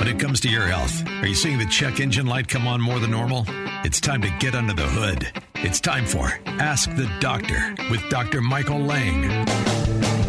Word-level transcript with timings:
When 0.00 0.08
it 0.08 0.18
comes 0.18 0.40
to 0.40 0.48
your 0.48 0.66
health, 0.66 1.06
are 1.06 1.26
you 1.26 1.34
seeing 1.34 1.58
the 1.58 1.66
check 1.66 2.00
engine 2.00 2.24
light 2.24 2.48
come 2.48 2.66
on 2.66 2.80
more 2.80 2.98
than 2.98 3.10
normal? 3.10 3.44
It's 3.84 4.00
time 4.00 4.22
to 4.22 4.30
get 4.38 4.54
under 4.54 4.72
the 4.72 4.86
hood. 4.86 5.30
It's 5.56 5.78
time 5.78 6.06
for 6.06 6.40
Ask 6.46 6.88
the 6.96 7.06
Doctor 7.20 7.74
with 7.90 8.00
Dr. 8.08 8.40
Michael 8.40 8.78
Lang. 8.78 10.19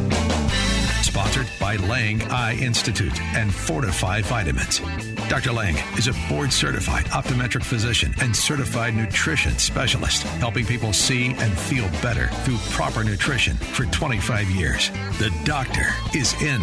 Sponsored 1.32 1.60
by 1.62 1.76
Lang 1.88 2.22
Eye 2.24 2.56
Institute 2.56 3.18
and 3.36 3.50
Fortifeye 3.50 4.22
Vitamins. 4.24 4.82
Dr. 5.30 5.54
Lang 5.54 5.78
is 5.98 6.10
a 6.10 6.14
board 6.28 6.52
certified 6.52 7.06
optometric 7.06 7.64
physician 7.64 8.14
and 8.20 8.36
certified 8.36 8.96
nutrition 8.96 9.58
specialist, 9.58 10.24
helping 10.24 10.66
people 10.66 10.92
see 10.92 11.28
and 11.28 11.58
feel 11.58 11.88
better 12.02 12.28
through 12.44 12.58
proper 12.72 13.06
nutrition 13.06 13.56
for 13.56 13.86
25 13.86 14.50
years. 14.50 14.90
The 15.20 15.34
doctor 15.46 15.88
is 16.14 16.34
in. 16.42 16.62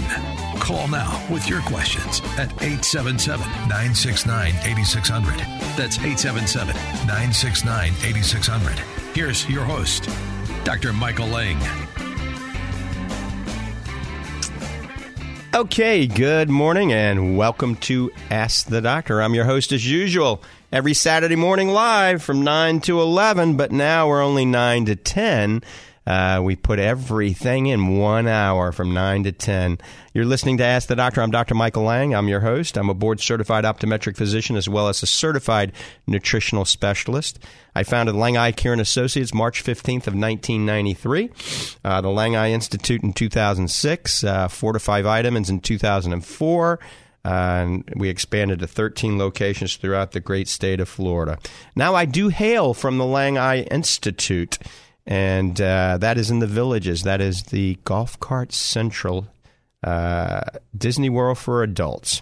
Call 0.61 0.87
now 0.89 1.27
with 1.30 1.49
your 1.49 1.63
questions 1.63 2.21
at 2.37 2.53
877 2.61 3.49
969 3.69 4.55
8600. 4.66 5.38
That's 5.79 5.97
877 5.97 6.75
969 7.07 7.93
8600. 8.05 8.79
Here's 9.15 9.49
your 9.49 9.65
host, 9.65 10.10
Dr. 10.65 10.93
Michael 10.93 11.29
Lang. 11.29 11.59
Okay, 15.54 16.07
good 16.07 16.51
morning 16.51 16.93
and 16.93 17.38
welcome 17.38 17.77
to 17.77 18.13
Ask 18.30 18.66
the 18.66 18.82
Doctor. 18.82 19.23
I'm 19.23 19.35
your 19.35 19.46
host 19.46 19.73
as 19.73 19.91
usual, 19.91 20.43
every 20.71 20.93
Saturday 20.93 21.37
morning 21.37 21.71
live 21.71 22.23
from 22.23 22.45
9 22.45 22.80
to 22.82 23.01
11, 23.01 23.57
but 23.57 23.73
now 23.73 24.07
we're 24.09 24.23
only 24.23 24.45
9 24.45 24.85
to 24.85 24.95
10. 24.95 25.63
Uh, 26.09 26.40
we 26.42 26.56
put 26.56 26.78
everything 26.78 27.66
in 27.66 27.98
one 27.98 28.26
hour 28.26 28.73
from 28.73 28.95
9 28.95 29.24
to 29.24 29.32
10. 29.32 29.76
You're 30.14 30.24
listening 30.24 30.56
to 30.56 30.64
Ask 30.64 30.88
the 30.88 30.96
Doctor. 30.96 31.20
I'm 31.20 31.30
Dr. 31.30 31.54
Michael 31.54 31.82
Lang. 31.82 32.14
I'm 32.14 32.28
your 32.28 32.40
host. 32.40 32.78
I'm 32.78 32.88
a 32.88 32.95
board 32.95 33.20
certified 33.20 33.64
optometric 33.64 34.16
physician 34.16 34.56
as 34.56 34.70
well 34.70 34.88
as 34.88 35.02
a 35.02 35.06
certified 35.06 35.70
nutritional 36.06 36.64
specialist. 36.64 37.38
I 37.74 37.82
founded 37.82 38.14
Lang 38.14 38.38
Eye 38.38 38.52
Care 38.52 38.73
and 38.73 38.80
Associates 38.80 39.34
March 39.34 39.62
15th 39.62 40.06
of 40.06 40.14
1993, 40.14 41.30
uh, 41.84 42.01
the 42.01 42.09
Lang 42.09 42.34
Eye 42.34 42.52
Institute 42.52 43.02
in 43.02 43.12
2006, 43.12 44.24
uh, 44.24 44.48
Fortifeye 44.48 45.02
Vitamins 45.02 45.51
in 45.51 45.60
2004. 45.60 46.80
Uh, 47.23 47.29
and 47.29 47.92
we 47.96 48.09
expanded 48.09 48.60
to 48.60 48.66
13 48.66 49.18
locations 49.18 49.76
throughout 49.76 50.12
the 50.12 50.20
great 50.20 50.48
state 50.48 50.80
of 50.80 50.88
Florida. 50.88 51.38
Now, 51.76 51.95
I 51.95 52.06
do 52.06 52.29
hail 52.29 52.73
from 52.73 52.96
the 52.96 53.04
Lang 53.04 53.36
Eye 53.36 53.62
Institute 53.64 54.56
and 55.09 55.59
uh, 55.59 55.96
that 55.98 56.18
is 56.18 56.30
in 56.30 56.38
the 56.38 56.46
villages. 56.46 57.02
That 57.02 57.23
is 57.23 57.45
the 57.45 57.78
Golf 57.84 58.20
Cart 58.20 58.52
Central 58.52 59.26
uh, 59.82 60.42
Disney 60.76 61.09
World 61.09 61.38
for 61.38 61.62
adults. 61.62 62.20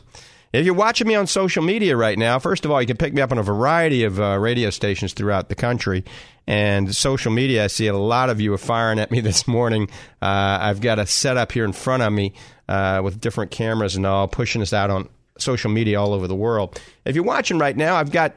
If 0.53 0.65
you're 0.65 0.73
watching 0.73 1.09
me 1.09 1.17
on 1.17 1.27
social 1.27 1.65
media 1.65 1.97
right 1.97 2.17
now, 2.17 2.39
first 2.39 2.65
of 2.65 2.71
all, 2.71 2.81
you 2.81 2.87
can 2.87 2.97
pick 2.97 3.13
me 3.13 3.21
up 3.21 3.33
on 3.33 3.39
a 3.39 3.43
variety 3.43 4.05
of 4.05 4.21
uh, 4.21 4.39
radio 4.39 4.71
stations 4.71 5.15
throughout 5.15 5.49
the 5.49 5.57
country. 5.57 6.05
And 6.47 6.95
social 6.95 7.33
media, 7.33 7.65
I 7.65 7.67
see 7.67 7.89
a 7.89 7.97
lot 7.97 8.31
of 8.31 8.41
you 8.41 8.55
are 8.55 8.59
firing 8.59 9.01
at 9.01 9.11
me 9.11 9.19
this 9.21 9.49
morning. 9.49 9.91
Uh, 10.23 10.59
I've 10.61 10.81
got 10.81 11.01
a 11.01 11.07
setup 11.07 11.51
here 11.51 11.65
in 11.65 11.73
front 11.73 12.05
of 12.05 12.13
me 12.13 12.35
uh, 12.69 13.01
with 13.03 13.21
different 13.21 13.51
cameras 13.51 13.97
and 13.97 14.07
all, 14.07 14.29
pushing 14.29 14.63
us 14.63 14.73
out 14.73 14.91
on 14.91 15.09
social 15.39 15.73
media 15.73 16.01
all 16.01 16.15
over 16.15 16.29
the 16.29 16.37
world. 16.37 16.81
If 17.05 17.17
you're 17.17 17.25
watching 17.25 17.59
right 17.59 17.77
now, 17.77 17.97
I've 17.97 18.13
got 18.13 18.37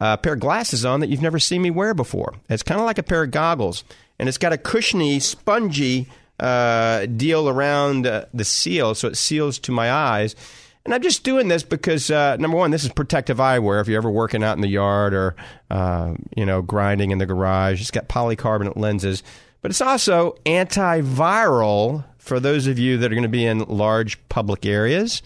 a 0.00 0.16
pair 0.16 0.32
of 0.32 0.40
glasses 0.40 0.84
on 0.84 1.00
that 1.00 1.08
you've 1.08 1.22
never 1.22 1.38
seen 1.38 1.62
me 1.62 1.70
wear 1.70 1.94
before. 1.94 2.34
It's 2.48 2.62
kind 2.62 2.80
of 2.80 2.86
like 2.86 2.98
a 2.98 3.02
pair 3.02 3.22
of 3.22 3.30
goggles, 3.30 3.84
and 4.18 4.28
it's 4.28 4.38
got 4.38 4.52
a 4.52 4.58
cushiony, 4.58 5.20
spongy 5.20 6.08
uh, 6.38 7.06
deal 7.06 7.48
around 7.48 8.06
uh, 8.06 8.24
the 8.32 8.44
seal, 8.44 8.94
so 8.94 9.08
it 9.08 9.16
seals 9.16 9.58
to 9.60 9.72
my 9.72 9.92
eyes. 9.92 10.34
And 10.84 10.94
I'm 10.94 11.02
just 11.02 11.22
doing 11.22 11.48
this 11.48 11.62
because 11.62 12.10
uh, 12.10 12.36
number 12.36 12.56
one, 12.56 12.70
this 12.70 12.84
is 12.84 12.90
protective 12.90 13.36
eyewear. 13.36 13.80
If 13.82 13.88
you're 13.88 13.98
ever 13.98 14.10
working 14.10 14.42
out 14.42 14.56
in 14.56 14.62
the 14.62 14.68
yard 14.68 15.12
or 15.12 15.36
uh, 15.70 16.14
you 16.34 16.46
know 16.46 16.62
grinding 16.62 17.10
in 17.10 17.18
the 17.18 17.26
garage, 17.26 17.80
it's 17.80 17.90
got 17.90 18.08
polycarbonate 18.08 18.76
lenses, 18.76 19.22
but 19.60 19.70
it's 19.70 19.82
also 19.82 20.38
antiviral 20.46 22.04
for 22.16 22.40
those 22.40 22.66
of 22.66 22.78
you 22.78 22.96
that 22.98 23.12
are 23.12 23.14
going 23.14 23.22
to 23.22 23.28
be 23.28 23.44
in 23.44 23.58
large 23.60 24.26
public 24.28 24.64
areas 24.64 25.20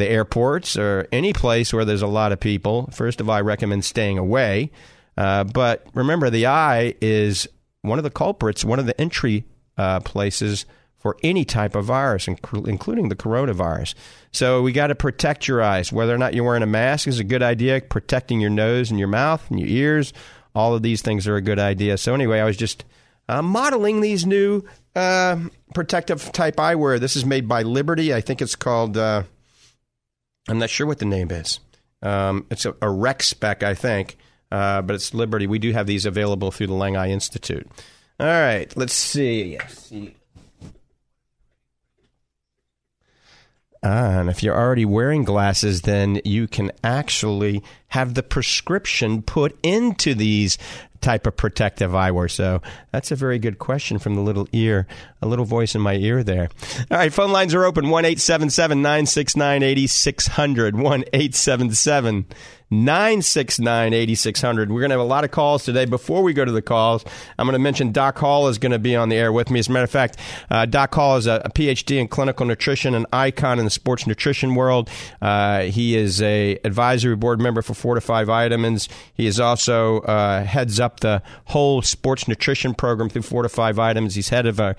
the 0.00 0.08
airports 0.08 0.76
or 0.76 1.06
any 1.12 1.32
place 1.32 1.72
where 1.72 1.84
there's 1.84 2.02
a 2.02 2.08
lot 2.08 2.32
of 2.32 2.40
people, 2.40 2.88
first 2.92 3.20
of 3.20 3.28
all, 3.28 3.36
I 3.36 3.40
recommend 3.40 3.84
staying 3.84 4.18
away. 4.18 4.70
Uh, 5.16 5.44
but 5.44 5.86
remember, 5.94 6.30
the 6.30 6.46
eye 6.46 6.94
is 7.00 7.46
one 7.82 7.98
of 7.98 8.04
the 8.04 8.10
culprits, 8.10 8.64
one 8.64 8.78
of 8.78 8.86
the 8.86 9.00
entry 9.00 9.44
uh, 9.78 10.00
places 10.00 10.66
for 10.96 11.16
any 11.22 11.44
type 11.44 11.74
of 11.74 11.86
virus, 11.86 12.28
including 12.28 13.08
the 13.08 13.16
coronavirus. 13.16 13.94
So 14.32 14.60
we 14.60 14.72
got 14.72 14.88
to 14.88 14.94
protect 14.94 15.48
your 15.48 15.62
eyes. 15.62 15.92
Whether 15.92 16.14
or 16.14 16.18
not 16.18 16.34
you're 16.34 16.44
wearing 16.44 16.62
a 16.62 16.66
mask 16.66 17.08
is 17.08 17.18
a 17.18 17.24
good 17.24 17.42
idea. 17.42 17.80
Protecting 17.80 18.40
your 18.40 18.50
nose 18.50 18.90
and 18.90 18.98
your 18.98 19.08
mouth 19.08 19.48
and 19.50 19.58
your 19.58 19.68
ears, 19.68 20.12
all 20.54 20.74
of 20.74 20.82
these 20.82 21.00
things 21.00 21.26
are 21.26 21.36
a 21.36 21.40
good 21.40 21.58
idea. 21.58 21.96
So 21.96 22.12
anyway, 22.14 22.40
I 22.40 22.44
was 22.44 22.58
just 22.58 22.84
uh, 23.30 23.40
modeling 23.40 24.02
these 24.02 24.26
new 24.26 24.62
uh, 24.94 25.38
protective 25.74 26.32
type 26.32 26.56
eyewear. 26.56 27.00
This 27.00 27.16
is 27.16 27.24
made 27.24 27.48
by 27.48 27.62
Liberty. 27.62 28.12
I 28.12 28.20
think 28.20 28.42
it's 28.42 28.56
called. 28.56 28.96
I'm 30.48 30.58
not 30.58 30.70
sure 30.70 30.86
what 30.86 30.98
the 30.98 31.04
name 31.04 31.30
is. 31.30 31.60
Um, 32.02 32.46
it's 32.50 32.64
a, 32.64 32.74
a 32.80 32.90
rec 32.90 33.22
spec, 33.22 33.62
I 33.62 33.74
think, 33.74 34.16
uh, 34.50 34.82
but 34.82 34.94
it's 34.94 35.12
Liberty. 35.14 35.46
We 35.46 35.58
do 35.58 35.72
have 35.72 35.86
these 35.86 36.06
available 36.06 36.50
through 36.50 36.68
the 36.68 36.74
Lang 36.74 36.96
Eye 36.96 37.10
Institute. 37.10 37.68
All 38.18 38.26
right, 38.26 38.74
let's 38.76 38.94
see. 38.94 39.56
Let's 39.58 39.82
see. 39.86 40.14
Ah, 43.82 44.20
and 44.20 44.28
if 44.28 44.42
you're 44.42 44.56
already 44.56 44.84
wearing 44.84 45.24
glasses, 45.24 45.82
then 45.82 46.20
you 46.24 46.46
can 46.46 46.70
actually 46.84 47.62
have 47.90 48.14
the 48.14 48.22
prescription 48.22 49.22
put 49.22 49.58
into 49.62 50.14
these 50.14 50.58
type 51.00 51.26
of 51.26 51.36
protective 51.36 51.92
eyewear? 51.92 52.30
So 52.30 52.62
that's 52.90 53.10
a 53.10 53.16
very 53.16 53.38
good 53.38 53.58
question 53.58 53.98
from 53.98 54.14
the 54.14 54.20
little 54.20 54.48
ear, 54.52 54.86
a 55.22 55.28
little 55.28 55.44
voice 55.44 55.74
in 55.74 55.80
my 55.80 55.94
ear 55.94 56.22
there. 56.22 56.48
All 56.90 56.98
right, 56.98 57.12
phone 57.12 57.32
lines 57.32 57.54
are 57.54 57.64
open 57.64 57.90
1 57.90 58.04
877 58.04 58.82
969 58.82 59.62
8600. 59.62 60.76
1 60.76 61.04
877 61.12 62.26
969 62.70 63.92
8600. 63.92 64.70
We're 64.70 64.80
going 64.80 64.90
to 64.90 64.94
have 64.94 65.00
a 65.00 65.04
lot 65.04 65.24
of 65.24 65.32
calls 65.32 65.64
today. 65.64 65.86
Before 65.86 66.22
we 66.22 66.32
go 66.32 66.44
to 66.44 66.52
the 66.52 66.62
calls, 66.62 67.04
I'm 67.36 67.46
going 67.46 67.54
to 67.54 67.58
mention 67.58 67.90
Doc 67.90 68.16
Hall 68.18 68.46
is 68.46 68.58
going 68.58 68.72
to 68.72 68.78
be 68.78 68.94
on 68.94 69.08
the 69.08 69.16
air 69.16 69.32
with 69.32 69.50
me. 69.50 69.58
As 69.58 69.68
a 69.68 69.72
matter 69.72 69.84
of 69.84 69.90
fact, 69.90 70.18
uh, 70.50 70.66
Doc 70.66 70.94
Hall 70.94 71.16
is 71.16 71.26
a, 71.26 71.42
a, 71.44 71.50
PhD 71.50 71.98
in 71.98 72.06
clinical 72.06 72.46
nutrition, 72.46 72.94
an 72.94 73.06
icon 73.12 73.58
in 73.58 73.64
the 73.64 73.70
sports 73.70 74.06
nutrition 74.06 74.54
world. 74.54 74.88
Uh, 75.20 75.62
he 75.62 75.96
is 75.96 76.22
a 76.22 76.58
advisory 76.64 77.16
board 77.16 77.40
member 77.40 77.60
for 77.60 77.74
Fortifeye 77.80 78.26
Vitamins. 78.26 78.88
He 79.14 79.26
is 79.26 79.40
also 79.40 80.00
uh, 80.00 80.44
heads 80.44 80.78
up 80.78 81.00
the 81.00 81.22
whole 81.46 81.82
sports 81.82 82.28
nutrition 82.28 82.74
program 82.74 83.08
through 83.08 83.22
Fortifeye 83.22 83.74
Vitamins. 83.74 84.14
He's 84.14 84.28
head 84.28 84.46
of 84.46 84.60
a 84.60 84.76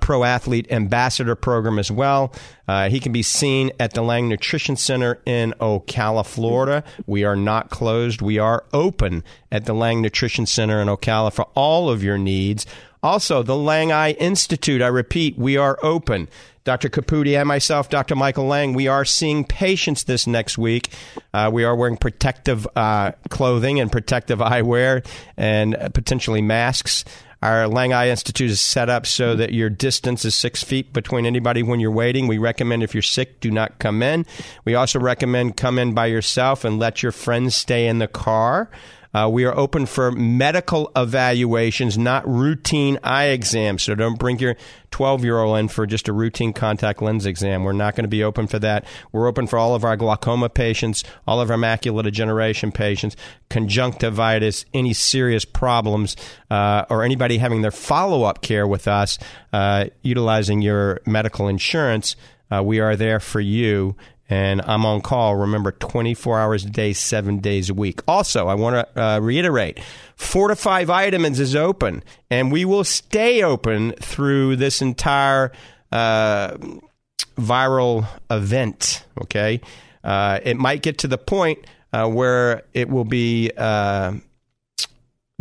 pro 0.00 0.24
athlete 0.24 0.70
ambassador 0.70 1.34
program 1.34 1.78
as 1.78 1.90
well. 1.90 2.32
Uh, 2.68 2.88
he 2.88 3.00
can 3.00 3.12
be 3.12 3.22
seen 3.22 3.70
at 3.78 3.92
the 3.92 4.02
Lang 4.02 4.28
Nutrition 4.28 4.76
Center 4.76 5.20
in 5.26 5.52
Ocala, 5.60 6.24
Florida. 6.24 6.84
We 7.06 7.24
are 7.24 7.36
not 7.36 7.70
closed. 7.70 8.22
We 8.22 8.38
are 8.38 8.64
open 8.72 9.24
at 9.50 9.66
the 9.66 9.74
Lang 9.74 10.00
Nutrition 10.00 10.46
Center 10.46 10.80
in 10.80 10.88
Ocala 10.88 11.32
for 11.32 11.48
all 11.54 11.90
of 11.90 12.02
your 12.02 12.18
needs. 12.18 12.64
Also, 13.02 13.42
the 13.42 13.56
Lang 13.56 13.90
Eye 13.90 14.12
Institute, 14.12 14.80
I 14.80 14.86
repeat, 14.86 15.36
we 15.36 15.56
are 15.56 15.76
open. 15.82 16.28
Dr. 16.64 16.88
Caputi 16.88 17.36
and 17.36 17.48
myself, 17.48 17.88
Dr. 17.88 18.14
Michael 18.14 18.46
Lang, 18.46 18.72
we 18.72 18.86
are 18.86 19.04
seeing 19.04 19.44
patients 19.44 20.04
this 20.04 20.26
next 20.26 20.56
week. 20.56 20.90
Uh, 21.34 21.50
we 21.52 21.64
are 21.64 21.74
wearing 21.74 21.96
protective 21.96 22.66
uh, 22.76 23.12
clothing 23.30 23.80
and 23.80 23.90
protective 23.90 24.38
eyewear 24.38 25.04
and 25.36 25.76
potentially 25.92 26.40
masks. 26.40 27.04
Our 27.42 27.66
Lang 27.66 27.92
Eye 27.92 28.08
Institute 28.08 28.50
is 28.50 28.60
set 28.60 28.88
up 28.88 29.04
so 29.04 29.34
that 29.34 29.52
your 29.52 29.68
distance 29.68 30.24
is 30.24 30.36
six 30.36 30.62
feet 30.62 30.92
between 30.92 31.26
anybody 31.26 31.64
when 31.64 31.80
you're 31.80 31.90
waiting. 31.90 32.28
We 32.28 32.38
recommend 32.38 32.84
if 32.84 32.94
you're 32.94 33.02
sick, 33.02 33.40
do 33.40 33.50
not 33.50 33.80
come 33.80 34.00
in. 34.00 34.24
We 34.64 34.76
also 34.76 35.00
recommend 35.00 35.56
come 35.56 35.76
in 35.80 35.92
by 35.92 36.06
yourself 36.06 36.64
and 36.64 36.78
let 36.78 37.02
your 37.02 37.10
friends 37.10 37.56
stay 37.56 37.88
in 37.88 37.98
the 37.98 38.06
car. 38.06 38.70
Uh, 39.14 39.28
we 39.30 39.44
are 39.44 39.56
open 39.56 39.84
for 39.84 40.10
medical 40.10 40.90
evaluations, 40.96 41.98
not 41.98 42.26
routine 42.26 42.98
eye 43.02 43.26
exams. 43.26 43.82
So 43.82 43.94
don't 43.94 44.18
bring 44.18 44.38
your 44.38 44.56
12 44.90 45.24
year 45.24 45.38
old 45.38 45.58
in 45.58 45.68
for 45.68 45.86
just 45.86 46.08
a 46.08 46.12
routine 46.12 46.52
contact 46.52 47.02
lens 47.02 47.26
exam. 47.26 47.64
We're 47.64 47.72
not 47.72 47.94
going 47.94 48.04
to 48.04 48.08
be 48.08 48.24
open 48.24 48.46
for 48.46 48.58
that. 48.60 48.86
We're 49.12 49.28
open 49.28 49.46
for 49.46 49.58
all 49.58 49.74
of 49.74 49.84
our 49.84 49.96
glaucoma 49.96 50.48
patients, 50.48 51.04
all 51.26 51.40
of 51.40 51.50
our 51.50 51.58
macular 51.58 52.02
degeneration 52.02 52.72
patients, 52.72 53.16
conjunctivitis, 53.50 54.64
any 54.72 54.94
serious 54.94 55.44
problems, 55.44 56.16
uh, 56.50 56.86
or 56.88 57.02
anybody 57.02 57.38
having 57.38 57.60
their 57.60 57.70
follow 57.70 58.22
up 58.22 58.40
care 58.40 58.66
with 58.66 58.88
us 58.88 59.18
uh, 59.52 59.86
utilizing 60.02 60.62
your 60.62 61.00
medical 61.06 61.48
insurance. 61.48 62.16
Uh, 62.50 62.62
we 62.62 62.80
are 62.80 62.96
there 62.96 63.20
for 63.20 63.40
you 63.40 63.96
and 64.30 64.62
I'm 64.62 64.86
on 64.86 65.00
call, 65.00 65.36
remember, 65.36 65.72
24 65.72 66.40
hours 66.40 66.64
a 66.64 66.70
day, 66.70 66.92
seven 66.92 67.38
days 67.38 67.68
a 67.70 67.74
week. 67.74 68.00
Also, 68.08 68.48
I 68.48 68.54
want 68.54 68.76
to 68.76 69.02
uh, 69.02 69.18
reiterate 69.18 69.80
Fortifeye 70.16 70.86
Vitamins 70.86 71.40
is 71.40 71.54
open, 71.54 72.02
and 72.30 72.50
we 72.50 72.64
will 72.64 72.84
stay 72.84 73.42
open 73.42 73.92
through 74.00 74.56
this 74.56 74.80
entire 74.80 75.52
uh, 75.90 76.56
viral 77.36 78.06
event, 78.30 79.04
okay? 79.20 79.60
Uh, 80.02 80.40
it 80.42 80.56
might 80.56 80.82
get 80.82 80.98
to 80.98 81.08
the 81.08 81.18
point 81.18 81.58
uh, 81.92 82.08
where 82.08 82.62
it 82.72 82.88
will 82.88 83.04
be 83.04 83.50
uh, 83.56 84.14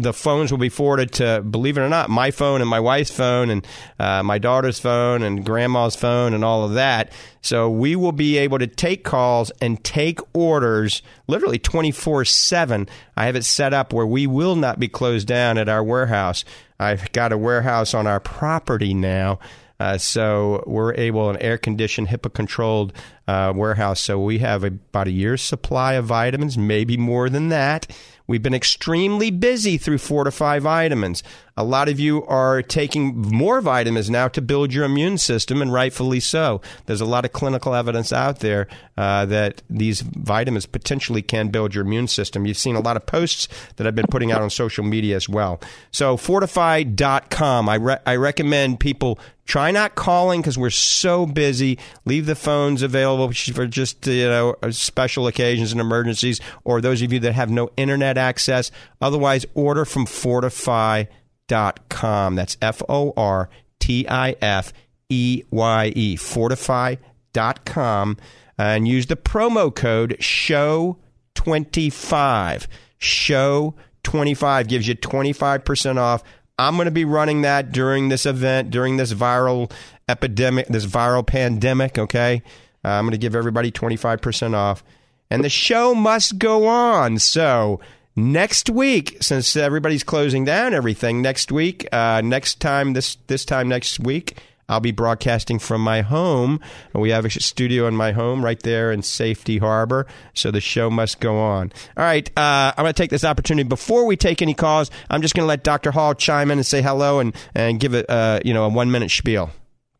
the 0.01 0.13
phones 0.13 0.51
will 0.51 0.57
be 0.57 0.69
forwarded 0.69 1.11
to, 1.13 1.41
believe 1.41 1.77
it 1.77 1.81
or 1.81 1.89
not, 1.89 2.09
my 2.09 2.31
phone 2.31 2.61
and 2.61 2.69
my 2.69 2.79
wife's 2.79 3.11
phone 3.11 3.49
and 3.49 3.65
uh, 3.99 4.23
my 4.23 4.37
daughter's 4.37 4.79
phone 4.79 5.23
and 5.23 5.45
grandma's 5.45 5.95
phone 5.95 6.33
and 6.33 6.43
all 6.43 6.63
of 6.63 6.73
that. 6.73 7.11
So 7.41 7.69
we 7.69 7.95
will 7.95 8.11
be 8.11 8.37
able 8.37 8.59
to 8.59 8.67
take 8.67 9.03
calls 9.03 9.51
and 9.61 9.83
take 9.83 10.19
orders 10.33 11.01
literally 11.27 11.59
24 11.59 12.25
7. 12.25 12.87
I 13.15 13.25
have 13.25 13.35
it 13.35 13.45
set 13.45 13.73
up 13.73 13.93
where 13.93 14.05
we 14.05 14.27
will 14.27 14.55
not 14.55 14.79
be 14.79 14.87
closed 14.87 15.27
down 15.27 15.57
at 15.57 15.69
our 15.69 15.83
warehouse. 15.83 16.45
I've 16.79 17.11
got 17.11 17.31
a 17.31 17.37
warehouse 17.37 17.93
on 17.93 18.07
our 18.07 18.19
property 18.19 18.93
now. 18.93 19.39
Uh, 19.81 19.97
so 19.97 20.63
we're 20.67 20.93
able 20.93 21.31
an 21.31 21.37
air 21.37 21.57
conditioned, 21.57 22.07
HIPAA 22.07 22.31
controlled 22.35 22.93
uh, 23.27 23.51
warehouse. 23.55 23.99
So 23.99 24.19
we 24.19 24.37
have 24.37 24.63
a, 24.63 24.67
about 24.67 25.07
a 25.07 25.11
year's 25.11 25.41
supply 25.41 25.93
of 25.93 26.05
vitamins, 26.05 26.55
maybe 26.55 26.97
more 26.97 27.29
than 27.29 27.49
that. 27.49 27.87
We've 28.31 28.41
been 28.41 28.53
extremely 28.53 29.29
busy 29.29 29.77
through 29.77 29.97
Fortifeye 29.97 30.61
Vitamins. 30.61 31.21
A 31.61 31.63
lot 31.63 31.89
of 31.89 31.99
you 31.99 32.25
are 32.25 32.63
taking 32.63 33.15
more 33.15 33.61
vitamins 33.61 34.09
now 34.09 34.27
to 34.29 34.41
build 34.41 34.73
your 34.73 34.83
immune 34.83 35.19
system, 35.19 35.61
and 35.61 35.71
rightfully 35.71 36.19
so. 36.19 36.59
There's 36.87 37.01
a 37.01 37.05
lot 37.05 37.23
of 37.23 37.33
clinical 37.33 37.75
evidence 37.75 38.11
out 38.11 38.39
there 38.39 38.67
uh, 38.97 39.27
that 39.27 39.61
these 39.69 40.01
vitamins 40.01 40.65
potentially 40.65 41.21
can 41.21 41.49
build 41.49 41.75
your 41.75 41.85
immune 41.85 42.07
system. 42.07 42.47
You've 42.47 42.57
seen 42.57 42.75
a 42.75 42.79
lot 42.79 42.97
of 42.97 43.05
posts 43.05 43.47
that 43.75 43.85
I've 43.85 43.93
been 43.93 44.07
putting 44.09 44.31
out 44.31 44.41
on 44.41 44.49
social 44.49 44.83
media 44.83 45.15
as 45.15 45.29
well. 45.29 45.61
So, 45.91 46.17
fortifeye.com. 46.17 47.69
I, 47.69 47.75
re- 47.75 47.99
I 48.07 48.15
recommend 48.15 48.79
people 48.79 49.19
try 49.45 49.69
not 49.69 49.93
calling 49.93 50.41
because 50.41 50.57
we're 50.57 50.71
so 50.71 51.27
busy. 51.27 51.77
Leave 52.05 52.25
the 52.25 52.33
phones 52.33 52.81
available 52.81 53.31
for 53.31 53.67
just 53.67 54.07
you 54.07 54.27
know 54.27 54.55
special 54.71 55.27
occasions 55.27 55.71
and 55.71 55.79
emergencies, 55.79 56.41
or 56.63 56.81
those 56.81 57.03
of 57.03 57.13
you 57.13 57.19
that 57.19 57.33
have 57.33 57.51
no 57.51 57.69
internet 57.77 58.17
access. 58.17 58.71
Otherwise, 58.99 59.45
order 59.53 59.85
from 59.85 60.07
Fortifeye.com. 60.07 61.20
That's 61.51 62.57
F 62.61 62.81
O 62.87 63.13
R 63.17 63.49
T 63.79 64.07
I 64.07 64.35
F 64.41 64.71
E 65.09 65.43
Y 65.51 65.91
E. 65.95 66.15
Fortifeye.com. 66.15 68.17
And 68.57 68.87
use 68.87 69.05
the 69.07 69.15
promo 69.15 69.73
code 69.73 70.17
SHOW25. 70.19 72.67
SHOW25 72.99 74.67
gives 74.67 74.87
you 74.87 74.95
25% 74.95 75.97
off. 75.97 76.23
I'm 76.59 76.75
going 76.75 76.85
to 76.85 76.91
be 76.91 77.05
running 77.05 77.41
that 77.41 77.71
during 77.71 78.09
this 78.09 78.27
event, 78.27 78.69
during 78.69 78.97
this 78.97 79.13
viral 79.13 79.71
epidemic, 80.07 80.67
this 80.67 80.85
viral 80.85 81.25
pandemic, 81.25 81.97
okay? 81.97 82.43
Uh, 82.85 82.89
I'm 82.89 83.05
going 83.05 83.13
to 83.13 83.17
give 83.17 83.35
everybody 83.35 83.71
25% 83.71 84.53
off. 84.53 84.83
And 85.31 85.43
the 85.43 85.49
show 85.49 85.95
must 85.95 86.37
go 86.37 86.67
on. 86.67 87.17
So, 87.17 87.79
next 88.15 88.69
week, 88.69 89.17
since 89.21 89.55
everybody's 89.55 90.03
closing 90.03 90.45
down 90.45 90.73
everything, 90.73 91.21
next 91.21 91.51
week, 91.51 91.87
uh, 91.91 92.21
next 92.23 92.59
time, 92.59 92.93
this, 92.93 93.17
this 93.27 93.45
time 93.45 93.67
next 93.67 93.99
week, 93.99 94.37
I'll 94.71 94.79
be 94.79 94.91
broadcasting 94.91 95.59
from 95.59 95.81
my 95.81 96.01
home. 96.01 96.61
We 96.93 97.09
have 97.09 97.25
a 97.25 97.29
studio 97.29 97.87
in 97.87 97.95
my 97.95 98.13
home 98.13 98.43
right 98.43 98.59
there 98.61 98.91
in 98.93 99.01
Safety 99.01 99.57
Harbor, 99.57 100.07
so 100.33 100.49
the 100.49 100.61
show 100.61 100.89
must 100.89 101.19
go 101.19 101.37
on. 101.37 101.73
All 101.97 102.05
right, 102.05 102.29
uh, 102.37 102.71
I'm 102.77 102.83
going 102.83 102.93
to 102.93 102.93
take 102.93 103.09
this 103.09 103.25
opportunity 103.25 103.67
before 103.67 104.05
we 104.05 104.15
take 104.15 104.41
any 104.41 104.53
calls. 104.53 104.89
I'm 105.09 105.21
just 105.21 105.35
going 105.35 105.43
to 105.43 105.47
let 105.47 105.63
Dr. 105.65 105.91
Hall 105.91 106.13
chime 106.13 106.51
in 106.51 106.57
and 106.57 106.65
say 106.65 106.81
hello 106.81 107.19
and 107.19 107.35
and 107.53 107.81
give 107.81 107.93
it 107.93 108.09
uh, 108.09 108.39
you 108.45 108.53
know 108.53 108.63
a 108.63 108.69
one 108.69 108.91
minute 108.91 109.11
spiel. 109.11 109.49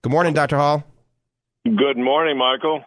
Good 0.04 0.12
morning, 0.12 0.34
Dr. 0.34 0.56
Hall. 0.56 0.86
Good 1.66 1.98
morning, 1.98 2.38
Michael. 2.38 2.84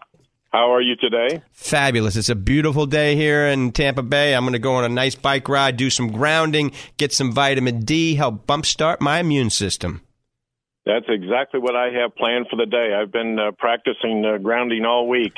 How 0.55 0.73
are 0.73 0.81
you 0.81 0.95
today? 0.95 1.43
Fabulous. 1.51 2.15
It's 2.15 2.29
a 2.29 2.37
beautiful 2.37 2.87
day 2.87 3.17
here 3.17 3.49
in 3.49 3.73
Tampa 3.73 4.05
Bay. 4.05 4.37
I'm 4.37 4.45
going 4.45 4.53
to 4.53 4.61
go 4.61 4.77
on 4.77 4.85
a 4.85 4.89
nice 4.89 5.17
bike 5.17 5.49
ride, 5.49 5.77
do 5.77 5.91
some 5.91 6.13
grounding, 6.13 6.71
get 6.97 7.13
some 7.13 7.33
vitamin 7.33 7.81
D, 7.81 8.15
help 8.15 8.47
bump 8.47 8.65
start 8.65 9.01
my 9.01 9.19
immune 9.19 9.51
system. 9.51 10.04
That's 10.87 11.07
exactly 11.09 11.61
what 11.61 11.75
I 11.75 11.91
have 11.91 12.15
planned 12.15 12.49
for 12.51 12.57
the 12.57 12.67
day. 12.67 12.93
I've 12.95 13.11
been 13.11 13.39
uh, 13.39 13.53
practicing 13.53 14.23
uh, 14.25 14.37
grounding 14.37 14.85
all 14.85 15.09
week 15.09 15.33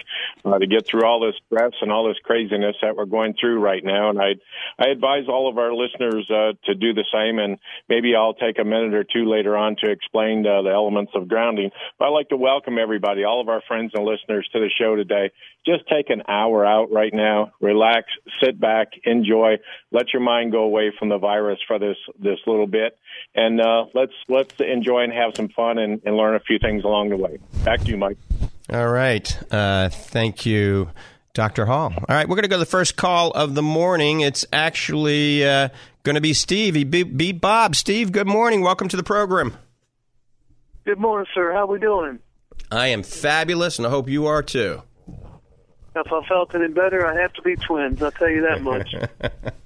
uh, 0.45 0.59
to 0.59 0.67
get 0.67 0.87
through 0.87 1.05
all 1.05 1.21
this 1.21 1.37
stress 1.47 1.73
and 1.81 1.93
all 1.93 2.09
this 2.09 2.19
craziness 2.25 2.75
that 2.83 2.97
we're 2.97 3.07
going 3.07 3.35
through 3.41 3.61
right 3.61 3.85
now. 3.85 4.11
And 4.11 4.21
I, 4.21 4.35
I 4.77 4.89
advise 4.89 5.29
all 5.29 5.49
of 5.49 5.57
our 5.57 5.73
listeners 5.73 6.29
uh, 6.31 6.53
to 6.65 6.75
do 6.75 6.95
the 6.95 7.05
same. 7.13 7.39
And 7.39 7.59
maybe 7.89 8.17
I'll 8.17 8.35
take 8.35 8.59
a 8.59 8.65
minute 8.65 8.95
or 8.95 9.05
two 9.05 9.31
later 9.31 9.57
on 9.57 9.77
to 9.85 9.91
explain 9.91 10.45
uh, 10.45 10.63
the 10.63 10.71
elements 10.71 11.13
of 11.15 11.29
grounding. 11.29 11.71
But 11.99 12.07
I'd 12.07 12.11
like 12.11 12.31
to 12.31 12.37
welcome 12.37 12.77
everybody, 12.77 13.23
all 13.23 13.41
of 13.41 13.49
our 13.49 13.63
friends 13.69 13.93
and 13.95 14.05
listeners, 14.05 14.49
to 14.53 14.59
the 14.59 14.71
show 14.81 14.97
today. 14.97 15.31
Just 15.65 15.89
take 15.89 16.11
an 16.11 16.23
hour 16.29 16.65
out 16.65 16.93
right 16.93 17.13
now, 17.13 17.53
relax, 17.61 18.07
sit 18.41 18.61
back, 18.61 18.89
enjoy, 19.05 19.57
let 19.91 20.13
your 20.13 20.23
mind 20.23 20.53
go 20.53 20.61
away 20.61 20.93
from 20.97 21.09
the 21.09 21.19
virus 21.19 21.59
for 21.67 21.81
this 21.81 21.97
this 22.21 22.39
little 22.47 22.69
bit, 22.69 22.97
and 23.35 23.61
uh, 23.61 23.87
let's 23.93 24.13
let's 24.29 24.55
enjoy 24.61 25.03
and 25.03 25.13
have 25.13 25.35
some 25.37 25.49
fun 25.51 25.79
and, 25.79 26.01
and 26.05 26.17
learn 26.17 26.35
a 26.35 26.41
few 26.41 26.59
things 26.59 26.83
along 26.83 27.11
the 27.11 27.17
way. 27.17 27.39
Back 27.65 27.81
to 27.81 27.87
you, 27.87 27.97
Mike. 27.97 28.17
All 28.73 28.89
right. 28.89 29.39
Uh, 29.53 29.89
thank 29.91 30.45
you, 30.45 30.91
Dr. 31.35 31.67
Hall. 31.67 31.93
All 31.95 32.05
right, 32.09 32.29
we're 32.29 32.35
going 32.35 32.43
to 32.45 32.49
go 32.49 32.57
to 32.57 32.61
the 32.61 32.67
first 32.67 32.97
call 32.97 33.31
of 33.31 33.55
the 33.55 33.63
morning. 33.63 34.23
It's 34.23 34.45
actually 34.53 35.47
uh, 35.47 35.69
going 36.03 36.15
to 36.15 36.21
be 36.21 36.33
Steve. 36.33 36.75
He 36.75 36.85
beat, 36.85 37.17
beat 37.17 37.41
Bob. 37.41 37.77
Steve, 37.77 38.11
good 38.11 38.27
morning. 38.27 38.63
Welcome 38.63 38.89
to 38.89 38.97
the 38.97 39.05
program. 39.05 39.57
Good 40.85 40.99
morning, 40.99 41.27
sir. 41.35 41.53
How 41.53 41.61
are 41.61 41.67
we 41.67 41.79
doing? 41.79 42.19
I 42.71 42.89
am 42.89 43.03
fabulous, 43.03 43.79
and 43.79 43.87
I 43.87 43.91
hope 43.91 44.09
you 44.09 44.27
are 44.27 44.43
too. 44.43 44.83
If 45.95 46.13
I 46.13 46.27
felt 46.29 46.55
any 46.55 46.69
better, 46.69 47.07
I 47.07 47.21
have 47.21 47.33
to 47.35 47.43
be 47.43 47.57
twins. 47.57 48.03
I'll 48.03 48.11
tell 48.11 48.29
you 48.29 48.43
that 48.43 48.63
much. 48.63 48.95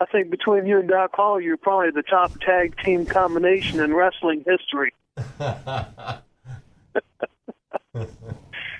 I 0.00 0.06
think 0.06 0.30
between 0.30 0.66
you 0.66 0.80
and 0.80 0.88
Doc 0.88 1.14
Hall, 1.14 1.40
you're 1.40 1.56
probably 1.56 1.90
the 1.90 2.02
top 2.02 2.40
tag 2.40 2.76
team 2.82 3.06
combination 3.06 3.80
in 3.80 3.94
wrestling 3.94 4.44
history. 4.46 4.92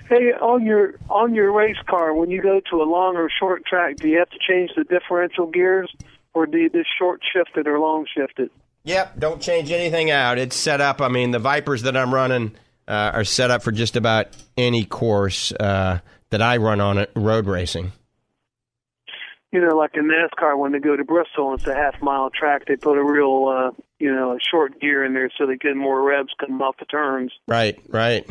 hey, 0.09 0.33
on 0.33 0.65
your 0.65 0.95
on 1.09 1.33
your 1.33 1.53
race 1.53 1.77
car, 1.87 2.13
when 2.13 2.29
you 2.29 2.41
go 2.41 2.59
to 2.69 2.81
a 2.81 2.83
long 2.83 3.15
or 3.15 3.29
short 3.39 3.65
track, 3.65 3.95
do 3.97 4.09
you 4.09 4.17
have 4.19 4.29
to 4.29 4.39
change 4.45 4.71
the 4.75 4.83
differential 4.83 5.47
gears, 5.47 5.89
or 6.33 6.45
do 6.45 6.57
you 6.57 6.69
just 6.69 6.89
short 6.99 7.21
shift 7.33 7.57
it 7.57 7.67
or 7.67 7.79
long 7.79 8.05
shift 8.13 8.39
it? 8.39 8.51
Yep, 8.83 9.17
don't 9.19 9.41
change 9.41 9.71
anything 9.71 10.11
out. 10.11 10.37
It's 10.37 10.55
set 10.55 10.81
up. 10.81 11.01
I 11.01 11.07
mean, 11.07 11.31
the 11.31 11.39
Vipers 11.39 11.83
that 11.83 11.95
I'm 11.95 12.13
running 12.13 12.51
uh, 12.87 13.11
are 13.13 13.23
set 13.23 13.49
up 13.49 13.63
for 13.63 13.71
just 13.71 13.95
about 13.95 14.27
any 14.57 14.85
course 14.85 15.51
uh, 15.53 15.99
that 16.29 16.41
I 16.41 16.57
run 16.57 16.81
on 16.81 16.97
it, 16.97 17.09
road 17.15 17.47
racing 17.47 17.93
you 19.55 19.61
know, 19.61 19.77
like 19.77 19.95
in 19.95 20.09
NASCAR 20.09 20.57
when 20.57 20.73
they 20.73 20.79
go 20.79 20.97
to 20.97 21.05
Bristol 21.05 21.51
and 21.51 21.59
it's 21.59 21.67
a 21.67 21.73
half 21.73 22.01
mile 22.01 22.29
track, 22.29 22.63
they 22.67 22.75
put 22.75 22.97
a 22.97 23.03
real, 23.03 23.47
uh, 23.47 23.71
you 23.99 24.13
know, 24.13 24.33
a 24.33 24.37
short 24.51 24.81
gear 24.81 25.05
in 25.05 25.13
there 25.13 25.31
so 25.37 25.47
they 25.47 25.55
get 25.55 25.77
more 25.77 26.01
revs 26.01 26.33
coming 26.37 26.59
off 26.59 26.75
the 26.77 26.83
turns. 26.83 27.31
Right, 27.47 27.79
right. 27.87 28.29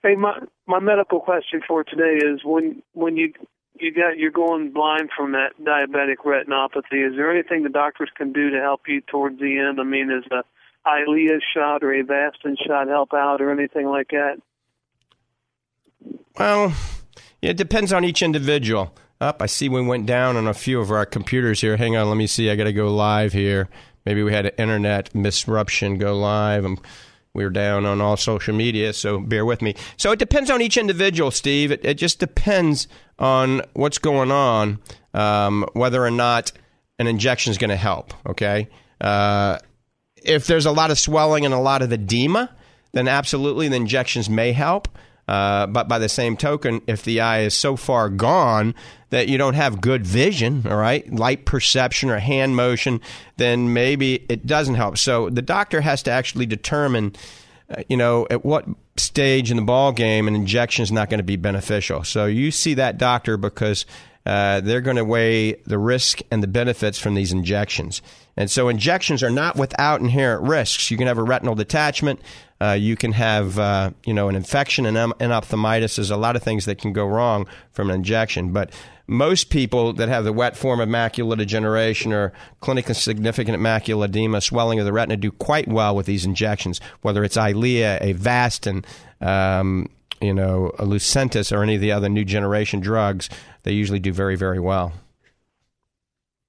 Hey, 0.00 0.14
my 0.14 0.38
my 0.68 0.78
medical 0.78 1.18
question 1.18 1.60
for 1.66 1.82
today 1.82 2.24
is 2.24 2.44
when 2.44 2.84
when 2.92 3.16
you 3.16 3.32
you 3.80 3.92
got 3.92 4.16
you're 4.16 4.30
going 4.30 4.70
blind 4.70 5.10
from 5.16 5.32
that 5.32 5.54
diabetic 5.60 6.18
retinopathy. 6.24 7.10
Is 7.10 7.16
there 7.16 7.32
anything 7.32 7.64
the 7.64 7.68
doctors 7.68 8.10
can 8.16 8.32
do 8.32 8.50
to 8.50 8.60
help 8.60 8.82
you 8.86 9.00
towards 9.00 9.40
the 9.40 9.58
end? 9.58 9.80
I 9.80 9.82
mean, 9.82 10.08
is 10.08 10.24
a 10.30 10.44
Eylea 10.88 11.40
shot 11.52 11.82
or 11.82 11.92
a 11.92 12.04
Avastin 12.04 12.54
shot 12.64 12.86
help 12.86 13.12
out 13.12 13.40
or 13.40 13.50
anything 13.50 13.88
like 13.88 14.10
that? 14.10 14.36
Well, 16.38 16.72
it 17.42 17.56
depends 17.56 17.92
on 17.92 18.04
each 18.04 18.22
individual. 18.22 18.94
Up, 19.24 19.40
I 19.40 19.46
see 19.46 19.70
we 19.70 19.80
went 19.80 20.04
down 20.04 20.36
on 20.36 20.46
a 20.46 20.52
few 20.52 20.80
of 20.80 20.90
our 20.90 21.06
computers 21.06 21.62
here. 21.62 21.78
Hang 21.78 21.96
on, 21.96 22.10
let 22.10 22.18
me 22.18 22.26
see. 22.26 22.50
I 22.50 22.56
got 22.56 22.64
to 22.64 22.74
go 22.74 22.94
live 22.94 23.32
here. 23.32 23.70
Maybe 24.04 24.22
we 24.22 24.34
had 24.34 24.44
an 24.44 24.52
internet 24.58 25.08
disruption 25.14 25.96
go 25.96 26.14
live. 26.14 26.66
I'm, 26.66 26.78
we're 27.32 27.48
down 27.48 27.86
on 27.86 28.02
all 28.02 28.18
social 28.18 28.54
media, 28.54 28.92
so 28.92 29.20
bear 29.20 29.46
with 29.46 29.62
me. 29.62 29.76
So 29.96 30.12
it 30.12 30.18
depends 30.18 30.50
on 30.50 30.60
each 30.60 30.76
individual, 30.76 31.30
Steve. 31.30 31.72
It, 31.72 31.82
it 31.86 31.94
just 31.94 32.18
depends 32.18 32.86
on 33.18 33.62
what's 33.72 33.96
going 33.96 34.30
on. 34.30 34.78
um, 35.14 35.64
whether 35.72 36.04
or 36.04 36.10
not 36.10 36.52
an 36.98 37.06
injection 37.06 37.50
is 37.50 37.58
going 37.58 37.70
to 37.70 37.76
help. 37.76 38.12
Okay, 38.28 38.68
uh, 39.00 39.58
if 40.22 40.46
there's 40.46 40.66
a 40.66 40.72
lot 40.72 40.90
of 40.90 40.98
swelling 40.98 41.44
and 41.44 41.54
a 41.54 41.58
lot 41.58 41.82
of 41.82 41.92
edema, 41.92 42.54
then 42.92 43.08
absolutely 43.08 43.68
the 43.68 43.76
injections 43.76 44.28
may 44.28 44.52
help. 44.52 44.88
Uh, 45.26 45.66
but 45.66 45.88
by 45.88 45.98
the 45.98 46.08
same 46.08 46.36
token, 46.36 46.82
if 46.86 47.02
the 47.02 47.20
eye 47.20 47.40
is 47.40 47.54
so 47.54 47.76
far 47.76 48.08
gone 48.08 48.74
that 49.10 49.28
you 49.28 49.38
don't 49.38 49.54
have 49.54 49.80
good 49.80 50.06
vision, 50.06 50.66
all 50.68 50.76
right, 50.76 51.10
light 51.12 51.46
perception 51.46 52.10
or 52.10 52.18
hand 52.18 52.56
motion, 52.56 53.00
then 53.36 53.72
maybe 53.72 54.26
it 54.28 54.46
doesn't 54.46 54.74
help. 54.74 54.98
So 54.98 55.30
the 55.30 55.42
doctor 55.42 55.80
has 55.80 56.02
to 56.02 56.10
actually 56.10 56.46
determine, 56.46 57.14
uh, 57.70 57.82
you 57.88 57.96
know, 57.96 58.26
at 58.30 58.44
what 58.44 58.66
stage 58.96 59.50
in 59.50 59.56
the 59.56 59.62
ball 59.62 59.92
game 59.92 60.28
an 60.28 60.34
injection 60.34 60.82
is 60.82 60.92
not 60.92 61.10
going 61.10 61.18
to 61.18 61.24
be 61.24 61.36
beneficial. 61.36 62.04
So 62.04 62.26
you 62.26 62.50
see 62.50 62.74
that 62.74 62.98
doctor 62.98 63.36
because 63.36 63.86
uh, 64.26 64.60
they're 64.60 64.80
going 64.80 64.96
to 64.96 65.04
weigh 65.04 65.54
the 65.66 65.78
risk 65.78 66.20
and 66.30 66.42
the 66.42 66.48
benefits 66.48 66.98
from 66.98 67.14
these 67.14 67.32
injections. 67.32 68.02
And 68.36 68.50
so 68.50 68.68
injections 68.68 69.22
are 69.22 69.30
not 69.30 69.56
without 69.56 70.00
inherent 70.00 70.42
risks. 70.42 70.90
You 70.90 70.96
can 70.96 71.06
have 71.06 71.18
a 71.18 71.22
retinal 71.22 71.54
detachment. 71.54 72.20
Uh, 72.60 72.72
you 72.72 72.96
can 72.96 73.12
have, 73.12 73.58
uh, 73.58 73.90
you 74.04 74.14
know, 74.14 74.28
an 74.28 74.36
infection 74.36 74.86
and 74.86 74.96
endophthalmitis. 74.96 75.96
There's 75.96 76.10
a 76.10 76.16
lot 76.16 76.36
of 76.36 76.42
things 76.42 76.64
that 76.64 76.78
can 76.78 76.92
go 76.92 77.06
wrong 77.06 77.46
from 77.72 77.90
an 77.90 77.96
injection. 77.96 78.52
But 78.52 78.72
most 79.06 79.50
people 79.50 79.92
that 79.92 80.08
have 80.08 80.24
the 80.24 80.32
wet 80.32 80.56
form 80.56 80.80
of 80.80 80.88
macular 80.88 81.36
degeneration 81.36 82.12
or 82.12 82.32
clinically 82.62 82.96
significant 82.96 83.58
macular 83.58 84.06
edema, 84.06 84.40
swelling 84.40 84.78
of 84.78 84.86
the 84.86 84.92
retina, 84.92 85.16
do 85.16 85.30
quite 85.30 85.68
well 85.68 85.94
with 85.94 86.06
these 86.06 86.24
injections, 86.24 86.80
whether 87.02 87.22
it's 87.22 87.36
Eylea, 87.36 88.00
Avastin, 88.00 88.84
um, 89.20 89.90
you 90.20 90.32
know, 90.32 90.72
Lucentis, 90.78 91.54
or 91.54 91.62
any 91.62 91.74
of 91.74 91.80
the 91.80 91.92
other 91.92 92.08
new 92.08 92.24
generation 92.24 92.80
drugs. 92.80 93.28
They 93.64 93.72
usually 93.72 94.00
do 94.00 94.12
very, 94.12 94.36
very 94.36 94.60
well. 94.60 94.92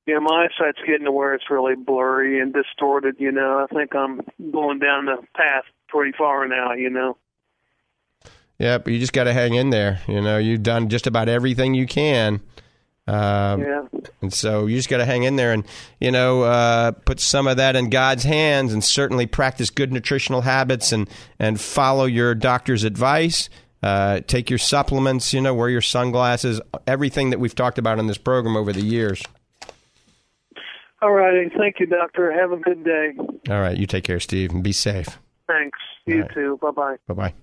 Yeah, 0.05 0.19
my 0.19 0.45
eyesight's 0.45 0.79
getting 0.85 1.05
to 1.05 1.11
where 1.11 1.33
it's 1.33 1.49
really 1.49 1.75
blurry 1.75 2.39
and 2.39 2.53
distorted. 2.53 3.15
You 3.19 3.31
know, 3.31 3.65
I 3.69 3.73
think 3.73 3.95
I'm 3.95 4.21
going 4.51 4.79
down 4.79 5.05
the 5.05 5.17
path 5.35 5.63
pretty 5.87 6.15
far 6.17 6.47
now. 6.47 6.73
You 6.73 6.89
know. 6.89 7.17
Yeah, 8.59 8.77
but 8.77 8.93
you 8.93 8.99
just 8.99 9.13
got 9.13 9.25
to 9.25 9.33
hang 9.33 9.53
in 9.53 9.69
there. 9.69 9.99
You 10.07 10.21
know, 10.21 10.37
you've 10.37 10.63
done 10.63 10.89
just 10.89 11.07
about 11.07 11.27
everything 11.27 11.73
you 11.73 11.87
can. 11.87 12.41
Um, 13.07 13.61
yeah. 13.61 13.83
And 14.21 14.33
so 14.33 14.65
you 14.65 14.77
just 14.77 14.89
got 14.89 14.97
to 14.97 15.05
hang 15.05 15.23
in 15.23 15.35
there 15.35 15.51
and, 15.51 15.63
you 15.99 16.09
know, 16.09 16.43
uh, 16.43 16.91
put 16.91 17.19
some 17.19 17.47
of 17.47 17.57
that 17.57 17.75
in 17.75 17.89
God's 17.89 18.23
hands 18.23 18.73
and 18.73 18.83
certainly 18.83 19.27
practice 19.27 19.69
good 19.69 19.91
nutritional 19.91 20.41
habits 20.41 20.91
and, 20.91 21.09
and 21.37 21.59
follow 21.61 22.05
your 22.05 22.33
doctor's 22.33 22.83
advice. 22.83 23.49
Uh, 23.83 24.21
take 24.25 24.49
your 24.49 24.57
supplements, 24.57 25.33
you 25.33 25.41
know, 25.41 25.53
wear 25.53 25.69
your 25.69 25.81
sunglasses, 25.81 26.59
everything 26.87 27.29
that 27.29 27.39
we've 27.39 27.53
talked 27.53 27.77
about 27.77 27.99
in 27.99 28.07
this 28.07 28.17
program 28.17 28.57
over 28.57 28.73
the 28.73 28.81
years. 28.81 29.21
All 31.01 31.11
righty. 31.11 31.49
Thank 31.57 31.79
you, 31.79 31.85
doctor. 31.85 32.31
Have 32.31 32.51
a 32.51 32.57
good 32.57 32.83
day. 32.83 33.13
All 33.49 33.61
right. 33.61 33.77
You 33.77 33.85
take 33.85 34.03
care, 34.03 34.19
Steve, 34.19 34.51
and 34.51 34.63
be 34.63 34.71
safe. 34.71 35.19
Thanks. 35.47 35.77
You 36.05 36.21
right. 36.21 36.33
too. 36.33 36.59
Bye 36.61 36.71
bye. 36.71 36.95
Bye 37.07 37.13
bye. 37.13 37.33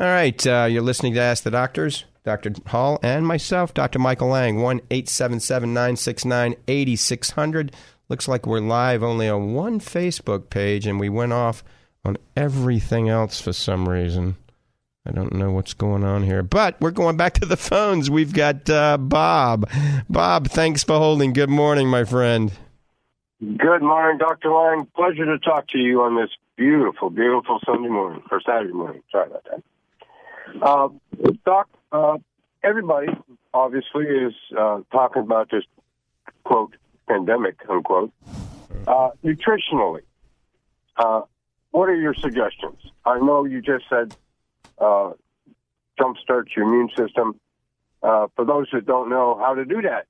All 0.00 0.06
right. 0.06 0.46
Uh, 0.46 0.66
you're 0.70 0.82
listening 0.82 1.14
to 1.14 1.20
Ask 1.20 1.44
the 1.44 1.50
Doctors. 1.50 2.04
Dr. 2.24 2.52
Hall 2.66 2.98
and 3.02 3.26
myself, 3.26 3.72
Dr. 3.72 3.98
Michael 3.98 4.28
Lang, 4.28 4.60
1 4.60 4.82
877 4.90 5.72
969 5.72 6.56
8600. 6.68 7.74
Looks 8.10 8.28
like 8.28 8.46
we're 8.46 8.60
live 8.60 9.02
only 9.02 9.30
on 9.30 9.54
one 9.54 9.80
Facebook 9.80 10.50
page, 10.50 10.86
and 10.86 11.00
we 11.00 11.08
went 11.08 11.32
off 11.32 11.64
on 12.04 12.18
everything 12.36 13.08
else 13.08 13.40
for 13.40 13.54
some 13.54 13.88
reason. 13.88 14.36
I 15.08 15.10
don't 15.10 15.32
know 15.32 15.50
what's 15.50 15.72
going 15.72 16.04
on 16.04 16.22
here, 16.22 16.42
but 16.42 16.78
we're 16.82 16.90
going 16.90 17.16
back 17.16 17.32
to 17.34 17.46
the 17.46 17.56
phones. 17.56 18.10
We've 18.10 18.32
got 18.32 18.68
uh, 18.68 18.98
Bob. 18.98 19.70
Bob, 20.10 20.48
thanks 20.48 20.84
for 20.84 20.98
holding. 20.98 21.32
Good 21.32 21.48
morning, 21.48 21.88
my 21.88 22.04
friend. 22.04 22.52
Good 23.40 23.80
morning, 23.80 24.18
Dr. 24.18 24.50
Lang. 24.50 24.86
Pleasure 24.94 25.24
to 25.24 25.38
talk 25.38 25.68
to 25.68 25.78
you 25.78 26.02
on 26.02 26.14
this 26.14 26.28
beautiful, 26.56 27.08
beautiful 27.08 27.58
Sunday 27.64 27.88
morning, 27.88 28.22
or 28.30 28.42
Saturday 28.42 28.74
morning. 28.74 29.02
Sorry 29.10 29.30
about 29.30 29.46
that. 29.50 30.62
Uh, 30.62 30.88
doc, 31.46 31.68
uh, 31.90 32.18
everybody 32.62 33.08
obviously 33.54 34.04
is 34.04 34.34
uh, 34.58 34.80
talking 34.92 35.22
about 35.22 35.50
this, 35.50 35.64
quote, 36.44 36.74
pandemic, 37.08 37.56
unquote. 37.66 38.12
Uh, 38.86 39.10
nutritionally, 39.24 40.02
uh, 40.98 41.22
what 41.70 41.88
are 41.88 41.96
your 41.96 42.14
suggestions? 42.14 42.78
I 43.06 43.18
know 43.20 43.46
you 43.46 43.62
just 43.62 43.84
said 43.88 44.14
uh, 44.80 45.12
jumpstart 45.98 46.54
your 46.56 46.66
immune 46.66 46.90
system. 46.96 47.38
Uh, 48.02 48.28
for 48.36 48.44
those 48.44 48.68
that 48.72 48.86
don't 48.86 49.10
know 49.10 49.36
how 49.40 49.54
to 49.54 49.64
do 49.64 49.82
that, 49.82 50.06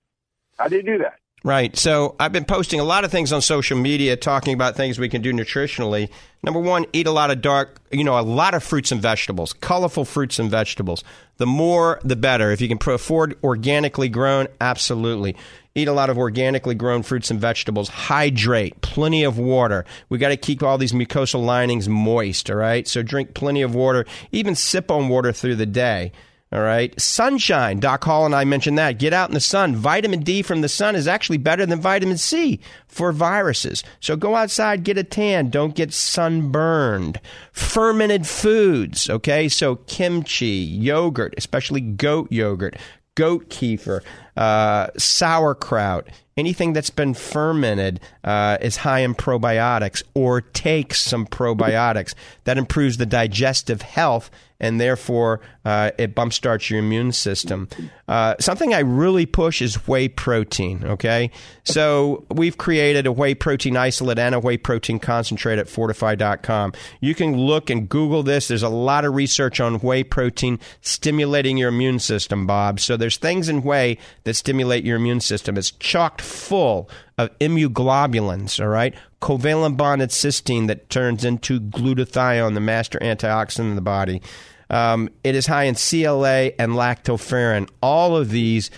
how 0.58 0.68
do 0.68 0.76
you 0.76 0.82
do 0.82 0.98
that? 0.98 1.18
Right. 1.44 1.76
So 1.76 2.16
I've 2.18 2.32
been 2.32 2.44
posting 2.44 2.80
a 2.80 2.84
lot 2.84 3.04
of 3.04 3.12
things 3.12 3.32
on 3.32 3.40
social 3.42 3.78
media 3.78 4.16
talking 4.16 4.54
about 4.54 4.74
things 4.74 4.98
we 4.98 5.08
can 5.08 5.22
do 5.22 5.32
nutritionally. 5.32 6.10
Number 6.42 6.58
one, 6.58 6.84
eat 6.92 7.06
a 7.06 7.12
lot 7.12 7.30
of 7.30 7.40
dark, 7.40 7.80
you 7.92 8.02
know, 8.02 8.18
a 8.18 8.22
lot 8.22 8.54
of 8.54 8.62
fruits 8.64 8.90
and 8.90 9.00
vegetables, 9.00 9.52
colorful 9.52 10.04
fruits 10.04 10.40
and 10.40 10.50
vegetables. 10.50 11.04
The 11.36 11.46
more, 11.46 12.00
the 12.02 12.16
better. 12.16 12.50
If 12.50 12.60
you 12.60 12.68
can 12.68 12.78
afford 12.92 13.38
organically 13.44 14.08
grown, 14.08 14.48
absolutely. 14.60 15.36
Eat 15.76 15.86
a 15.86 15.92
lot 15.92 16.10
of 16.10 16.18
organically 16.18 16.74
grown 16.74 17.04
fruits 17.04 17.30
and 17.30 17.40
vegetables. 17.40 17.88
Hydrate. 17.88 18.80
Plenty 18.80 19.22
of 19.22 19.38
water. 19.38 19.84
We 20.08 20.18
got 20.18 20.30
to 20.30 20.36
keep 20.36 20.64
all 20.64 20.76
these 20.76 20.92
mucosal 20.92 21.44
linings 21.44 21.88
moist, 21.88 22.50
all 22.50 22.56
right? 22.56 22.86
So 22.88 23.02
drink 23.02 23.34
plenty 23.34 23.62
of 23.62 23.76
water. 23.76 24.04
Even 24.32 24.56
sip 24.56 24.90
on 24.90 25.08
water 25.08 25.32
through 25.32 25.54
the 25.54 25.66
day. 25.66 26.10
All 26.50 26.62
right. 26.62 26.98
Sunshine. 26.98 27.78
Doc 27.78 28.04
Hall 28.04 28.24
and 28.24 28.34
I 28.34 28.44
mentioned 28.44 28.78
that. 28.78 28.98
Get 28.98 29.12
out 29.12 29.28
in 29.28 29.34
the 29.34 29.40
sun. 29.40 29.76
Vitamin 29.76 30.20
D 30.20 30.40
from 30.40 30.62
the 30.62 30.68
sun 30.68 30.96
is 30.96 31.06
actually 31.06 31.36
better 31.36 31.66
than 31.66 31.80
vitamin 31.80 32.16
C 32.16 32.60
for 32.86 33.12
viruses. 33.12 33.84
So 34.00 34.16
go 34.16 34.34
outside, 34.34 34.82
get 34.82 34.96
a 34.96 35.04
tan. 35.04 35.50
Don't 35.50 35.74
get 35.74 35.92
sunburned. 35.92 37.20
Fermented 37.52 38.26
foods. 38.26 39.10
Okay. 39.10 39.50
So 39.50 39.76
kimchi, 39.76 40.46
yogurt, 40.46 41.34
especially 41.36 41.82
goat 41.82 42.32
yogurt, 42.32 42.76
goat 43.14 43.50
kefir, 43.50 44.00
uh, 44.34 44.86
sauerkraut, 44.96 46.08
anything 46.38 46.72
that's 46.72 46.88
been 46.88 47.12
fermented 47.12 48.00
uh, 48.24 48.56
is 48.62 48.76
high 48.76 49.00
in 49.00 49.14
probiotics 49.14 50.02
or 50.14 50.40
takes 50.40 51.00
some 51.00 51.26
probiotics. 51.26 52.14
That 52.44 52.56
improves 52.56 52.96
the 52.96 53.06
digestive 53.06 53.82
health 53.82 54.30
and 54.60 54.80
therefore 54.80 55.40
uh, 55.64 55.90
it 55.98 56.14
bump 56.14 56.32
starts 56.32 56.70
your 56.70 56.78
immune 56.78 57.12
system. 57.12 57.68
Uh, 58.06 58.34
something 58.40 58.74
I 58.74 58.80
really 58.80 59.26
push 59.26 59.62
is 59.62 59.86
whey 59.86 60.08
protein. 60.08 60.84
Okay, 60.84 61.30
so 61.64 62.24
we've 62.30 62.58
created 62.58 63.06
a 63.06 63.12
whey 63.12 63.34
protein 63.34 63.76
isolate 63.76 64.18
and 64.18 64.34
a 64.34 64.40
whey 64.40 64.56
protein 64.56 64.98
concentrate 64.98 65.58
at 65.58 65.66
Fortifeye.com. 65.66 66.72
You 67.00 67.14
can 67.14 67.36
look 67.36 67.70
and 67.70 67.88
Google 67.88 68.22
this. 68.22 68.48
There's 68.48 68.62
a 68.62 68.68
lot 68.68 69.04
of 69.04 69.14
research 69.14 69.60
on 69.60 69.76
whey 69.76 70.04
protein 70.04 70.58
stimulating 70.80 71.56
your 71.56 71.68
immune 71.68 71.98
system, 71.98 72.46
Bob. 72.46 72.80
So 72.80 72.96
there's 72.96 73.16
things 73.16 73.48
in 73.48 73.62
whey 73.62 73.98
that 74.24 74.34
stimulate 74.34 74.84
your 74.84 74.96
immune 74.96 75.20
system. 75.20 75.56
It's 75.56 75.70
chocked 75.70 76.20
full 76.20 76.88
of 77.16 77.36
immunoglobulins, 77.40 78.60
all 78.60 78.68
right? 78.68 78.94
Covalent 79.20 79.76
bonded 79.76 80.10
cysteine 80.10 80.68
that 80.68 80.90
turns 80.90 81.24
into 81.24 81.60
glutathione, 81.60 82.54
the 82.54 82.60
master 82.60 82.98
antioxidant 83.00 83.70
in 83.70 83.74
the 83.74 83.80
body. 83.80 84.22
Um, 84.70 85.08
it 85.24 85.34
is 85.34 85.46
high 85.46 85.64
in 85.64 85.74
CLA 85.74 86.52
and 86.58 86.72
lactoferrin. 86.72 87.68
All 87.82 88.16
of 88.16 88.30
these 88.30 88.70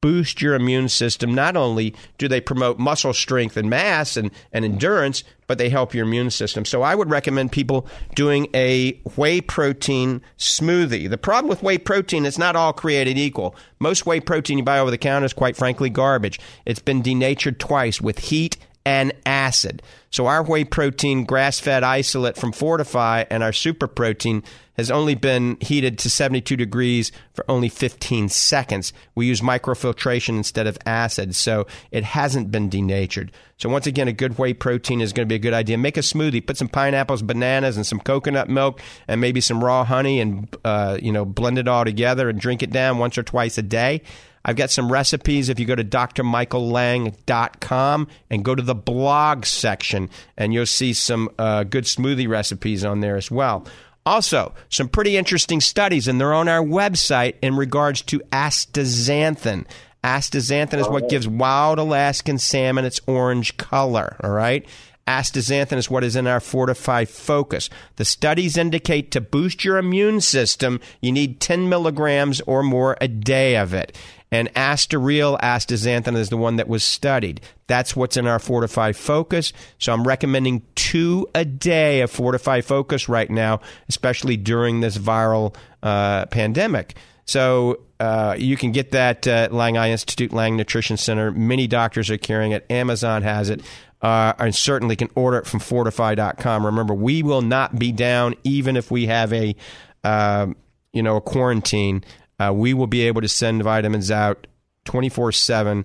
boost 0.00 0.40
your 0.40 0.54
immune 0.54 0.88
system. 0.88 1.34
Not 1.34 1.56
only 1.56 1.94
do 2.18 2.28
they 2.28 2.40
promote 2.40 2.78
muscle 2.78 3.12
strength 3.12 3.56
and 3.56 3.68
mass 3.68 4.16
and, 4.16 4.30
and 4.52 4.64
endurance, 4.64 5.24
but 5.46 5.58
they 5.58 5.68
help 5.68 5.94
your 5.94 6.06
immune 6.06 6.30
system. 6.30 6.64
So 6.64 6.82
I 6.82 6.94
would 6.94 7.10
recommend 7.10 7.50
people 7.52 7.86
doing 8.14 8.48
a 8.54 8.92
whey 9.16 9.40
protein 9.40 10.20
smoothie. 10.36 11.10
The 11.10 11.18
problem 11.18 11.48
with 11.48 11.62
whey 11.62 11.78
protein 11.78 12.26
is 12.26 12.38
not 12.38 12.54
all 12.54 12.72
created 12.72 13.18
equal. 13.18 13.56
Most 13.80 14.06
whey 14.06 14.20
protein 14.20 14.58
you 14.58 14.64
buy 14.64 14.78
over 14.78 14.90
the 14.90 14.98
counter 14.98 15.26
is 15.26 15.32
quite 15.32 15.56
frankly 15.56 15.90
garbage. 15.90 16.38
It's 16.64 16.80
been 16.80 17.02
denatured 17.02 17.58
twice 17.58 18.00
with 18.00 18.18
heat 18.20 18.56
and 18.88 19.12
acid. 19.26 19.82
So 20.08 20.28
our 20.28 20.42
whey 20.42 20.64
protein 20.64 21.24
grass 21.26 21.60
fed 21.60 21.84
isolate 21.84 22.38
from 22.38 22.52
Fortifeye 22.52 23.26
and 23.28 23.42
our 23.42 23.52
super 23.52 23.86
protein 23.86 24.42
has 24.78 24.90
only 24.90 25.14
been 25.14 25.58
heated 25.60 25.98
to 25.98 26.08
72 26.08 26.56
degrees 26.56 27.12
for 27.34 27.44
only 27.50 27.68
15 27.68 28.30
seconds. 28.30 28.94
We 29.14 29.26
use 29.26 29.42
microfiltration 29.42 30.38
instead 30.38 30.66
of 30.66 30.78
acid, 30.86 31.36
so 31.36 31.66
it 31.90 32.02
hasn't 32.02 32.50
been 32.50 32.70
denatured. 32.70 33.30
So 33.58 33.68
once 33.68 33.86
again, 33.86 34.08
a 34.08 34.12
good 34.14 34.38
whey 34.38 34.54
protein 34.54 35.02
is 35.02 35.12
going 35.12 35.28
to 35.28 35.30
be 35.30 35.36
a 35.36 35.38
good 35.38 35.52
idea. 35.52 35.76
Make 35.76 35.98
a 35.98 36.00
smoothie. 36.00 36.46
Put 36.46 36.56
some 36.56 36.68
pineapples, 36.68 37.20
bananas, 37.20 37.76
and 37.76 37.84
some 37.84 38.00
coconut 38.00 38.48
milk, 38.48 38.80
and 39.06 39.20
maybe 39.20 39.42
some 39.42 39.62
raw 39.62 39.84
honey, 39.84 40.18
and 40.18 40.48
uh, 40.64 40.96
you 41.02 41.12
know 41.12 41.26
blend 41.26 41.58
it 41.58 41.68
all 41.68 41.84
together 41.84 42.30
and 42.30 42.40
drink 42.40 42.62
it 42.62 42.70
down 42.70 42.96
once 42.96 43.18
or 43.18 43.22
twice 43.22 43.58
a 43.58 43.62
day. 43.62 44.00
I've 44.48 44.56
got 44.56 44.70
some 44.70 44.90
recipes. 44.90 45.50
If 45.50 45.60
you 45.60 45.66
go 45.66 45.74
to 45.74 45.84
drmichaellang.com 45.84 48.08
and 48.30 48.42
go 48.42 48.54
to 48.54 48.62
the 48.62 48.74
blog 48.74 49.44
section, 49.44 50.08
and 50.38 50.54
you'll 50.54 50.64
see 50.64 50.94
some 50.94 51.28
uh, 51.38 51.64
good 51.64 51.84
smoothie 51.84 52.26
recipes 52.26 52.82
on 52.82 53.00
there 53.00 53.18
as 53.18 53.30
well. 53.30 53.66
Also, 54.06 54.54
some 54.70 54.88
pretty 54.88 55.18
interesting 55.18 55.60
studies, 55.60 56.08
and 56.08 56.18
they're 56.18 56.32
on 56.32 56.48
our 56.48 56.64
website 56.64 57.34
in 57.42 57.56
regards 57.56 58.00
to 58.00 58.20
astaxanthin. 58.32 59.66
Astaxanthin 60.02 60.78
is 60.78 60.88
what 60.88 61.10
gives 61.10 61.28
wild 61.28 61.78
Alaskan 61.78 62.38
salmon 62.38 62.86
its 62.86 63.02
orange 63.06 63.58
color. 63.58 64.16
All 64.24 64.30
right. 64.30 64.66
Astaxanthin 65.08 65.78
is 65.78 65.90
what 65.90 66.04
is 66.04 66.16
in 66.16 66.26
our 66.26 66.38
Fortifeye 66.38 67.08
Focus. 67.08 67.70
The 67.96 68.04
studies 68.04 68.58
indicate 68.58 69.10
to 69.10 69.22
boost 69.22 69.64
your 69.64 69.78
immune 69.78 70.20
system, 70.20 70.80
you 71.00 71.12
need 71.12 71.40
10 71.40 71.68
milligrams 71.68 72.42
or 72.42 72.62
more 72.62 72.96
a 73.00 73.08
day 73.08 73.56
of 73.56 73.72
it. 73.72 73.96
And 74.30 74.52
Astareal 74.54 75.40
astaxanthin 75.40 76.16
is 76.16 76.28
the 76.28 76.36
one 76.36 76.56
that 76.56 76.68
was 76.68 76.84
studied. 76.84 77.40
That's 77.66 77.96
what's 77.96 78.16
in 78.16 78.26
our 78.26 78.38
Fortifeye 78.38 78.94
Focus. 78.94 79.52
So 79.78 79.92
I'm 79.92 80.06
recommending 80.06 80.62
two 80.74 81.28
a 81.34 81.44
day 81.44 82.02
of 82.02 82.10
Fortifeye 82.10 82.64
Focus 82.64 83.08
right 83.08 83.30
now, 83.30 83.60
especially 83.88 84.36
during 84.36 84.80
this 84.80 84.98
viral 84.98 85.54
uh, 85.82 86.26
pandemic. 86.26 86.96
So 87.24 87.80
uh, 88.00 88.36
you 88.38 88.56
can 88.56 88.72
get 88.72 88.92
that 88.92 89.26
at 89.26 89.52
Lang 89.52 89.76
Eye 89.76 89.90
Institute, 89.90 90.32
Lang 90.32 90.56
Nutrition 90.56 90.96
Center. 90.96 91.30
Many 91.30 91.66
doctors 91.66 92.10
are 92.10 92.18
carrying 92.18 92.52
it. 92.52 92.64
Amazon 92.70 93.22
has 93.22 93.50
it 93.50 93.62
uh, 94.02 94.32
and 94.38 94.54
certainly 94.54 94.96
can 94.96 95.08
order 95.14 95.38
it 95.38 95.46
from 95.46 95.60
fortifeye.com. 95.60 96.66
Remember, 96.66 96.94
we 96.94 97.22
will 97.22 97.42
not 97.42 97.78
be 97.78 97.92
down 97.92 98.34
even 98.44 98.76
if 98.76 98.90
we 98.90 99.06
have 99.06 99.32
a, 99.32 99.56
uh, 100.04 100.46
you 100.92 101.02
know, 101.02 101.16
a 101.16 101.20
quarantine. 101.20 102.04
Uh, 102.38 102.52
we 102.54 102.74
will 102.74 102.86
be 102.86 103.02
able 103.02 103.20
to 103.20 103.28
send 103.28 103.62
vitamins 103.62 104.10
out 104.10 104.46
24 104.84 105.28
uh, 105.28 105.32
7 105.32 105.84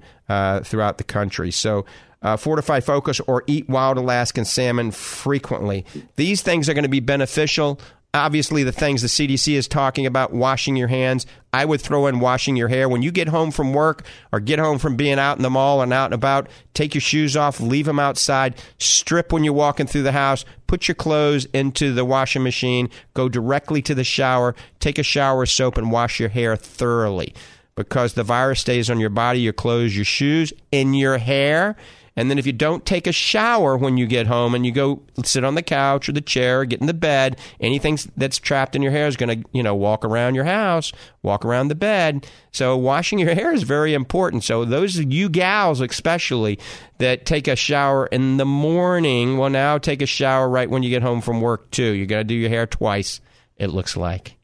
throughout 0.63 0.98
the 0.98 1.03
country. 1.03 1.51
So, 1.51 1.86
uh, 2.22 2.38
Fortifeye 2.38 2.81
Focus 2.81 3.19
or 3.22 3.43
eat 3.48 3.67
wild 3.67 3.98
Alaskan 3.98 4.45
salmon 4.45 4.91
frequently. 4.91 5.86
These 6.15 6.41
things 6.41 6.69
are 6.69 6.74
going 6.74 6.83
to 6.83 6.89
be 6.89 7.01
beneficial 7.01 7.79
obviously 8.13 8.63
the 8.63 8.72
things 8.72 9.01
the 9.01 9.08
CDC 9.08 9.53
is 9.53 9.67
talking 9.67 10.05
about, 10.05 10.32
washing 10.32 10.75
your 10.75 10.88
hands. 10.88 11.25
I 11.51 11.65
would 11.65 11.82
throw 11.82 12.08
in 12.08 12.20
washing 12.20 12.55
your 12.55 12.67
hair. 12.67 12.88
When 12.88 13.01
you 13.01 13.12
get 13.12 13.27
home 13.27 13.51
from 13.51 13.74
work 13.74 14.05
or 14.32 14.39
get 14.39 14.60
home 14.60 14.77
from 14.77 14.96
being 14.96 15.20
out 15.20 15.38
in 15.38 15.43
the 15.43 15.50
mall 15.50 15.82
and 15.82 15.91
out 15.91 16.05
and 16.05 16.13
about, 16.13 16.48
take 16.74 16.93
your 16.93 17.01
shoes 17.01 17.36
off, 17.36 17.60
leave 17.60 17.86
them 17.86 18.00
outside, 18.00 18.55
strip 18.77 19.34
when 19.34 19.43
you're 19.43 19.53
walking 19.53 19.88
through 19.88 20.03
the 20.03 20.12
house, 20.12 20.46
put 20.67 20.88
your 20.88 20.96
clothes 20.96 21.46
into 21.53 21.93
the 21.93 22.05
washing 22.05 22.43
machine, 22.43 22.89
go 23.13 23.29
directly 23.29 23.82
to 23.82 23.96
the 23.96 24.03
shower, 24.03 24.55
take 24.79 25.00
a 25.00 25.03
shower 25.03 25.39
with 25.39 25.50
soap, 25.50 25.77
and 25.77 25.91
wash 25.91 26.20
your 26.20 26.29
hair 26.29 26.55
thoroughly. 26.55 27.34
Because 27.75 28.13
the 28.13 28.24
virus 28.24 28.60
stays 28.60 28.91
on 28.91 29.00
your 29.00 29.10
body, 29.10 29.39
your 29.39 29.53
clothes, 29.53 29.96
your 29.96 30.05
shoes, 30.05 30.53
in 30.72 30.93
your 30.93 31.17
hair 31.17 31.75
and 32.15 32.29
then 32.29 32.38
if 32.38 32.46
you 32.46 32.53
don't 32.53 32.86
take 32.86 33.08
a 33.08 33.12
shower 33.12 33.75
when 33.75 33.98
you 33.98 34.05
get 34.05 34.27
home 34.27 34.53
and 34.53 34.65
you 34.65 34.72
go 34.72 35.01
sit 35.24 35.43
on 35.43 35.55
the 35.55 35.62
couch 35.62 36.08
or 36.08 36.12
the 36.12 36.22
chair, 36.22 36.62
or 36.62 36.65
get 36.65 36.82
in 36.82 36.88
the 36.88 36.93
bed, 36.93 37.39
anything 37.60 37.98
that's 38.15 38.38
trapped 38.38 38.75
in 38.75 38.82
your 38.82 38.91
hair 38.91 39.08
is 39.08 39.15
going 39.15 39.41
to, 39.41 39.50
you 39.51 39.63
know, 39.63 39.74
walk 39.74 40.05
around 40.05 40.36
your 40.36 40.43
house, 40.43 40.91
walk 41.24 41.43
around 41.43 41.70
the 41.70 41.75
bed. 41.75 42.27
So 42.51 42.77
washing 42.77 43.20
your 43.20 43.34
hair 43.36 43.53
is 43.53 43.63
very 43.63 43.93
important. 43.93 44.43
So 44.43 44.65
those 44.65 44.98
you 44.98 45.29
gals 45.29 45.82
especially 45.82 46.60
that 47.00 47.25
take 47.25 47.48
a 47.48 47.55
shower 47.55 48.05
in 48.08 48.38
the 48.38 48.46
morning, 48.46 49.38
will 49.38 49.50
now 49.50 49.77
take 49.77 50.01
a 50.01 50.05
shower 50.05 50.48
right 50.48 50.70
when 50.70 50.84
you 50.84 50.89
get 50.89 51.01
home 51.01 51.22
from 51.22 51.41
work 51.41 51.72
too. 51.72 51.91
You 51.91 52.05
got 52.05 52.17
to 52.17 52.24
do 52.24 52.36
your 52.36 52.50
hair 52.50 52.67
twice. 52.67 53.22
It 53.58 53.67
looks 53.67 53.98
like. 53.98 54.38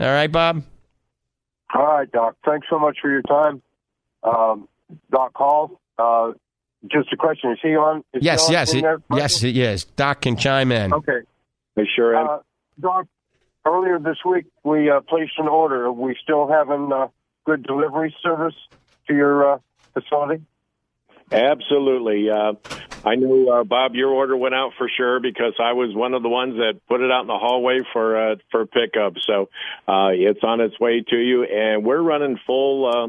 All 0.00 0.06
right, 0.08 0.30
Bob. 0.30 0.64
All 1.74 1.86
right, 1.86 2.10
Doc. 2.10 2.36
Thanks 2.44 2.66
so 2.68 2.78
much 2.78 2.98
for 3.00 3.10
your 3.10 3.22
time. 3.22 3.62
Um, 4.22 4.68
Doc 5.10 5.32
Hall, 5.34 5.80
uh, 5.98 6.32
just 6.90 7.12
a 7.12 7.16
question. 7.16 7.52
Is 7.52 7.58
he 7.62 7.76
on? 7.76 8.04
Is 8.12 8.22
yes, 8.22 8.48
he 8.48 8.54
on 8.54 8.60
yes, 8.60 8.74
it, 8.74 8.84
yes, 9.14 9.42
it 9.42 9.56
is. 9.56 9.84
Doc 9.84 10.22
can 10.22 10.36
chime 10.36 10.72
in. 10.72 10.92
Okay. 10.92 11.20
I 11.76 11.82
sure 11.94 12.16
am. 12.16 12.28
Uh, 12.28 12.38
Doc, 12.80 13.06
earlier 13.66 13.98
this 13.98 14.18
week 14.24 14.46
we 14.64 14.90
uh, 14.90 15.00
placed 15.00 15.32
an 15.38 15.48
order. 15.48 15.86
Are 15.86 15.92
we 15.92 16.16
still 16.22 16.48
having 16.48 16.90
uh, 16.92 17.08
good 17.44 17.62
delivery 17.62 18.14
service 18.22 18.54
to 19.08 19.14
your 19.14 19.54
uh, 19.54 19.58
facility? 19.94 20.44
Absolutely. 21.30 22.28
Uh, 22.28 22.54
I 23.04 23.16
know, 23.16 23.48
uh, 23.48 23.64
Bob, 23.64 23.94
your 23.94 24.10
order 24.10 24.36
went 24.36 24.54
out 24.54 24.72
for 24.78 24.88
sure 24.96 25.18
because 25.18 25.54
I 25.58 25.72
was 25.72 25.94
one 25.94 26.14
of 26.14 26.22
the 26.22 26.28
ones 26.28 26.56
that 26.56 26.80
put 26.88 27.00
it 27.00 27.10
out 27.10 27.22
in 27.22 27.26
the 27.26 27.38
hallway 27.38 27.80
for 27.92 28.32
uh, 28.32 28.36
for 28.50 28.66
pickup. 28.66 29.14
So 29.26 29.48
uh, 29.88 30.10
it's 30.12 30.44
on 30.44 30.60
its 30.60 30.78
way 30.78 31.02
to 31.08 31.16
you, 31.16 31.44
and 31.44 31.84
we're 31.84 32.00
running 32.00 32.38
full 32.46 32.86
uh, 32.86 33.08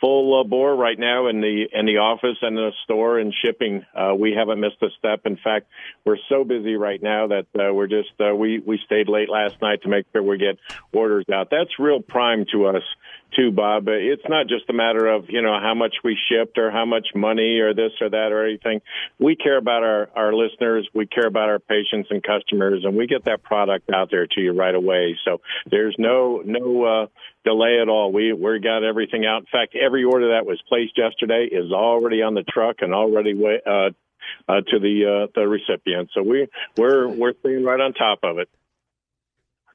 full 0.00 0.40
uh, 0.40 0.44
bore 0.44 0.74
right 0.74 0.98
now 0.98 1.28
in 1.28 1.40
the 1.40 1.66
in 1.72 1.86
the 1.86 1.98
office 1.98 2.38
and 2.42 2.56
the 2.56 2.72
store 2.84 3.18
and 3.18 3.34
shipping. 3.44 3.84
Uh, 3.94 4.14
we 4.14 4.32
haven't 4.32 4.60
missed 4.60 4.82
a 4.82 4.88
step. 4.98 5.20
In 5.26 5.36
fact, 5.36 5.66
we're 6.04 6.16
so 6.28 6.44
busy 6.44 6.74
right 6.74 7.02
now 7.02 7.28
that 7.28 7.46
uh, 7.54 7.72
we're 7.72 7.86
just 7.86 8.10
uh, 8.20 8.34
we 8.34 8.58
we 8.58 8.78
stayed 8.86 9.08
late 9.08 9.28
last 9.28 9.60
night 9.60 9.82
to 9.82 9.88
make 9.88 10.06
sure 10.12 10.22
we 10.22 10.38
get 10.38 10.58
orders 10.92 11.26
out. 11.32 11.48
That's 11.50 11.70
real 11.78 12.00
prime 12.00 12.46
to 12.52 12.66
us 12.66 12.82
too, 13.36 13.50
Bob. 13.52 13.84
It's 13.88 14.22
not 14.28 14.46
just 14.48 14.68
a 14.68 14.72
matter 14.72 15.06
of 15.06 15.26
you 15.28 15.42
know 15.42 15.58
how 15.60 15.74
much 15.74 15.94
we 16.04 16.16
shipped 16.28 16.58
or 16.58 16.70
how 16.70 16.84
much 16.84 17.08
money 17.14 17.58
or 17.58 17.74
this 17.74 17.92
or 18.00 18.10
that 18.10 18.32
or 18.32 18.46
anything. 18.46 18.80
We 19.18 19.36
care 19.36 19.58
about 19.58 19.82
our 19.82 20.08
our 20.14 20.32
listeners. 20.32 20.88
We 20.94 21.06
care 21.06 21.26
about 21.26 21.48
our 21.48 21.58
patients 21.58 22.08
and 22.10 22.22
customers, 22.22 22.82
and 22.84 22.96
we 22.96 23.06
get 23.06 23.24
that 23.24 23.42
product 23.42 23.90
out 23.92 24.10
there 24.10 24.26
to 24.26 24.40
you 24.40 24.52
right 24.52 24.74
away. 24.74 25.16
So 25.24 25.40
there's 25.70 25.96
no 25.98 26.42
no. 26.44 26.84
Uh, 26.84 27.06
delay 27.42 27.78
at 27.80 27.88
all. 27.88 28.12
We 28.12 28.34
we 28.34 28.60
got 28.60 28.84
everything 28.84 29.24
out. 29.24 29.38
In 29.38 29.46
fact, 29.50 29.74
every 29.74 30.04
order 30.04 30.34
that 30.34 30.44
was 30.46 30.60
placed 30.68 30.98
yesterday 30.98 31.48
is 31.50 31.72
already 31.72 32.22
on 32.22 32.34
the 32.34 32.42
truck 32.42 32.76
and 32.80 32.92
already 32.92 33.32
uh, 33.32 33.90
uh, 34.48 34.60
to 34.68 34.78
the 34.78 35.26
uh, 35.26 35.32
the 35.34 35.46
recipient. 35.48 36.10
So 36.14 36.22
we 36.22 36.48
we're 36.76 37.08
we're 37.08 37.34
staying 37.40 37.64
right 37.64 37.80
on 37.80 37.92
top 37.94 38.20
of 38.22 38.38
it. 38.38 38.48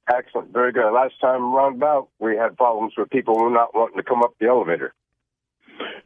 Excellent, 0.07 0.53
very 0.53 0.71
good. 0.71 0.91
Last 0.91 1.19
time 1.19 1.53
roundabout, 1.53 2.09
we 2.19 2.37
had 2.37 2.55
problems 2.57 2.93
with 2.97 3.09
people 3.09 3.49
not 3.49 3.73
wanting 3.73 3.97
to 3.97 4.03
come 4.03 4.21
up 4.21 4.35
the 4.39 4.47
elevator. 4.47 4.93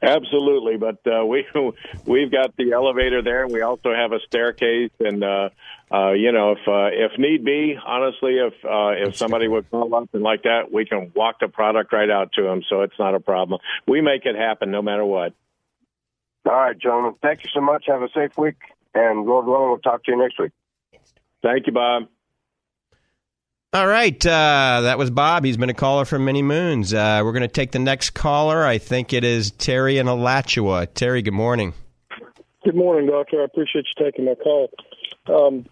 Absolutely, 0.01 0.77
but 0.77 0.99
uh, 1.05 1.25
we 1.25 1.45
we've 2.05 2.31
got 2.31 2.55
the 2.55 2.71
elevator 2.71 3.21
there, 3.21 3.43
and 3.43 3.51
we 3.51 3.61
also 3.61 3.93
have 3.93 4.13
a 4.13 4.19
staircase, 4.25 4.91
and 4.99 5.23
uh, 5.23 5.49
uh, 5.91 6.11
you 6.11 6.31
know, 6.31 6.53
if 6.53 6.59
uh, 6.67 6.87
if 6.93 7.19
need 7.19 7.43
be, 7.43 7.77
honestly, 7.85 8.35
if 8.37 8.53
uh, 8.63 9.07
if 9.07 9.17
somebody 9.17 9.47
would 9.47 9.69
call 9.69 9.93
up 9.93 10.09
and 10.13 10.23
like 10.23 10.43
that, 10.43 10.71
we 10.71 10.85
can 10.85 11.11
walk 11.13 11.39
the 11.41 11.49
product 11.49 11.91
right 11.91 12.09
out 12.09 12.31
to 12.33 12.43
them, 12.43 12.63
so 12.69 12.81
it's 12.81 12.97
not 12.97 13.13
a 13.13 13.19
problem. 13.19 13.59
We 13.87 14.01
make 14.01 14.25
it 14.25 14.35
happen 14.35 14.71
no 14.71 14.81
matter 14.81 15.03
what. 15.03 15.33
All 16.45 16.53
right, 16.53 16.79
gentlemen. 16.79 17.15
Thank 17.21 17.43
you 17.43 17.49
so 17.53 17.59
much. 17.59 17.85
Have 17.87 18.01
a 18.01 18.09
safe 18.15 18.37
week, 18.37 18.57
and 18.95 19.25
Lord 19.25 19.45
willing, 19.45 19.69
we'll 19.69 19.79
talk 19.79 20.03
to 20.05 20.11
you 20.11 20.17
next 20.17 20.39
week. 20.39 20.51
Thank 21.43 21.67
you, 21.67 21.73
Bob. 21.73 22.07
All 23.71 23.85
right, 23.85 24.25
uh, 24.25 24.81
that 24.81 24.97
was 24.97 25.11
Bob. 25.11 25.45
He's 25.45 25.55
been 25.55 25.69
a 25.69 25.75
caller 25.75 26.03
for 26.03 26.17
many 26.17 26.41
moons. 26.41 26.91
Uh, 26.91 27.21
we're 27.23 27.33
going 27.33 27.43
to 27.43 27.47
take 27.47 27.69
the 27.69 27.77
next 27.77 28.15
caller. 28.15 28.65
I 28.65 28.79
think 28.79 29.13
it 29.13 29.23
is 29.23 29.51
Terry 29.51 29.99
in 29.99 30.07
Alachua. 30.07 30.87
Terry, 30.87 31.21
good 31.21 31.35
morning. 31.35 31.75
Good 32.65 32.73
morning, 32.73 33.07
Doctor. 33.07 33.41
I 33.41 33.43
appreciate 33.43 33.85
you 33.95 34.03
taking 34.03 34.25
my 34.25 34.33
call. 34.33 34.71
Um, 35.27 35.67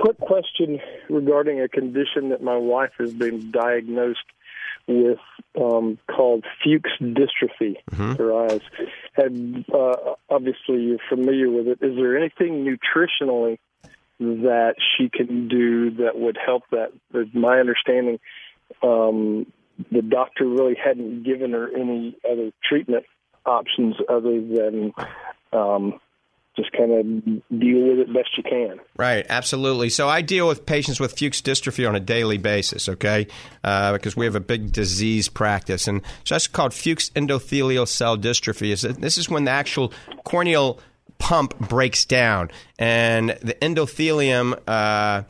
quick 0.00 0.18
question 0.18 0.80
regarding 1.08 1.60
a 1.60 1.68
condition 1.68 2.30
that 2.30 2.42
my 2.42 2.56
wife 2.56 2.94
has 2.98 3.12
been 3.12 3.52
diagnosed 3.52 4.18
with 4.88 5.20
um, 5.56 5.98
called 6.08 6.44
Fuchs 6.64 6.90
dystrophy. 7.00 7.76
Mm-hmm. 7.92 8.14
Her 8.14 8.44
eyes. 8.44 8.60
And 9.16 9.64
uh, 9.72 10.14
obviously, 10.30 10.82
you're 10.82 10.98
familiar 11.08 11.48
with 11.48 11.68
it. 11.68 11.78
Is 11.80 11.94
there 11.94 12.18
anything 12.18 12.64
nutritionally 12.66 13.60
that 14.20 14.74
she 14.96 15.08
can 15.08 15.48
do 15.48 15.90
that 16.02 16.18
would 16.18 16.38
help 16.44 16.62
that? 16.70 16.92
My 17.34 17.58
understanding, 17.58 18.20
um, 18.82 19.46
the 19.90 20.02
doctor 20.02 20.46
really 20.46 20.76
hadn't 20.82 21.24
given 21.24 21.52
her 21.52 21.68
any 21.74 22.16
other 22.30 22.50
treatment 22.62 23.04
options 23.46 23.96
other 24.08 24.40
than 24.40 24.92
um, 25.52 25.98
just 26.56 26.72
kind 26.72 26.92
of 26.92 27.58
deal 27.58 27.88
with 27.88 27.98
it 28.00 28.12
best 28.12 28.36
you 28.36 28.42
can. 28.42 28.78
Right, 28.96 29.24
absolutely. 29.28 29.88
So 29.88 30.08
I 30.08 30.20
deal 30.20 30.46
with 30.46 30.66
patients 30.66 31.00
with 31.00 31.18
Fuchs 31.18 31.40
dystrophy 31.40 31.88
on 31.88 31.96
a 31.96 32.00
daily 32.00 32.38
basis, 32.38 32.88
okay? 32.88 33.26
Uh, 33.64 33.92
because 33.92 34.16
we 34.16 34.26
have 34.26 34.34
a 34.34 34.40
big 34.40 34.72
disease 34.72 35.28
practice, 35.28 35.88
and 35.88 36.02
so 36.24 36.34
that's 36.34 36.48
called 36.48 36.74
Fuchs 36.74 37.10
endothelial 37.10 37.88
cell 37.88 38.18
dystrophy. 38.18 38.78
This 38.98 39.16
is 39.16 39.30
when 39.30 39.44
the 39.44 39.50
actual 39.50 39.92
corneal 40.24 40.80
pump 41.20 41.56
breaks 41.60 42.04
down, 42.04 42.50
and 42.78 43.30
the 43.42 43.54
endothelium. 43.62 44.58
Uh, 44.66 45.22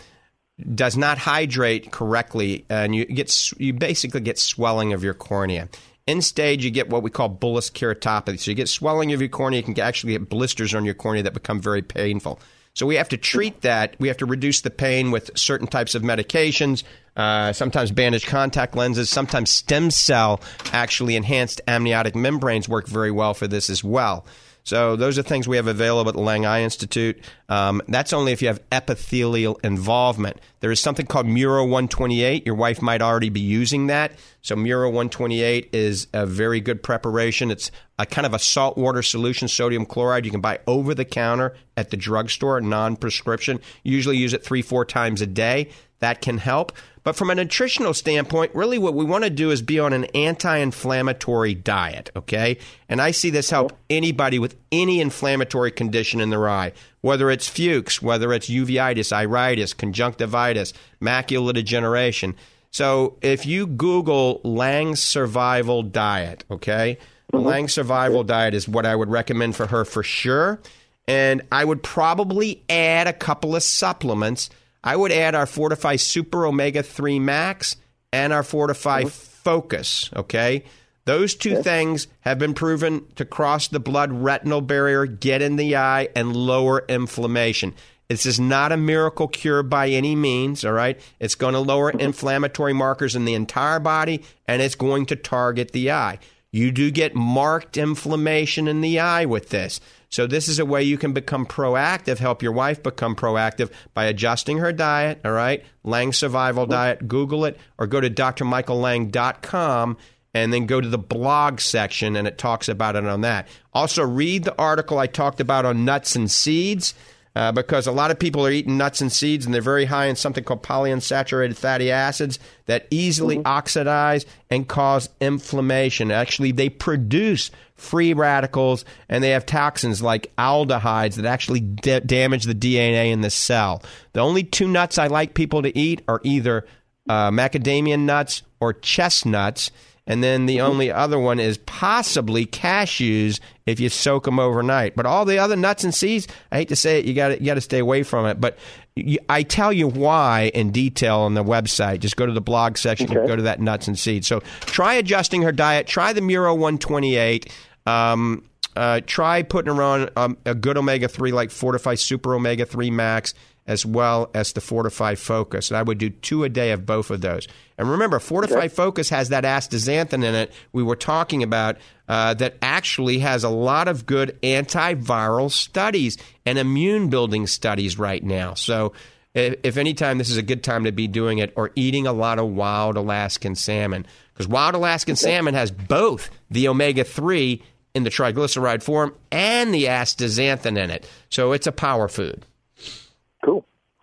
does 0.75 0.95
not 0.95 1.17
hydrate 1.17 1.91
correctly, 1.91 2.67
and 2.69 2.95
you 2.95 3.07
get 3.07 3.53
you 3.59 3.73
basically 3.73 4.21
get 4.21 4.39
swelling 4.39 4.93
of 4.93 5.03
your 5.03 5.15
cornea. 5.15 5.71
End 6.07 6.25
stage, 6.25 6.65
you 6.65 6.71
get 6.71 6.91
what 6.91 7.03
we 7.03 7.11
call 7.11 7.29
bullous 7.29 7.71
keratopathy. 7.71 8.39
So 8.39 8.51
you 8.51 8.55
get 8.55 8.69
swelling 8.69 9.13
of 9.13 9.21
your 9.21 9.29
cornea. 9.29 9.59
You 9.59 9.63
can 9.63 9.81
actually 9.81 10.13
get 10.13 10.29
blisters 10.29 10.75
on 10.75 10.85
your 10.85 10.95
cornea 10.95 11.23
that 11.23 11.35
become 11.35 11.61
very 11.61 11.83
painful. 11.83 12.41
So 12.75 12.87
we 12.87 12.97
have 12.97 13.09
to 13.11 13.17
treat 13.17 13.63
that. 13.63 13.97
We 13.99 14.09
have 14.09 14.17
to 14.19 14.27
reduce 14.27 14.61
the 14.61 14.71
pain 14.71 15.11
with 15.11 15.31
certain 15.37 15.67
types 15.67 15.95
of 15.95 16.03
medications, 16.03 16.85
uh, 17.17 17.53
sometimes 17.53 17.91
bandage 17.91 18.27
contact 18.27 18.77
lenses, 18.77 19.11
sometimes 19.11 19.51
stem 19.51 19.91
cell, 19.91 20.41
actually 20.73 21.17
enhanced 21.17 21.61
amniotic 21.67 22.15
membranes 22.15 22.69
work 22.69 22.87
very 22.87 23.11
well 23.11 23.35
for 23.35 23.49
this 23.49 23.71
as 23.71 23.83
well. 23.83 24.25
So 24.65 24.97
those 24.97 25.19
are 25.19 25.23
things 25.23 25.49
we 25.49 25.57
have 25.57 25.67
available 25.67 26.11
at 26.11 26.15
the 26.15 26.21
Lang 26.21 26.47
Eye 26.47 26.63
Institute. 26.63 27.21
Um, 27.49 27.83
that's 27.89 28.13
only 28.13 28.33
if 28.33 28.43
you 28.43 28.49
have 28.49 28.61
epithelial 28.71 29.59
involvement. 29.65 30.39
There 30.61 30.71
is 30.71 30.81
something 30.81 31.07
called 31.07 31.27
Muro 31.27 31.63
128. 31.63 32.47
Your 32.47 32.55
wife 32.55 32.83
might 32.83 33.03
already 33.03 33.31
be 33.31 33.41
using 33.41 33.87
that. 33.89 34.13
So 34.43 34.57
Muro 34.57 34.89
128 34.89 35.71
is 35.73 36.07
a 36.13 36.27
very 36.27 36.61
good 36.61 36.83
preparation. 36.83 37.51
It's 37.51 37.71
a 37.99 38.07
kind 38.07 38.27
of 38.27 38.35
a 38.35 38.39
saltwater 38.39 39.03
solution, 39.03 39.49
sodium 39.49 39.87
chloride. 39.87 40.25
You 40.25 40.31
can 40.31 40.41
buy 40.41 40.61
over 40.67 40.95
the 40.95 41.05
counter 41.05 41.57
at 41.77 41.91
the 41.91 41.97
drugstore, 41.97 42.61
non-prescription. 42.61 43.61
usually 43.83 44.17
use 44.17 44.33
it 44.35 44.45
three, 44.45 44.63
four 44.63 44.85
times 44.85 45.21
a 45.21 45.27
day. 45.27 45.71
That 46.01 46.23
can 46.23 46.39
help. 46.39 46.73
But 47.03 47.17
from 47.17 47.31
a 47.31 47.35
nutritional 47.35 47.95
standpoint, 47.95 48.55
really 48.55 48.79
what 48.79 48.95
we 48.95 49.05
want 49.05 49.25
to 49.25 49.31
do 49.31 49.51
is 49.51 49.63
be 49.63 49.79
on 49.79 49.93
an 49.93 50.05
anti 50.07 50.57
inflammatory 50.59 51.55
diet, 51.55 52.11
okay? 52.15 52.59
And 52.89 53.01
I 53.01 53.11
see 53.11 53.31
this 53.31 53.51
help 53.51 53.73
anybody 53.89 54.39
with 54.39 54.57
any 54.71 55.01
inflammatory 55.01 55.71
condition 55.71 56.21
in 56.21 56.31
their 56.31 56.49
eye, 56.49 56.73
whether 57.01 57.31
it's 57.31 57.49
Fuchs, 57.49 58.03
whether 58.03 58.33
it's 58.33 58.51
uveitis, 58.51 59.13
iritis, 59.17 59.73
conjunctivitis, 59.73 60.75
macular 61.01 61.55
degeneration. 61.55 62.37
So 62.71 63.17
if 63.23 63.47
you 63.47 63.67
Google 63.67 64.41
Lang 64.45 64.95
survival 64.95 65.83
diet, 65.83 66.45
okay? 66.51 66.99
The 67.31 67.39
mm-hmm. 67.39 67.47
Lang 67.47 67.69
survival 67.69 68.25
diet 68.25 68.55
is 68.55 68.69
what 68.69 68.87
I 68.87 68.95
would 68.95 69.11
recommend 69.11 69.57
for 69.57 69.67
her 69.67 69.85
for 69.85 70.03
sure. 70.03 70.61
And 71.09 71.43
I 71.51 71.65
would 71.65 71.83
probably 71.83 72.63
add 72.69 73.09
a 73.09 73.13
couple 73.13 73.57
of 73.57 73.63
supplements 73.63 74.51
I 74.83 74.97
would 74.97 75.13
add 75.13 75.35
our 75.35 75.47
Fortifeye 75.47 76.01
Super 76.01 76.47
Omega 76.47 76.83
3 76.83 77.19
Max 77.19 77.77
and 78.13 78.33
our 78.33 78.43
Fortifeye 78.43 79.03
mm-hmm. 79.03 79.09
Focus, 79.09 80.11
okay? 80.15 80.65
Those 81.07 81.35
two 81.35 81.63
things 81.63 82.09
have 82.21 82.39
been 82.39 82.55
proven 82.55 83.07
to 83.17 83.25
cross 83.25 83.69
the 83.69 83.81
blood 83.81 84.13
retinal 84.13 84.61
barrier, 84.61 85.07
get 85.07 85.41
in 85.43 85.57
the 85.57 85.77
eye, 85.77 86.09
and 86.15 86.37
lower 86.37 86.85
inflammation. 86.89 87.75
This 88.09 88.27
is 88.27 88.39
not 88.39 88.73
a 88.73 88.77
miracle 88.77 89.29
cure 89.29 89.63
by 89.63 89.89
any 89.89 90.15
means, 90.15 90.65
all 90.65 90.73
right? 90.73 91.01
It's 91.19 91.37
going 91.37 91.55
to 91.55 91.61
lower 91.61 91.91
mm-hmm. 91.91 92.01
inflammatory 92.01 92.73
markers 92.73 93.17
in 93.17 93.25
the 93.25 93.35
entire 93.35 93.81
body, 93.81 94.23
and 94.47 94.61
it's 94.61 94.75
going 94.75 95.07
to 95.07 95.17
target 95.17 95.73
the 95.73 95.91
eye. 95.93 96.19
You 96.53 96.73
do 96.73 96.91
get 96.91 97.15
marked 97.15 97.77
inflammation 97.77 98.67
in 98.67 98.81
the 98.81 98.99
eye 98.99 99.25
with 99.25 99.51
this. 99.51 99.81
So 100.09 100.27
this 100.27 100.49
is 100.49 100.59
a 100.59 100.67
way 100.67 100.83
you 100.83 100.99
can 100.99 101.13
become 101.13 101.47
proactive, 101.47 102.19
help 102.19 102.43
your 102.43 102.53
wife 102.53 102.83
become 102.83 103.15
proactive 103.15 103.71
by 103.95 104.07
adjusting 104.07 104.59
her 104.59 104.73
diet, 104.73 105.21
all 105.25 105.31
right? 105.31 105.65
Lang 105.85 106.13
Survival 106.13 106.67
Diet, 106.67 107.07
Google 107.07 107.45
it, 107.45 107.57
or 107.79 107.87
go 107.87 108.01
to 108.01 108.11
drmichaellang.com 108.11 109.97
and 110.35 110.53
then 110.53 110.67
go 110.67 110.81
to 110.81 110.89
the 110.89 110.99
blog 110.99 111.61
section 111.61 112.17
and 112.17 112.27
it 112.27 112.39
talks 112.39 112.69
about 112.69 112.97
it 112.97 113.07
on 113.07 113.21
that. 113.21 113.47
Also, 113.73 114.05
read 114.05 114.43
the 114.43 114.59
article 114.59 114.99
I 114.99 115.07
talked 115.07 115.41
about 115.41 115.65
on 115.65 115.85
nuts 115.85 116.17
and 116.17 116.29
seeds 116.29 116.95
uh, 117.37 117.53
because 117.53 117.87
a 117.87 117.93
lot 117.93 118.11
of 118.11 118.19
people 118.19 118.45
are 118.45 118.51
eating 118.51 118.77
nuts 118.77 119.01
and 119.01 119.13
seeds 119.13 119.45
and 119.45 119.55
they're 119.55 119.63
very 119.63 119.85
high 119.85 120.07
in 120.07 120.17
something 120.17 120.43
called 120.43 120.63
polyunsaturated 120.63 121.57
fatty 121.57 121.91
acids 121.91 122.39
that 122.67 122.87
easily 122.91 123.37
mm-hmm. 123.37 123.47
oxidize 123.47 124.27
and 124.51 124.67
cause 124.67 125.09
inflammation. 125.21 126.11
Actually, 126.11 126.53
they 126.53 126.69
produce 126.69 127.51
free 127.75 128.13
radicals 128.13 128.85
and 129.09 129.23
they 129.23 129.31
have 129.31 129.47
toxins 129.47 130.03
like 130.03 130.35
aldehydes 130.37 131.15
that 131.15 131.25
actually 131.25 131.61
da- 131.61 132.01
damage 132.01 132.45
the 132.45 132.55
DNA 132.55 133.13
in 133.13 133.21
the 133.21 133.31
cell. 133.31 133.83
The 134.13 134.21
only 134.21 134.43
two 134.43 134.69
nuts 134.69 134.99
I 134.99 135.07
like 135.07 135.35
people 135.35 135.63
to 135.63 135.77
eat 135.79 136.03
are 136.09 136.21
either 136.25 136.67
uh, 137.09 137.31
macadamia 137.31 137.99
nuts 137.99 138.43
or 138.61 138.73
chestnuts. 138.73 139.71
And 140.11 140.25
then 140.25 140.47
the 140.47 140.61
only 140.61 140.91
other 140.91 141.21
one 141.21 141.39
is 141.39 141.57
possibly 141.59 142.45
cashews 142.45 143.39
if 143.65 143.79
you 143.79 143.89
soak 143.89 144.25
them 144.25 144.41
overnight. 144.41 144.97
But 144.97 145.07
all 145.07 145.25
the 145.25 145.39
other 145.39 145.55
nuts 145.55 145.85
and 145.85 145.95
seeds, 145.95 146.27
I 146.51 146.57
hate 146.57 146.69
to 146.71 146.77
say 146.77 146.99
it, 146.99 147.05
you 147.05 147.15
got 147.15 147.41
you 147.41 147.47
got 147.47 147.55
to 147.55 147.61
stay 147.61 147.79
away 147.79 148.03
from 148.03 148.27
it. 148.27 148.41
But 148.41 148.59
you, 148.97 149.21
I 149.29 149.45
tell 149.45 149.73
you 149.73 149.87
why 149.87 150.51
in 150.53 150.73
detail 150.73 151.21
on 151.21 151.35
the 151.35 151.45
website. 151.45 152.01
Just 152.01 152.17
go 152.17 152.27
to 152.27 152.33
the 152.33 152.41
blog 152.41 152.77
section 152.77 153.09
okay. 153.09 153.21
and 153.21 153.29
go 153.29 153.37
to 153.37 153.43
that 153.43 153.61
nuts 153.61 153.87
and 153.87 153.97
seeds. 153.97 154.27
So 154.27 154.41
try 154.63 154.95
adjusting 154.95 155.43
her 155.43 155.53
diet. 155.53 155.87
Try 155.87 156.13
the 156.13 156.23
Muro 156.23 156.55
128. 156.55 157.55
Um, 157.87 158.43
uh, 158.75 159.03
try 159.07 159.45
putting 159.45 159.73
her 159.73 159.81
on 159.81 160.11
um, 160.17 160.37
a 160.45 160.57
good 160.57 160.77
omega 160.77 161.07
3 161.07 161.31
like 161.31 161.51
Fortifeye 161.51 161.97
Super 161.97 162.35
Omega 162.35 162.67
3 162.67 162.91
Max 162.91 163.33
as 163.67 163.87
well 163.87 164.31
as 164.35 164.53
the 164.53 164.61
Fortifeye 164.61 165.19
Focus. 165.19 165.71
And 165.71 165.77
I 165.77 165.83
would 165.83 165.99
do 165.99 166.11
two 166.11 166.45
a 166.45 166.49
day 166.49 166.73
of 166.73 166.87
both 166.87 167.11
of 167.11 167.21
those. 167.21 167.47
And 167.79 167.91
remember, 167.91 168.19
Fortifeye 168.19 168.57
okay. 168.57 168.69
Focus 168.69 169.11
has 169.11 169.29
that 169.29 169.45
astaxanthin 169.45 170.25
in 170.25 170.35
it 170.35 170.53
we 170.73 170.83
were 170.83 170.97
talking 170.97 171.43
about 171.43 171.77
uh, 172.09 172.35
that 172.35 172.57
actually 172.63 173.21
has 173.21 173.45
a 173.45 173.49
lot 173.49 173.87
of 173.89 174.07
good 174.07 174.37
antiviral 174.43 175.51
studies 175.51 176.19
and 176.45 176.59
immune 176.59 177.09
building 177.11 177.47
studies 177.47 177.99
right 177.99 178.23
now. 178.23 178.55
So 178.55 178.93
if, 179.35 179.61
if 179.63 179.77
any 179.77 179.95
time 179.95 180.19
this 180.19 180.31
is 180.31 180.37
a 180.37 180.43
good 180.43 180.65
time 180.65 180.85
to 180.85 180.93
be 180.93 181.07
doing 181.07 181.39
it 181.39 181.53
or 181.57 181.71
eating 181.77 182.07
a 182.07 182.13
lot 182.13 182.39
of 182.39 182.49
wild 182.49 182.97
Alaskan 182.97 183.55
salmon 183.55 184.07
because 184.33 184.49
wild 184.49 184.75
Alaskan 184.75 185.17
salmon 185.17 185.55
has 185.55 185.71
both 185.71 186.31
the 186.51 186.67
omega 186.67 187.05
3 187.05 187.63
in 187.95 188.05
the 188.05 188.11
triglyceride 188.11 188.83
form 188.83 189.15
and 189.31 189.73
the 189.75 189.85
astaxanthin 189.85 190.79
in 190.79 190.91
it. 190.91 191.09
So 191.29 191.53
it's 191.53 191.67
a 191.67 191.73
power 191.73 192.09
food. 192.09 192.47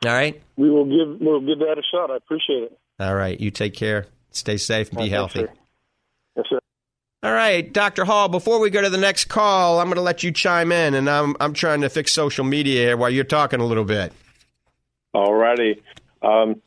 Cool. 0.01 0.12
All 0.12 0.17
right. 0.17 0.41
We 0.55 0.69
will 0.69 0.86
give 0.86 1.19
we'll 1.19 1.41
give 1.41 1.60
that 1.60 1.77
a 1.77 1.83
shot. 1.91 2.12
I 2.12 2.17
appreciate 2.17 2.63
it. 2.63 2.79
All 2.99 3.15
right. 3.15 3.39
You 3.39 3.51
take 3.51 3.73
care. 3.73 4.07
Stay 4.31 4.57
safe 4.57 4.89
and 4.89 4.99
be 4.99 5.10
healthy. 5.10 5.39
Sir. 5.39 5.53
Yes, 6.36 6.45
sir. 6.49 6.60
All 7.23 7.33
right, 7.33 7.73
Dr. 7.73 8.05
Hall, 8.05 8.29
before 8.29 8.60
we 8.60 8.69
go 8.69 8.79
to 8.79 8.91
the 8.91 8.97
next 8.97 9.25
call, 9.25 9.79
I'm 9.79 9.88
going 9.88 9.95
to 9.95 10.03
let 10.03 10.21
you 10.21 10.31
chime 10.31 10.71
in, 10.71 10.93
and 10.93 11.10
I'm, 11.10 11.36
I'm 11.39 11.53
trying 11.53 11.81
to 11.81 11.89
fix 11.89 12.12
social 12.12 12.45
media 12.45 12.79
here 12.79 12.95
while 12.95 13.10
you're 13.10 13.23
talking 13.23 13.60
a 13.60 13.65
little 13.65 13.83
bit. 13.86 14.13
All 15.15 15.33
righty. 15.33 15.81
Um, 16.21 16.62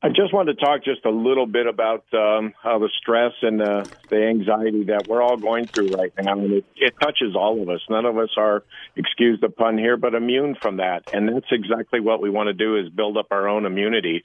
I 0.00 0.10
just 0.10 0.32
wanted 0.32 0.56
to 0.56 0.64
talk 0.64 0.84
just 0.84 1.04
a 1.04 1.10
little 1.10 1.46
bit 1.46 1.66
about 1.66 2.04
um, 2.14 2.54
how 2.62 2.78
the 2.78 2.88
stress 3.00 3.32
and 3.42 3.60
uh, 3.60 3.84
the 4.08 4.28
anxiety 4.28 4.84
that 4.84 5.08
we're 5.08 5.20
all 5.20 5.36
going 5.36 5.66
through 5.66 5.88
right 5.88 6.12
now. 6.22 6.36
Mean, 6.36 6.52
it, 6.52 6.64
it 6.76 6.94
touches 7.00 7.34
all 7.34 7.60
of 7.60 7.68
us. 7.68 7.80
None 7.90 8.04
of 8.04 8.16
us 8.16 8.28
are, 8.36 8.62
excuse 8.94 9.40
the 9.40 9.48
pun 9.48 9.76
here, 9.76 9.96
but 9.96 10.14
immune 10.14 10.54
from 10.54 10.76
that. 10.76 11.10
And 11.12 11.28
that's 11.28 11.50
exactly 11.50 11.98
what 11.98 12.22
we 12.22 12.30
want 12.30 12.46
to 12.46 12.52
do 12.52 12.76
is 12.76 12.88
build 12.90 13.16
up 13.16 13.26
our 13.32 13.48
own 13.48 13.66
immunity 13.66 14.22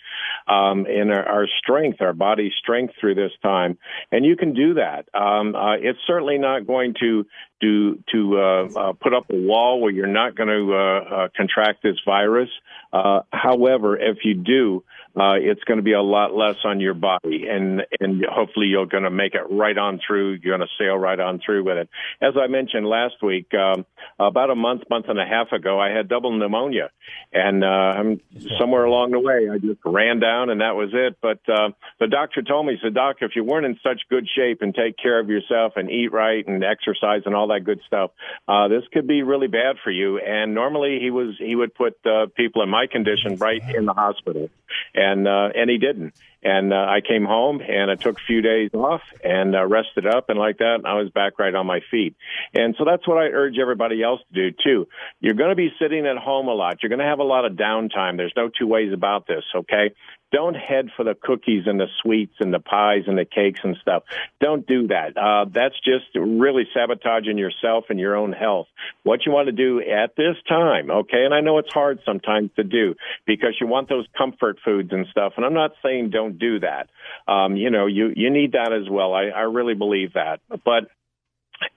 um, 0.48 0.86
and 0.86 1.12
our, 1.12 1.26
our 1.26 1.48
strength, 1.58 2.02
our 2.02 2.14
body's 2.14 2.54
strength 2.60 2.94
through 3.02 3.16
this 3.16 3.32
time. 3.42 3.80
And 4.12 4.24
you 4.24 4.38
can 4.38 4.54
do 4.54 4.76
that. 4.76 5.08
Um, 5.16 5.56
uh, 5.56 5.78
it's 5.78 6.00
certainly 6.06 6.38
not 6.38 6.68
going 6.68 6.94
to 7.00 7.26
to 7.64 8.04
to 8.12 8.38
uh, 8.38 8.68
uh, 8.76 8.94
put 8.94 9.14
up 9.14 9.26
a 9.32 9.36
wall 9.36 9.82
where 9.82 9.92
you're 9.92 10.06
not 10.06 10.36
going 10.36 10.50
to 10.50 10.74
uh, 10.74 10.78
uh, 10.78 11.28
contract 11.36 11.82
this 11.82 11.96
virus. 12.06 12.50
Uh, 12.92 13.22
however, 13.32 13.98
if 13.98 14.18
you 14.24 14.36
do, 14.36 14.84
uh, 15.15 15.36
it's 15.36 15.63
going 15.65 15.78
to 15.78 15.84
be 15.84 15.93
a 15.93 16.02
lot 16.02 16.34
less 16.34 16.56
on 16.63 16.80
your 16.80 16.95
body, 16.95 17.45
and 17.47 17.84
and 17.99 18.26
hopefully 18.28 18.65
you're 18.67 18.88
going 18.88 19.04
to 19.04 19.12
make 19.12 19.36
it 19.36 19.43
right 19.49 19.78
on 19.78 19.99
through. 20.06 20.39
You're 20.41 20.58
going 20.58 20.67
to 20.67 20.84
sail 20.84 20.97
right 20.97 21.19
on 21.19 21.39
through 21.45 21.63
with 21.63 21.78
it. 21.78 21.89
As 22.19 22.34
I 22.36 22.47
mentioned 22.47 22.88
last 22.88 23.21
week, 23.21 23.54
um, 23.54 23.86
about 24.19 24.49
a 24.49 24.56
month, 24.56 24.84
month 24.89 25.06
and 25.10 25.19
a 25.19 25.26
half 25.26 25.52
ago, 25.52 25.80
I 25.80 25.89
had 25.89 26.10
double 26.10 26.36
pneumonia, 26.36 26.89
and 27.32 27.63
uh, 27.63 27.67
I'm 27.67 28.21
somewhere 28.58 28.86
along 28.86 29.12
the 29.12 29.19
way 29.19 29.49
I 29.52 29.60
just 29.60 29.82
ran 29.86 30.19
down, 30.19 30.49
and 30.49 30.62
that 30.62 30.76
was 30.76 30.89
it. 30.93 31.17
But 31.21 31.39
uh, 31.47 31.69
the 31.99 32.08
doctor 32.08 32.41
told 32.41 32.65
me, 32.65 32.73
he 32.73 32.80
said, 32.82 32.95
"Doc, 32.95 33.17
if 33.21 33.36
you 33.36 33.43
weren't 33.43 33.67
in 33.67 33.78
such 33.84 34.02
good 34.10 34.28
shape 34.36 34.63
and 34.63 34.73
take 34.73 34.97
care 34.97 35.19
of 35.19 35.30
yourself 35.30 35.73
and 35.76 35.91
eat 35.91 36.12
right 36.12 36.45
and 36.47 36.63
exercise 36.63 37.21
and 37.28 37.36
all 37.36 37.49
that 37.49 37.65
good 37.65 37.82
stuff, 37.86 38.10
uh, 38.47 38.67
this 38.67 38.84
could 38.91 39.08
be 39.08 39.21
really 39.21 39.47
bad 39.47 39.76
for 39.84 39.91
you." 39.91 40.17
And 40.17 40.56
normally 40.56 40.97
he 40.99 41.12
was 41.12 41.36
he 41.38 41.56
would 41.56 41.76
put 41.76 42.04
uh, 42.04 42.26
people 42.36 42.63
in 42.63 42.69
my 42.69 42.88
condition 42.88 43.36
right 43.36 43.62
in 43.76 43.86
the 43.86 43.93
hospital 43.93 44.49
and 44.94 45.28
uh, 45.28 45.50
and 45.56 45.70
he 45.70 45.78
didn't. 45.78 46.14
And 46.44 46.74
uh, 46.74 46.76
I 46.76 47.00
came 47.00 47.24
home 47.24 47.62
and 47.62 47.90
I 47.90 47.96
took 47.96 48.18
a 48.18 48.24
few 48.28 48.42
days 48.42 48.72
off 48.74 49.02
and 49.24 49.56
uh, 49.56 49.66
rested 49.66 50.06
up 50.06 50.30
and 50.30 50.38
like 50.38 50.58
that, 50.58 50.76
and 50.76 50.86
I 50.86 50.96
was 50.96 51.10
back 51.10 51.40
right 51.40 51.56
on 51.56 51.66
my 51.66 51.80
feet. 51.90 52.16
And 52.54 52.76
so 52.78 52.84
that's 52.84 53.08
what 53.08 53.18
I 53.18 53.28
urge 53.28 53.58
everybody 53.58 54.04
else 54.04 54.20
to 54.34 54.52
do 54.52 54.58
too. 54.64 54.88
You're 55.22 55.36
going 55.36 55.52
to 55.52 55.56
be 55.56 55.70
sitting 55.80 56.06
at 56.06 56.18
home 56.18 56.50
a 56.50 56.54
lot. 56.54 56.84
You're 56.84 56.90
going 56.90 57.00
to 57.00 57.06
have 57.06 57.20
a 57.20 57.24
lot 57.24 57.46
of 57.46 57.54
downtime. 57.54 58.18
There's 58.18 58.34
no 58.36 58.50
two 58.50 58.68
ways 58.68 58.92
about 58.92 59.26
this. 59.26 59.44
Okay, 59.56 59.92
don't 60.34 60.56
head 60.56 60.89
for 60.98 61.06
the 61.06 61.13
cookies 61.13 61.63
and 61.67 61.80
the 61.80 61.88
sweets 62.02 62.34
and 62.39 62.54
the 62.54 62.60
pies 62.60 63.04
and 63.06 63.17
the 63.17 63.24
cakes 63.24 63.60
and 63.63 63.78
stuff. 63.82 64.04
Don't 64.41 64.65
do 64.65 64.88
that. 64.88 65.15
Uh, 65.15 65.46
that's 65.50 65.76
just 65.86 66.06
really 66.15 66.63
sabotaging 66.74 67.38
yourself 67.38 67.86
and 67.89 68.00
your 68.00 68.15
own 68.15 68.34
health. 68.34 68.67
What 69.04 69.26
you 69.26 69.32
want 69.32 69.46
to 69.46 69.52
do 69.52 69.80
at 69.80 70.15
this 70.17 70.36
time, 70.50 70.89
okay? 70.89 71.24
And 71.24 71.34
I 71.34 71.41
know 71.41 71.60
it's 71.60 71.72
hard 71.72 72.00
sometimes 72.04 72.50
to 72.56 72.63
do 72.63 72.96
because 73.26 73.56
you 73.62 73.67
want 73.67 73.89
those 73.89 74.08
comfort 74.17 74.58
foods 74.65 74.89
and 74.91 75.06
stuff. 75.12 75.34
And 75.38 75.46
I'm 75.46 75.54
not 75.54 75.72
saying 75.84 76.10
don't 76.10 76.39
do 76.39 76.60
that. 76.62 76.89
Um, 77.28 77.56
you 77.56 77.69
know, 77.69 77.86
you 77.86 78.12
you 78.15 78.32
need 78.32 78.54
that 78.54 78.74
as 78.74 78.89
well. 78.89 79.13
I, 79.13 79.26
I 79.26 79.41
really 79.41 79.76
believe 79.76 80.13
that. 80.13 80.41
But 80.50 80.89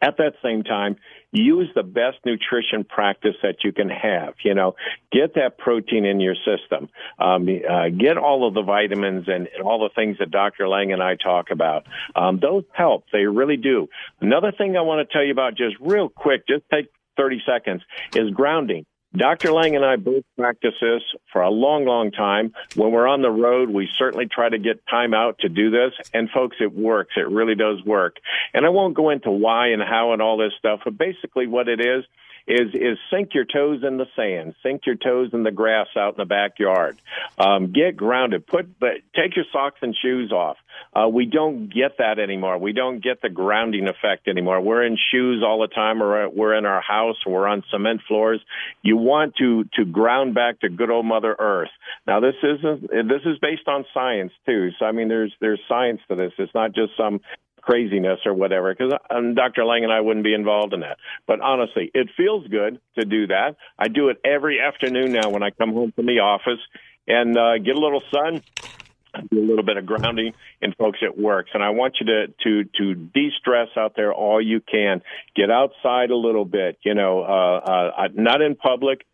at 0.01 0.17
that 0.19 0.35
same 0.43 0.63
time, 0.63 0.97
use 1.33 1.69
the 1.75 1.83
best 1.83 2.19
nutrition 2.25 2.85
practice 2.85 3.35
that 3.43 3.57
you 3.65 3.73
can 3.73 3.89
have. 3.89 4.35
You 4.45 4.55
know, 4.55 4.77
get 5.13 5.35
that 5.35 5.59
protein 5.59 6.05
in 6.05 6.21
your 6.21 6.35
system. 6.35 6.89
Um, 7.19 7.49
uh, 7.49 7.89
get 7.89 8.17
all 8.17 8.47
of 8.47 8.55
the 8.55 8.63
vitamins 8.63 9.27
and, 9.29 9.49
and, 9.49 9.63
all 9.63 9.81
the 9.81 9.95
things 9.95 10.19
that 10.19 10.31
Dr. 10.31 10.69
Lang 10.69 10.93
and 10.93 11.03
I 11.03 11.17
talk 11.17 11.51
about. 11.51 11.87
Um, 12.15 12.39
those 12.41 12.65
help. 12.73 13.05
They 13.13 13.25
really 13.25 13.57
do. 13.57 13.89
Another 14.21 14.53
thing 14.53 14.77
I 14.77 14.83
want 14.83 15.07
to 15.07 15.13
tell 15.13 15.25
you 15.25 15.33
about 15.33 15.57
just 15.57 15.77
real 15.81 16.09
quick, 16.09 16.47
just 16.47 16.65
take 16.73 16.89
30 17.17 17.43
seconds 17.47 17.83
is 18.15 18.31
grounding. 18.31 18.87
Dr. 19.17 19.53
Lang 19.53 19.75
and 19.77 19.85
I 19.85 19.97
both 19.97 20.25
practice 20.37 20.75
this 20.81 21.03
for 21.33 21.43
a 21.43 21.51
long, 21.51 21.85
long 21.85 22.11
time. 22.11 22.53
When 22.75 22.93
we're 22.93 23.07
on 23.07 23.23
the 23.23 23.31
road, 23.31 23.71
we 23.71 23.89
certainly 23.97 24.27
try 24.27 24.49
to 24.49 24.59
get 24.59 24.87
time 24.89 25.15
out 25.15 25.39
to 25.41 25.49
do 25.49 25.71
this. 25.71 25.93
And 26.13 26.29
folks, 26.31 26.57
it 26.61 26.75
works. 26.75 27.15
It 27.17 27.29
really 27.29 27.55
does 27.55 27.83
work. 27.85 28.17
And 28.53 28.67
I 28.67 28.69
won't 28.69 28.95
go 28.95 29.11
into 29.11 29.31
why 29.31 29.69
and 29.69 29.83
how 29.83 30.13
and 30.13 30.21
all 30.21 30.37
this 30.37 30.53
stuff, 30.59 30.81
but 30.85 30.99
basically 30.99 31.47
what 31.47 31.69
it 31.69 31.81
is, 31.81 32.05
is 32.47 32.75
is 32.75 32.99
sink 33.11 33.35
your 33.35 33.45
toes 33.45 33.83
in 33.83 33.97
the 33.97 34.07
sand, 34.15 34.55
sink 34.63 34.87
your 34.87 34.95
toes 34.95 35.31
in 35.33 35.43
the 35.43 35.51
grass 35.51 35.89
out 35.97 36.15
in 36.15 36.19
the 36.19 36.25
backyard. 36.25 36.97
Um, 37.39 37.73
get 37.73 37.97
grounded. 37.97 38.47
Put 38.47 38.79
but 38.79 38.95
take 39.15 39.37
your 39.37 39.45
socks 39.53 39.79
and 39.83 39.95
shoes 40.01 40.33
off. 40.33 40.57
Uh, 40.95 41.09
we 41.09 41.27
don't 41.27 41.73
get 41.73 41.99
that 41.99 42.19
anymore. 42.19 42.59
We 42.59 42.73
don't 42.73 43.03
get 43.03 43.21
the 43.21 43.29
grounding 43.29 43.89
effect 43.89 44.29
anymore. 44.29 44.61
We're 44.61 44.85
in 44.85 44.97
shoes 45.11 45.43
all 45.45 45.61
the 45.61 45.69
time, 45.69 46.03
or 46.03 46.29
we're 46.29 46.55
in 46.55 46.67
our 46.67 46.81
house, 46.81 47.17
or 47.27 47.33
we're 47.33 47.49
on 47.49 47.65
cement 47.71 48.03
floors. 48.07 48.41
You 48.83 48.97
want 48.97 49.37
to 49.37 49.65
to 49.75 49.85
ground 49.85 50.35
back 50.35 50.61
to 50.61 50.69
good 50.69 50.91
old 50.91 51.07
Mother 51.07 51.35
Earth. 51.39 51.71
Now 52.07 52.21
this 52.21 52.37
isn't 52.43 52.83
this 52.91 53.23
is 53.25 53.39
based 53.41 53.67
on 53.67 53.85
science 53.93 54.33
too. 54.47 54.71
So 54.79 54.87
I 54.87 54.93
mean, 54.93 55.09
there's 55.09 55.35
there's 55.41 55.61
science 55.69 56.01
to 56.09 56.15
this. 56.15 56.33
It's 56.39 56.55
not 56.55 56.75
just 56.75 56.97
some 56.97 57.21
craziness 57.67 58.21
or 58.25 58.33
whatever 58.33 58.73
because 58.75 58.93
um, 59.11 59.35
Dr. 59.35 59.65
Lang 59.65 59.83
and 59.83 59.93
I 59.93 60.01
wouldn't 60.01 60.25
be 60.25 60.35
involved 60.35 60.73
in 60.73 60.81
that. 60.81 60.99
But 61.27 61.41
honestly, 61.41 61.91
it 61.93 62.09
feels 62.17 62.47
good 62.47 62.81
to 62.99 63.05
do 63.05 63.27
that. 63.27 63.57
I 63.79 63.89
do 63.89 64.09
it 64.09 64.21
every 64.25 64.61
afternoon 64.61 65.13
now 65.13 65.31
when 65.31 65.43
I 65.43 65.51
come 65.51 65.73
home 65.73 65.93
from 65.93 66.07
the 66.07 66.21
office 66.21 66.61
and 67.09 67.37
uh, 67.37 67.59
get 67.59 67.75
a 67.75 67.81
little 67.81 68.03
sun. 68.13 68.43
Do 69.31 69.41
a 69.41 69.49
little 69.49 69.65
bit 69.65 69.79
of 69.79 69.87
grounding, 69.87 70.35
and 70.61 70.77
folks, 70.77 70.99
it 71.01 71.19
works. 71.19 71.51
And 71.55 71.63
I 71.63 71.71
want 71.71 71.97
you 72.01 72.07
to 72.07 72.27
to 72.45 72.65
to 72.77 72.95
de-stress 72.95 73.69
out 73.75 73.95
there 73.97 74.13
all 74.13 74.43
you 74.43 74.61
can. 74.61 75.01
Get 75.35 75.51
outside 75.51 76.11
a 76.11 76.17
little 76.17 76.45
bit. 76.45 76.77
You 76.83 76.93
know, 76.93 77.23
uh, 77.23 77.93
uh, 77.97 78.09
not 78.13 78.43
in 78.43 78.57
public, 78.57 79.07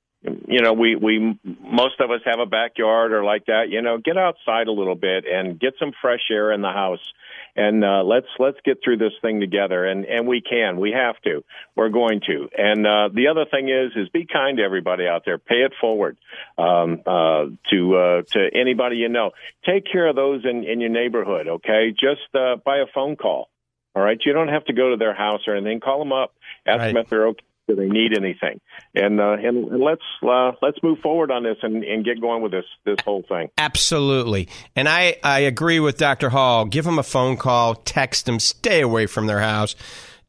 you 0.46 0.60
know 0.60 0.72
we 0.72 0.96
we 0.96 1.38
most 1.60 2.00
of 2.00 2.10
us 2.10 2.20
have 2.24 2.38
a 2.38 2.46
backyard 2.46 3.12
or 3.12 3.24
like 3.24 3.46
that 3.46 3.70
you 3.70 3.82
know 3.82 3.98
get 3.98 4.16
outside 4.16 4.68
a 4.68 4.72
little 4.72 4.94
bit 4.94 5.24
and 5.26 5.58
get 5.58 5.74
some 5.78 5.92
fresh 6.00 6.30
air 6.30 6.52
in 6.52 6.62
the 6.62 6.70
house 6.70 7.12
and 7.54 7.84
uh, 7.84 8.02
let's 8.04 8.26
let's 8.38 8.58
get 8.64 8.78
through 8.82 8.98
this 8.98 9.12
thing 9.20 9.40
together. 9.40 9.84
And 9.84 10.04
and 10.04 10.26
we 10.26 10.40
can, 10.40 10.80
we 10.80 10.92
have 10.92 11.20
to, 11.22 11.44
we're 11.76 11.90
going 11.90 12.20
to. 12.26 12.48
And 12.56 12.86
uh, 12.86 13.08
the 13.12 13.28
other 13.28 13.44
thing 13.50 13.68
is 13.68 13.92
is 13.96 14.08
be 14.08 14.26
kind 14.26 14.58
to 14.58 14.62
everybody 14.62 15.06
out 15.06 15.22
there. 15.24 15.38
Pay 15.38 15.62
it 15.62 15.72
forward 15.80 16.16
um, 16.56 17.02
uh, 17.06 17.46
to 17.70 17.96
uh, 17.96 18.22
to 18.30 18.50
anybody 18.54 18.96
you 18.96 19.08
know. 19.08 19.32
Take 19.66 19.84
care 19.90 20.06
of 20.06 20.16
those 20.16 20.44
in 20.44 20.64
in 20.64 20.80
your 20.80 20.90
neighborhood. 20.90 21.48
Okay, 21.48 21.90
just 21.92 22.34
uh, 22.34 22.56
by 22.64 22.78
a 22.78 22.86
phone 22.94 23.16
call. 23.16 23.48
All 23.94 24.02
right, 24.02 24.18
you 24.24 24.32
don't 24.32 24.48
have 24.48 24.64
to 24.66 24.72
go 24.72 24.90
to 24.90 24.96
their 24.96 25.14
house 25.14 25.42
or 25.46 25.54
anything. 25.54 25.80
Call 25.80 25.98
them 25.98 26.12
up, 26.12 26.34
ask 26.66 26.78
right. 26.78 26.94
them 26.94 26.96
if 27.02 27.10
they're 27.10 27.28
okay 27.28 27.44
do 27.68 27.76
they 27.76 27.88
need 27.88 28.16
anything? 28.16 28.60
And 28.94 29.20
uh, 29.20 29.32
and, 29.32 29.68
and 29.68 29.82
let's 29.82 30.02
uh, 30.22 30.52
let's 30.60 30.78
move 30.82 30.98
forward 31.00 31.30
on 31.30 31.42
this 31.42 31.56
and, 31.62 31.84
and 31.84 32.04
get 32.04 32.20
going 32.20 32.42
with 32.42 32.52
this 32.52 32.64
this 32.84 32.98
whole 33.04 33.24
thing. 33.28 33.48
Absolutely, 33.58 34.48
and 34.76 34.88
I 34.88 35.16
I 35.22 35.40
agree 35.40 35.80
with 35.80 35.96
Dr. 35.98 36.30
Hall. 36.30 36.64
Give 36.64 36.84
them 36.84 36.98
a 36.98 37.02
phone 37.02 37.36
call, 37.36 37.74
text 37.74 38.26
them, 38.26 38.38
stay 38.38 38.80
away 38.80 39.06
from 39.06 39.26
their 39.26 39.40
house. 39.40 39.74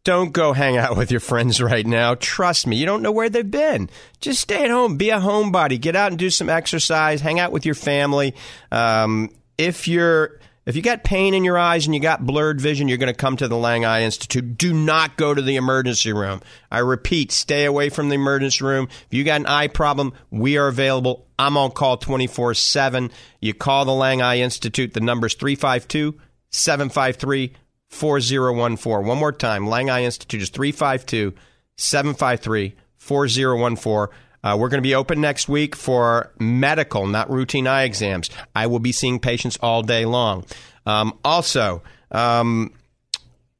Don't 0.03 0.33
go 0.33 0.51
hang 0.51 0.75
out 0.75 0.97
with 0.97 1.11
your 1.11 1.21
friends 1.21 1.61
right 1.61 1.85
now. 1.85 2.15
Trust 2.15 2.67
me, 2.67 2.75
you 2.75 2.85
don't 2.85 3.01
know 3.01 3.11
where 3.11 3.29
they've 3.29 3.49
been. 3.49 3.89
Just 4.19 4.41
stay 4.41 4.65
at 4.65 4.69
home. 4.69 4.97
Be 4.97 5.11
a 5.11 5.19
homebody. 5.19 5.79
Get 5.79 5.95
out 5.95 6.11
and 6.11 6.19
do 6.19 6.29
some 6.29 6.49
exercise. 6.49 7.21
Hang 7.21 7.39
out 7.39 7.53
with 7.53 7.65
your 7.65 7.75
family. 7.75 8.35
Um, 8.69 9.29
if 9.57 9.87
you're 9.87 10.39
if 10.65 10.75
you 10.75 10.81
got 10.81 11.03
pain 11.03 11.33
in 11.33 11.43
your 11.43 11.57
eyes 11.57 11.85
and 11.85 11.93
you 11.93 11.99
got 11.99 12.25
blurred 12.25 12.61
vision, 12.61 12.87
you're 12.87 12.97
going 12.97 13.13
to 13.13 13.17
come 13.17 13.35
to 13.37 13.47
the 13.47 13.57
Lang 13.57 13.83
Eye 13.83 14.03
Institute. 14.03 14.57
Do 14.57 14.73
not 14.73 15.17
go 15.17 15.33
to 15.33 15.41
the 15.41 15.57
emergency 15.57 16.13
room. 16.13 16.41
I 16.71 16.79
repeat, 16.79 17.31
stay 17.31 17.65
away 17.65 17.89
from 17.89 18.09
the 18.09 18.15
emergency 18.15 18.63
room. 18.63 18.87
If 18.89 19.13
you 19.13 19.23
got 19.23 19.41
an 19.41 19.45
eye 19.47 19.67
problem, 19.67 20.13
we 20.31 20.57
are 20.57 20.67
available. 20.67 21.27
I'm 21.37 21.57
on 21.57 21.71
call 21.71 21.97
24 21.97 22.53
7. 22.53 23.11
You 23.41 23.53
call 23.53 23.85
the 23.85 23.93
Lang 23.93 24.21
Eye 24.21 24.37
Institute. 24.37 24.93
The 24.93 25.01
number's 25.01 25.33
352 25.35 26.17
753 26.49 27.53
4014. 27.89 29.07
One 29.07 29.17
more 29.17 29.31
time, 29.31 29.67
Lang 29.67 29.89
Eye 29.89 30.03
Institute 30.03 30.41
is 30.41 30.49
352 30.49 31.33
753 31.75 32.75
4014. 32.97 34.15
Uh, 34.43 34.57
we're 34.59 34.69
going 34.69 34.79
to 34.79 34.87
be 34.87 34.95
open 34.95 35.21
next 35.21 35.47
week 35.47 35.75
for 35.75 36.33
medical, 36.39 37.07
not 37.07 37.29
routine 37.29 37.67
eye 37.67 37.83
exams. 37.83 38.29
I 38.55 38.67
will 38.67 38.79
be 38.79 38.91
seeing 38.91 39.19
patients 39.19 39.57
all 39.61 39.83
day 39.83 40.05
long. 40.05 40.45
Um, 40.85 41.17
also, 41.23 41.81
um, 42.11 42.73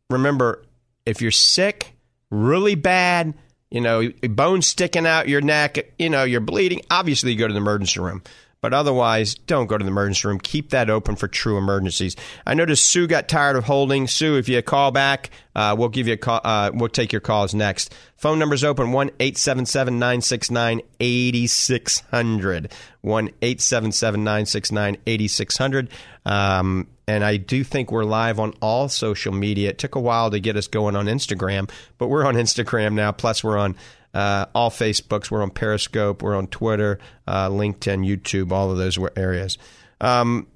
remember 0.09 0.63
if 1.05 1.21
you're 1.21 1.31
sick, 1.31 1.93
really 2.29 2.75
bad, 2.75 3.33
you 3.71 3.81
know, 3.81 4.09
bones 4.29 4.67
sticking 4.67 5.07
out 5.07 5.27
your 5.27 5.41
neck, 5.41 5.93
you 5.97 6.09
know, 6.09 6.23
you're 6.23 6.41
bleeding, 6.41 6.81
obviously 6.91 7.31
you 7.31 7.39
go 7.39 7.47
to 7.47 7.53
the 7.53 7.59
emergency 7.59 7.99
room. 7.99 8.21
But 8.63 8.73
otherwise, 8.73 9.35
don't 9.35 9.67
go 9.67 9.77
to 9.77 9.83
the 9.83 9.91
emergency 9.91 10.25
room. 10.25 10.39
Keep 10.39 10.69
that 10.69 10.89
open 10.89 11.17
for 11.17 11.27
true 11.27 11.57
emergencies. 11.57 12.15
I 12.47 12.53
noticed 12.53 12.87
Sue 12.87 13.07
got 13.07 13.27
tired 13.27 13.57
of 13.57 13.65
holding. 13.65 14.07
Sue, 14.07 14.37
if 14.37 14.47
you 14.47 14.61
call 14.61 14.91
back, 14.91 15.31
uh, 15.53 15.75
we'll 15.77 15.89
give 15.89 16.07
you 16.07 16.13
a 16.13 16.17
call. 16.17 16.39
Uh, 16.45 16.71
we'll 16.73 16.87
take 16.87 17.11
your 17.11 17.19
calls 17.19 17.53
next. 17.53 17.93
Phone 18.15 18.39
number's 18.39 18.63
open 18.63 18.93
one 18.93 19.11
eight 19.19 19.37
seven 19.37 19.65
seven 19.65 19.99
nine 19.99 20.21
six 20.21 20.49
nine 20.49 20.81
eighty 21.01 21.45
six 21.45 21.99
hundred. 22.11 22.71
One 23.01 23.31
eight 23.41 23.59
seven 23.59 23.91
seven 23.91 24.23
nine 24.23 24.45
six 24.45 24.71
nine 24.71 24.95
eighty 25.07 25.27
six 25.27 25.57
hundred. 25.57 25.89
Um, 26.25 26.87
and 27.05 27.25
I 27.25 27.35
do 27.35 27.65
think 27.65 27.91
we're 27.91 28.05
live 28.05 28.39
on 28.39 28.53
all 28.61 28.87
social 28.87 29.33
media. 29.33 29.71
It 29.71 29.77
took 29.77 29.95
a 29.95 29.99
while 29.99 30.31
to 30.31 30.39
get 30.39 30.55
us 30.55 30.67
going 30.67 30.95
on 30.95 31.07
Instagram, 31.07 31.69
but 31.97 32.07
we're 32.07 32.25
on 32.25 32.35
Instagram 32.35 32.93
now. 32.93 33.11
Plus, 33.11 33.43
we're 33.43 33.57
on 33.57 33.75
uh, 34.13 34.45
all 34.53 34.69
Facebooks. 34.69 35.31
We're 35.31 35.43
on 35.43 35.51
Periscope. 35.51 36.21
We're 36.21 36.35
on 36.35 36.47
Twitter, 36.47 36.99
uh, 37.27 37.49
LinkedIn, 37.49 38.07
YouTube, 38.07 38.51
all 38.51 38.71
of 38.71 38.77
those 38.77 38.97
areas. 39.15 39.57
Um, 40.01 40.47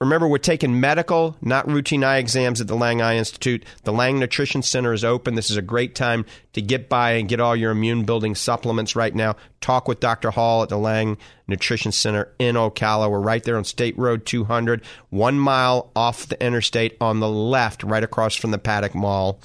Remember, 0.00 0.28
we're 0.28 0.38
taking 0.38 0.78
medical, 0.78 1.36
not 1.40 1.66
routine 1.66 2.04
eye 2.04 2.18
exams 2.18 2.60
at 2.60 2.68
the 2.68 2.76
Lang 2.76 3.02
Eye 3.02 3.16
Institute. 3.16 3.64
The 3.82 3.92
Lang 3.92 4.20
Nutrition 4.20 4.62
Center 4.62 4.92
is 4.92 5.02
open. 5.02 5.34
This 5.34 5.50
is 5.50 5.56
a 5.56 5.62
great 5.62 5.96
time 5.96 6.24
to 6.52 6.62
get 6.62 6.88
by 6.88 7.12
and 7.12 7.28
get 7.28 7.40
all 7.40 7.56
your 7.56 7.72
immune 7.72 8.04
building 8.04 8.36
supplements 8.36 8.94
right 8.94 9.12
now. 9.12 9.34
Talk 9.60 9.88
with 9.88 9.98
Dr. 9.98 10.30
Hall 10.30 10.62
at 10.62 10.68
the 10.68 10.78
Lang 10.78 11.18
Nutrition 11.48 11.90
Center 11.90 12.32
in 12.38 12.54
Ocala. 12.54 13.10
We're 13.10 13.20
right 13.20 13.42
there 13.42 13.56
on 13.56 13.64
State 13.64 13.98
Road 13.98 14.26
200, 14.26 14.82
one 15.10 15.38
mile 15.38 15.90
off 15.96 16.26
the 16.26 16.40
interstate 16.44 16.96
on 17.00 17.20
the 17.20 17.28
left, 17.28 17.82
right 17.82 18.04
across 18.04 18.36
from 18.36 18.50
the 18.50 18.58
Paddock 18.58 18.94
Mall. 18.94 19.40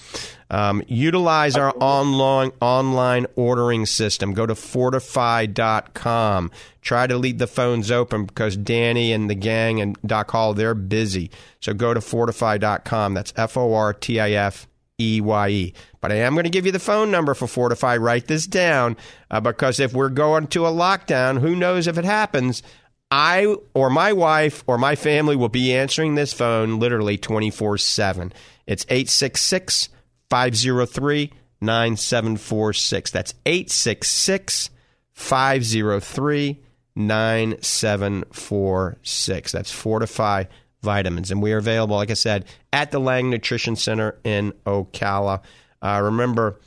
Um, 0.50 0.84
utilize 0.88 1.56
our 1.56 1.74
online 1.80 2.52
online 2.62 3.26
ordering 3.36 3.88
system. 3.88 4.34
Go 4.34 4.46
to 4.46 4.54
fortifeye.com. 4.54 6.52
Try 6.82 7.08
to 7.08 7.18
leave 7.18 7.40
the 7.40 7.48
phones 7.48 7.90
open 7.90 8.26
because 8.26 8.56
Danny 8.56 9.14
and 9.14 9.30
the 9.30 9.36
gang 9.36 9.82
and 9.82 9.98
Doc 10.06 10.30
Hall 10.30 10.54
they're 10.54 10.76
busy. 10.76 11.32
So 11.60 11.74
go 11.74 11.94
to 11.96 12.02
fortifeye.com. 12.02 13.16
That's 13.16 13.34
F 13.36 13.58
O 13.58 13.74
R 13.74 13.94
T 13.94 14.20
I 14.20 14.32
F 14.32 14.68
E 15.00 15.22
Y 15.22 15.50
E. 15.50 15.74
But 16.02 16.12
I 16.12 16.16
am 16.16 16.34
going 16.34 16.44
to 16.44 16.50
give 16.50 16.66
you 16.66 16.72
the 16.72 16.80
phone 16.80 17.12
number 17.12 17.34
for 17.34 17.48
Fortifeye. 17.48 18.00
Write 18.00 18.28
this 18.28 18.48
down 18.48 18.98
uh, 19.32 19.40
because 19.40 19.80
if 19.80 19.94
we're 19.94 20.10
going 20.10 20.48
to 20.48 20.66
a 20.66 20.72
lockdown, 20.72 21.40
who 21.40 21.56
knows 21.56 21.88
if 21.88 21.98
it 21.98 22.06
happens. 22.06 22.64
I 23.12 23.56
or 23.76 23.92
my 23.92 24.12
wife 24.12 24.64
or 24.66 24.80
my 24.80 24.96
family 24.96 25.36
will 25.36 25.50
be 25.50 25.76
answering 25.76 26.16
this 26.16 26.34
phone 26.34 26.80
literally 26.80 27.18
24 27.18 27.78
7. 27.78 28.34
It's 28.66 28.86
866 28.90 29.90
503 30.32 31.32
9746. 31.62 33.12
That's 33.12 33.36
866 33.46 34.72
503 35.12 36.64
9746. 36.96 39.52
That's 39.52 39.72
Fortifeye 39.72 40.48
Vitamins. 40.84 41.32
And 41.32 41.42
we 41.42 41.54
are 41.54 41.58
available, 41.58 41.96
like 41.96 42.12
I 42.12 42.16
said, 42.16 42.46
at 42.72 42.92
the 42.92 43.00
Lang 43.00 43.30
Nutrition 43.30 43.76
Center 43.76 44.20
in 44.24 44.54
Ocala. 44.66 45.42
Uh, 45.82 46.02
remember, 46.04 46.60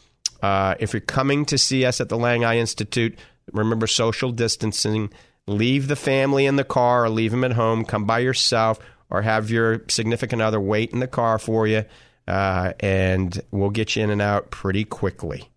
uh, 0.43 0.75
if 0.81 0.93
you're 0.93 1.01
coming 1.01 1.45
to 1.47 1.59
see 1.59 1.85
us 1.85 2.01
at 2.01 2.09
the 2.09 2.19
Lang 2.19 2.45
Eye 2.45 2.59
Institute, 2.59 3.19
remember 3.53 3.87
social 3.87 4.33
distancing. 4.33 5.11
Leave 5.47 5.87
the 5.87 5.97
family 5.97 6.47
in 6.47 6.57
the 6.57 6.65
car 6.65 7.05
or 7.05 7.09
leave 7.09 7.31
them 7.31 7.45
at 7.45 7.53
home. 7.53 7.85
Come 7.85 8.05
by 8.05 8.19
yourself 8.19 8.81
or 9.09 9.23
have 9.23 9.51
your 9.51 9.83
significant 9.89 10.43
other 10.43 10.61
wait 10.61 10.91
in 10.91 10.99
the 10.99 11.07
car 11.07 11.39
for 11.39 11.69
you 11.69 11.85
uh, 12.29 12.73
and 12.81 13.41
we'll 13.51 13.71
get 13.71 13.97
you 13.97 14.03
in 14.03 14.11
and 14.11 14.23
out 14.23 14.51
pretty 14.51 14.85
quickly. 14.85 15.49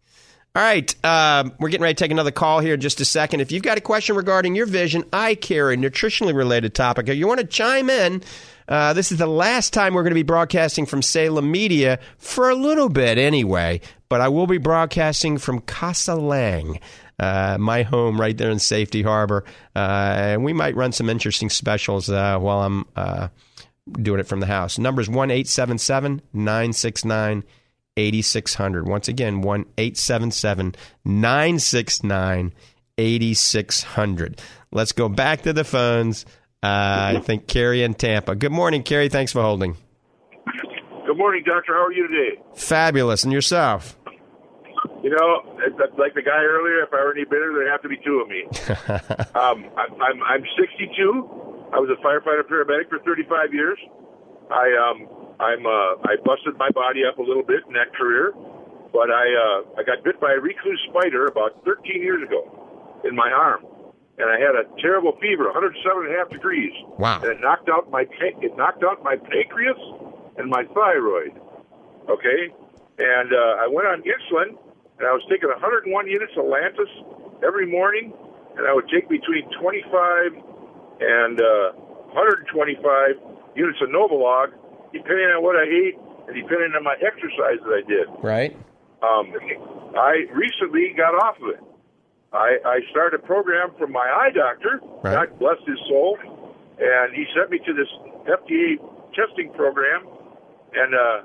All 0.59 0.65
right, 0.65 0.93
um, 1.05 1.53
we're 1.57 1.69
getting 1.69 1.83
ready 1.83 1.93
to 1.93 2.03
take 2.03 2.11
another 2.11 2.31
call 2.31 2.59
here 2.59 2.73
in 2.73 2.81
just 2.81 2.99
a 2.99 3.05
second. 3.05 3.39
If 3.39 3.53
you've 3.53 3.63
got 3.63 3.77
a 3.77 3.81
question 3.81 4.17
regarding 4.17 4.55
your 4.55 4.65
vision, 4.65 5.05
eye 5.13 5.35
care, 5.35 5.71
a 5.71 5.77
nutritionally 5.77 6.35
related 6.35 6.75
topic, 6.75 7.07
or 7.07 7.13
you 7.13 7.27
want 7.27 7.39
to 7.39 7.45
chime 7.45 7.89
in, 7.89 8.21
uh, 8.67 8.91
this 8.91 9.09
is 9.09 9.19
the 9.19 9.25
last 9.25 9.71
time 9.71 9.93
we're 9.93 10.03
going 10.03 10.11
to 10.11 10.15
be 10.15 10.23
broadcasting 10.23 10.85
from 10.85 11.01
Salem 11.01 11.49
Media 11.49 11.97
for 12.17 12.49
a 12.49 12.55
little 12.55 12.89
bit 12.89 13.17
anyway, 13.17 13.79
but 14.09 14.19
I 14.19 14.27
will 14.27 14.47
be 14.47 14.57
broadcasting 14.57 15.37
from 15.37 15.61
Casa 15.61 16.15
Lang. 16.15 16.81
Uh, 17.17 17.55
my 17.57 17.83
home 17.83 18.19
right 18.19 18.37
there 18.37 18.51
in 18.51 18.59
Safety 18.59 19.01
Harbor. 19.01 19.45
Uh, 19.77 19.79
and 19.79 20.43
we 20.43 20.51
might 20.51 20.75
run 20.75 20.91
some 20.91 21.09
interesting 21.09 21.49
specials 21.49 22.09
uh, 22.09 22.37
while 22.37 22.63
I'm 22.63 22.85
uh, 22.97 23.29
doing 23.93 24.19
it 24.19 24.27
from 24.27 24.41
the 24.41 24.45
house. 24.45 24.77
Number 24.77 24.99
is 24.99 25.07
1 25.09 25.31
877 25.31 26.21
969 26.33 27.45
8600. 27.97 28.87
Once 28.87 29.07
again, 29.07 29.41
1 29.41 29.65
877 29.77 30.75
969 31.05 32.53
8600. 32.97 34.41
Let's 34.71 34.91
go 34.91 35.09
back 35.09 35.43
to 35.43 35.53
the 35.53 35.63
phones. 35.63 36.25
Uh, 36.61 37.15
I 37.15 37.21
think 37.23 37.47
Carrie 37.47 37.83
in 37.83 37.93
Tampa. 37.93 38.35
Good 38.35 38.51
morning, 38.51 38.83
Carrie. 38.83 39.09
Thanks 39.09 39.31
for 39.31 39.41
holding. 39.41 39.77
Good 41.05 41.17
morning, 41.17 41.43
Doctor. 41.45 41.73
How 41.73 41.85
are 41.85 41.93
you 41.93 42.07
today? 42.07 42.41
Fabulous. 42.55 43.23
And 43.23 43.31
yourself? 43.31 43.97
You 45.01 45.09
know, 45.11 45.55
like 45.97 46.13
the 46.13 46.21
guy 46.21 46.43
earlier, 46.43 46.83
if 46.83 46.93
I 46.93 46.97
were 46.97 47.13
any 47.13 47.23
better, 47.23 47.53
there'd 47.53 47.71
have 47.71 47.81
to 47.83 47.89
be 47.89 47.97
two 48.03 48.19
of 48.19 48.27
me. 48.27 48.43
um, 49.33 49.65
I'm, 49.79 50.01
I'm, 50.01 50.23
I'm 50.23 50.43
62. 50.59 50.91
I 51.71 51.79
was 51.79 51.89
a 51.89 51.99
firefighter 52.03 52.43
paramedic 52.43 52.89
for 52.89 52.99
35 52.99 53.53
years. 53.53 53.79
I 54.49 54.65
um, 54.73 55.07
I'm 55.39 55.65
uh, 55.65 56.01
I 56.03 56.17
busted 56.25 56.57
my 56.57 56.69
body 56.71 57.01
up 57.05 57.17
a 57.17 57.21
little 57.23 57.43
bit 57.43 57.63
in 57.67 57.73
that 57.73 57.93
career, 57.93 58.33
but 58.91 59.09
I 59.13 59.25
uh, 59.29 59.79
I 59.79 59.83
got 59.83 60.03
bit 60.03 60.19
by 60.19 60.33
a 60.33 60.39
recluse 60.41 60.81
spider 60.89 61.25
about 61.25 61.63
13 61.65 62.01
years 62.01 62.23
ago 62.27 62.43
in 63.05 63.15
my 63.15 63.29
arm, 63.29 63.63
and 64.17 64.27
I 64.29 64.41
had 64.41 64.57
a 64.57 64.65
terrible 64.81 65.13
fever, 65.21 65.45
107 65.53 65.79
and 65.79 66.13
a 66.13 66.17
half 66.17 66.29
degrees. 66.29 66.73
Wow! 66.97 67.21
And 67.21 67.31
it 67.31 67.41
knocked 67.41 67.69
out 67.69 67.89
my 67.91 68.05
it 68.19 68.57
knocked 68.57 68.83
out 68.83 69.03
my 69.03 69.15
pancreas 69.15 69.79
and 70.37 70.49
my 70.49 70.65
thyroid. 70.73 71.37
Okay, 72.09 72.49
and 72.97 73.29
uh, 73.31 73.63
I 73.63 73.67
went 73.69 73.87
on 73.87 74.01
insulin, 74.01 74.57
and 74.97 75.07
I 75.07 75.13
was 75.13 75.21
taking 75.29 75.47
101 75.47 75.87
units 76.07 76.33
of 76.35 76.49
Lantus 76.49 76.89
every 77.45 77.69
morning, 77.69 78.11
and 78.57 78.65
I 78.65 78.73
would 78.73 78.89
take 78.89 79.07
between 79.07 79.45
25 79.61 80.33
and 80.99 81.39
uh, 81.39 81.71
125 82.11 83.28
units 83.59 83.79
of 83.83 83.91
Novolog, 83.91 84.55
depending 84.95 85.27
on 85.35 85.43
what 85.43 85.59
I 85.59 85.67
ate 85.67 85.99
and 86.27 86.33
depending 86.39 86.71
on 86.79 86.83
my 86.87 86.95
exercise 87.03 87.59
that 87.59 87.73
I 87.75 87.83
did. 87.83 88.07
Right. 88.23 88.55
Um, 89.03 89.35
I 89.99 90.23
recently 90.31 90.95
got 90.95 91.15
off 91.19 91.35
of 91.43 91.59
it. 91.59 91.63
I, 92.31 92.57
I 92.63 92.77
started 92.91 93.19
a 93.19 93.23
program 93.25 93.75
from 93.77 93.91
my 93.91 94.05
eye 94.05 94.31
doctor, 94.31 94.79
Right. 95.03 95.27
God 95.27 95.39
bless 95.39 95.59
his 95.65 95.79
soul, 95.89 96.17
and 96.79 97.11
he 97.15 97.25
sent 97.35 97.49
me 97.49 97.59
to 97.65 97.73
this 97.73 97.89
FDA 98.29 98.77
testing 99.17 99.51
program, 99.53 100.05
and 100.73 100.93
uh, 100.93 101.17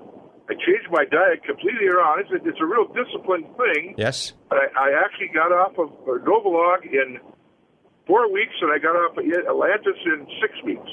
I 0.48 0.54
changed 0.54 0.88
my 0.90 1.04
diet 1.04 1.44
completely 1.44 1.86
around. 1.92 2.24
It's 2.24 2.32
a, 2.32 2.40
it's 2.48 2.60
a 2.60 2.64
real 2.64 2.88
disciplined 2.88 3.52
thing. 3.56 3.94
Yes. 3.98 4.32
I, 4.50 4.66
I 4.72 4.88
actually 5.04 5.28
got 5.34 5.52
off 5.52 5.76
of 5.76 5.92
uh, 6.08 6.24
Novolog 6.24 6.88
in 6.88 7.20
four 8.06 8.32
weeks, 8.32 8.54
and 8.62 8.72
I 8.72 8.78
got 8.78 8.96
off 8.96 9.16
of 9.18 9.24
Atlantis 9.24 10.00
in 10.06 10.26
six 10.40 10.56
weeks. 10.64 10.88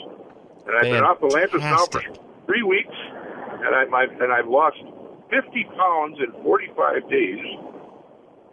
And 0.67 0.77
I've 0.77 0.89
been 0.91 1.03
off 1.03 1.23
Atlantis 1.23 1.61
now 1.61 1.85
for 1.85 2.01
three 2.45 2.63
weeks, 2.63 2.95
and 3.65 3.73
I 3.75 3.85
my, 3.85 4.05
and 4.05 4.31
I've 4.31 4.47
lost 4.47 4.77
50 5.29 5.63
pounds 5.77 6.17
in 6.19 6.31
45 6.43 7.09
days. 7.09 7.39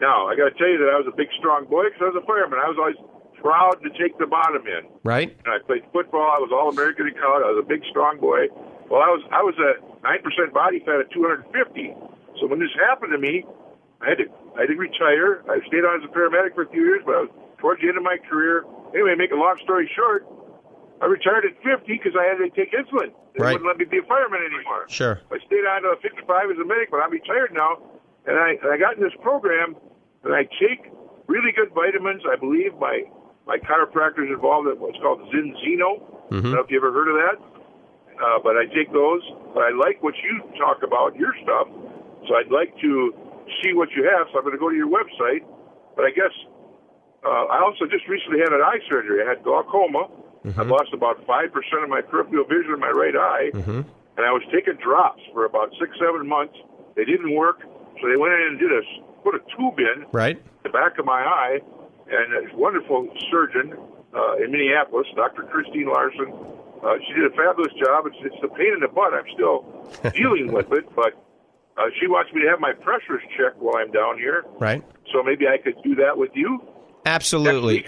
Now 0.00 0.26
I 0.28 0.36
got 0.36 0.50
to 0.50 0.54
tell 0.56 0.70
you 0.70 0.78
that 0.78 0.90
I 0.94 0.98
was 0.98 1.10
a 1.10 1.16
big, 1.16 1.28
strong 1.38 1.66
boy 1.66 1.90
because 1.90 2.02
I 2.02 2.08
was 2.14 2.22
a 2.22 2.26
fireman. 2.26 2.62
I 2.62 2.70
was 2.70 2.78
always 2.78 3.00
proud 3.42 3.82
to 3.82 3.90
take 3.98 4.18
the 4.18 4.26
bottom 4.26 4.66
in. 4.66 4.86
Right. 5.02 5.30
And 5.30 5.50
I 5.50 5.58
played 5.66 5.82
football. 5.92 6.30
I 6.30 6.38
was 6.38 6.50
all 6.54 6.70
American 6.70 7.06
in 7.06 7.14
college. 7.18 7.42
I 7.46 7.50
was 7.54 7.62
a 7.62 7.68
big, 7.68 7.82
strong 7.90 8.18
boy. 8.18 8.50
Well, 8.90 9.02
I 9.02 9.10
was 9.10 9.22
I 9.30 9.42
was 9.42 9.56
a 9.58 9.78
nine 10.02 10.22
percent 10.22 10.54
body 10.54 10.80
fat 10.86 11.02
at 11.02 11.10
250. 11.12 11.50
So 12.40 12.46
when 12.46 12.58
this 12.62 12.72
happened 12.78 13.12
to 13.12 13.20
me, 13.20 13.44
I 14.00 14.14
had 14.14 14.18
to 14.22 14.26
I 14.54 14.66
to 14.66 14.74
retire. 14.74 15.42
I 15.50 15.58
stayed 15.66 15.82
on 15.82 16.02
as 16.02 16.06
a 16.06 16.12
paramedic 16.14 16.54
for 16.54 16.62
a 16.62 16.70
few 16.70 16.82
years, 16.82 17.02
but 17.04 17.14
I 17.14 17.20
was 17.26 17.32
towards 17.58 17.82
the 17.82 17.88
end 17.90 17.98
of 17.98 18.06
my 18.06 18.16
career. 18.30 18.64
Anyway, 18.94 19.14
make 19.18 19.34
a 19.34 19.38
long 19.38 19.58
story 19.62 19.90
short, 19.94 20.24
I 21.00 21.06
retired 21.06 21.44
at 21.46 21.54
50 21.62 21.86
because 21.86 22.14
I 22.18 22.24
had 22.26 22.38
to 22.42 22.50
take 22.50 22.72
insulin. 22.74 23.14
They 23.34 23.44
Right. 23.44 23.52
wouldn't 23.54 23.68
let 23.68 23.78
me 23.78 23.84
be 23.86 23.98
a 23.98 24.02
fireman 24.02 24.42
anymore. 24.42 24.88
Sure. 24.88 25.20
I 25.30 25.38
stayed 25.46 25.64
on 25.64 25.82
to 25.82 25.94
55 26.02 26.50
as 26.50 26.58
a 26.58 26.64
medic, 26.64 26.90
but 26.90 26.98
I'm 26.98 27.10
retired 27.12 27.52
now, 27.54 27.78
and 28.26 28.36
I 28.38 28.58
and 28.62 28.70
I 28.72 28.76
got 28.76 28.96
in 28.96 29.02
this 29.02 29.14
program, 29.22 29.76
and 30.24 30.34
I 30.34 30.42
take 30.58 30.90
really 31.28 31.52
good 31.52 31.70
vitamins. 31.72 32.22
I 32.26 32.34
believe 32.36 32.74
my 32.78 33.04
my 33.46 33.58
chiropractor 33.58 34.24
is 34.26 34.30
involved 34.34 34.66
in 34.68 34.78
what's 34.80 34.98
called 34.98 35.22
Zinzino. 35.30 36.02
I 36.30 36.40
don't 36.42 36.52
know 36.52 36.60
if 36.60 36.70
you 36.70 36.76
ever 36.78 36.92
heard 36.92 37.08
of 37.08 37.16
that, 37.16 37.36
uh, 38.20 38.38
but 38.42 38.56
I 38.58 38.66
take 38.74 38.92
those. 38.92 39.22
But 39.54 39.62
I 39.62 39.70
like 39.70 40.02
what 40.02 40.14
you 40.18 40.42
talk 40.58 40.82
about 40.82 41.14
your 41.16 41.32
stuff, 41.42 41.68
so 42.26 42.34
I'd 42.34 42.50
like 42.50 42.74
to 42.82 43.14
see 43.62 43.72
what 43.72 43.88
you 43.96 44.02
have. 44.04 44.26
So 44.32 44.38
I'm 44.38 44.44
going 44.44 44.52
to 44.52 44.58
go 44.60 44.68
to 44.68 44.76
your 44.76 44.90
website. 44.90 45.46
But 45.96 46.04
I 46.04 46.10
guess 46.10 46.34
uh, 47.24 47.46
I 47.54 47.62
also 47.62 47.86
just 47.86 48.06
recently 48.08 48.40
had 48.40 48.52
an 48.52 48.60
eye 48.62 48.80
surgery. 48.90 49.22
I 49.24 49.28
had 49.28 49.42
glaucoma. 49.44 50.10
I've 50.56 50.68
lost 50.68 50.92
about 50.94 51.24
five 51.26 51.52
percent 51.52 51.82
of 51.84 51.90
my 51.90 52.00
peripheral 52.00 52.44
vision 52.44 52.72
in 52.74 52.80
my 52.80 52.90
right 52.90 53.14
eye 53.16 53.50
Mm-hmm. 53.52 53.80
and 54.16 54.22
I 54.26 54.32
was 54.32 54.42
taking 54.52 54.74
drops 54.82 55.22
for 55.32 55.44
about 55.44 55.70
six, 55.80 55.92
seven 56.00 56.26
months. 56.28 56.54
They 56.96 57.04
didn't 57.04 57.34
work, 57.34 57.60
so 58.00 58.08
they 58.08 58.16
went 58.16 58.34
in 58.34 58.42
and 58.54 58.58
did 58.58 58.72
a 58.72 58.82
put 59.22 59.34
a 59.34 59.40
tube 59.56 59.78
in 59.78 60.06
Right. 60.12 60.40
the 60.62 60.70
back 60.70 60.98
of 60.98 61.04
my 61.04 61.20
eye, 61.22 61.58
and 62.10 62.50
a 62.50 62.56
wonderful 62.56 63.08
surgeon 63.30 63.74
uh, 64.14 64.36
in 64.42 64.50
Minneapolis, 64.52 65.06
Dr. 65.16 65.42
Christine 65.42 65.86
Larson. 65.90 66.32
Uh, 66.82 66.94
she 67.06 67.12
did 67.14 67.26
a 67.26 67.34
fabulous 67.36 67.72
job. 67.74 68.06
It's, 68.06 68.16
it's 68.22 68.40
the 68.40 68.48
pain 68.48 68.72
in 68.74 68.80
the 68.80 68.88
butt. 68.88 69.12
I'm 69.12 69.26
still 69.34 69.66
dealing 70.14 70.52
with 70.52 70.70
it, 70.72 70.86
but 70.94 71.12
uh, 71.76 71.90
she 72.00 72.06
wants 72.06 72.32
me 72.32 72.42
to 72.42 72.48
have 72.48 72.60
my 72.60 72.72
pressures 72.72 73.22
checked 73.36 73.58
while 73.58 73.76
I'm 73.76 73.90
down 73.90 74.16
here. 74.18 74.44
Right. 74.58 74.82
So 75.12 75.22
maybe 75.22 75.46
I 75.48 75.58
could 75.58 75.74
do 75.82 75.94
that 75.96 76.16
with 76.16 76.30
you 76.34 76.62
Absolutely. 77.06 77.84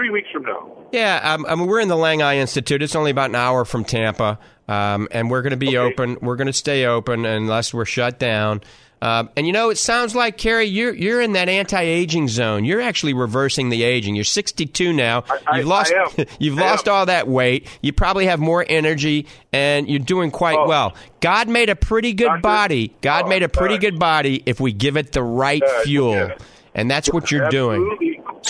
Three 0.00 0.10
weeks, 0.10 0.28
from 0.32 0.42
now. 0.44 0.76
Yeah, 0.92 1.34
um, 1.34 1.44
I 1.48 1.54
mean, 1.54 1.66
we're 1.66 1.80
in 1.80 1.88
the 1.88 1.96
Lang 1.96 2.22
Eye 2.22 2.36
Institute. 2.38 2.82
It's 2.82 2.96
only 2.96 3.10
about 3.10 3.28
an 3.30 3.36
hour 3.36 3.64
from 3.64 3.84
Tampa, 3.84 4.38
um, 4.66 5.08
and 5.10 5.30
we're 5.30 5.42
going 5.42 5.50
to 5.50 5.56
be 5.56 5.76
open. 5.76 6.16
We're 6.22 6.36
going 6.36 6.46
to 6.46 6.52
stay 6.52 6.86
open 6.86 7.24
unless 7.26 7.74
we're 7.74 7.84
shut 7.84 8.18
down. 8.18 8.62
Um, 9.02 9.30
and 9.34 9.46
you 9.46 9.52
know, 9.54 9.70
it 9.70 9.78
sounds 9.78 10.14
like 10.14 10.36
Carrie, 10.36 10.66
you're 10.66 10.92
you're 10.94 11.22
in 11.22 11.32
that 11.32 11.48
anti-aging 11.48 12.28
zone. 12.28 12.66
You're 12.66 12.82
actually 12.82 13.14
reversing 13.14 13.70
the 13.70 13.82
aging. 13.82 14.14
You're 14.14 14.24
62 14.24 14.92
now. 14.92 15.24
I- 15.46 15.58
you've 15.58 15.66
lost 15.66 15.92
you've 16.38 16.58
I 16.58 16.60
lost 16.70 16.86
am. 16.88 16.94
all 16.94 17.06
that 17.06 17.26
weight. 17.28 17.66
You 17.80 17.92
probably 17.94 18.26
have 18.26 18.40
more 18.40 18.64
energy, 18.68 19.26
and 19.54 19.88
you're 19.88 20.00
doing 20.00 20.30
quite 20.30 20.58
Oh. 20.58 20.66
well. 20.68 20.94
God 21.20 21.48
made 21.48 21.70
a 21.70 21.76
pretty 21.76 22.12
good 22.12 22.26
Doctor? 22.26 22.40
body. 22.42 22.94
God 23.00 23.24
Oh, 23.24 23.28
made 23.28 23.42
a 23.42 23.48
pretty 23.48 23.76
God. 23.76 23.80
good 23.80 23.98
body 23.98 24.42
if 24.44 24.60
we 24.60 24.72
give 24.72 24.96
it 24.98 25.12
the 25.12 25.22
right 25.22 25.62
fuel, 25.84 26.12
yeah. 26.14 26.34
and 26.74 26.90
that's 26.90 27.08
what 27.10 27.30
you're 27.30 27.48
doing. 27.48 27.96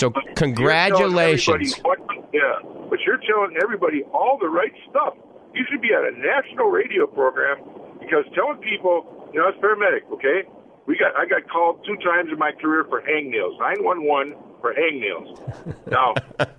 So 0.01 0.11
You're 0.15 0.33
congratulations. 0.33 1.77
What, 1.83 1.99
yeah, 2.33 2.57
but 2.89 2.97
you're 3.05 3.21
telling 3.21 3.53
everybody 3.61 4.01
all 4.09 4.39
the 4.41 4.49
right 4.49 4.73
stuff. 4.89 5.13
You 5.53 5.61
should 5.69 5.79
be 5.81 5.89
on 5.89 6.09
a 6.09 6.17
national 6.17 6.73
radio 6.73 7.05
program 7.05 7.61
because 7.99 8.25
telling 8.33 8.57
people, 8.65 9.05
you 9.31 9.39
know, 9.39 9.49
it's 9.49 9.61
paramedic, 9.61 10.09
okay? 10.11 10.49
We 10.87 10.97
got 10.97 11.13
I 11.13 11.29
got 11.29 11.47
called 11.47 11.85
two 11.85 11.97
times 11.97 12.33
in 12.33 12.39
my 12.39 12.51
career 12.51 12.83
for 12.89 13.05
hangnails, 13.05 13.59
nine 13.59 13.85
one 13.85 14.03
one 14.07 14.33
for 14.59 14.73
hangnails. 14.73 15.37
now 15.91 16.15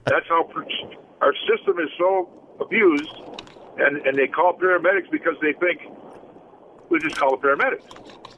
that's 0.06 0.28
how 0.28 0.46
our 1.20 1.34
system 1.50 1.82
is 1.82 1.90
so 1.98 2.30
abused, 2.60 3.10
and 3.78 4.06
and 4.06 4.16
they 4.16 4.28
call 4.28 4.54
paramedics 4.54 5.10
because 5.10 5.34
they 5.42 5.52
think 5.54 5.82
we 6.90 7.00
just 7.00 7.16
call 7.16 7.36
the 7.36 7.42
paramedics. 7.42 7.90